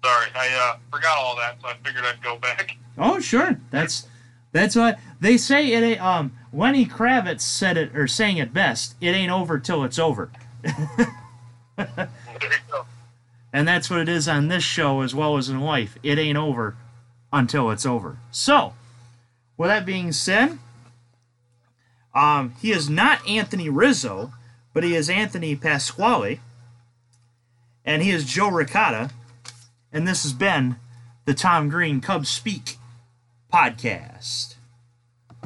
sorry, 0.04 0.28
I 0.36 0.74
uh, 0.74 0.78
forgot 0.92 1.18
all 1.18 1.36
that, 1.38 1.58
so 1.62 1.68
I 1.68 1.74
figured 1.84 2.04
I'd 2.06 2.22
go 2.24 2.38
back. 2.38 2.76
oh, 2.98 3.20
sure. 3.20 3.60
That's 3.72 4.08
that's 4.52 4.76
what 4.76 4.98
they 5.20 5.38
say. 5.38 5.72
It 5.74 5.84
ain't, 5.84 6.02
um 6.02 6.32
Lenny 6.52 6.86
Kravitz 6.86 7.42
said 7.42 7.78
it 7.78 7.96
or 7.96 8.08
saying 8.08 8.38
it 8.38 8.54
best. 8.54 8.96
It 9.00 9.12
ain't 9.12 9.32
over 9.32 9.60
till 9.60 9.84
it's 9.84 10.00
over, 10.00 10.32
There 11.78 12.08
you 12.42 12.50
go. 12.72 12.86
and 13.54 13.68
that's 13.68 13.90
what 13.90 14.00
it 14.00 14.10
is 14.10 14.28
on 14.28 14.48
this 14.48 14.64
show 14.64 15.02
as 15.02 15.14
well 15.14 15.38
as 15.38 15.50
in 15.50 15.60
life. 15.62 15.98
It 16.04 16.18
ain't 16.18 16.38
over 16.38 16.76
until 17.32 17.70
it's 17.70 17.86
over. 17.86 18.18
So, 18.32 18.74
with 19.58 19.70
that 19.70 19.86
being 19.86 20.12
said, 20.12 20.58
um, 22.14 22.54
he 22.62 22.72
is 22.72 22.90
not 22.90 23.28
Anthony 23.28 23.70
Rizzo, 23.70 24.34
but 24.74 24.84
he 24.84 24.96
is 24.96 25.10
Anthony 25.10 25.56
Pasquale, 25.56 26.40
and 27.86 28.02
he 28.02 28.12
is 28.12 28.26
Joe 28.26 28.50
Ricotta, 28.50 29.12
and 29.92 30.08
this 30.08 30.24
has 30.24 30.34
been 30.34 30.78
the 31.26 31.34
Tom 31.34 31.70
Green 31.70 32.02
Cubs 32.02 32.30
Speak 32.30 32.78
podcast. 33.54 34.56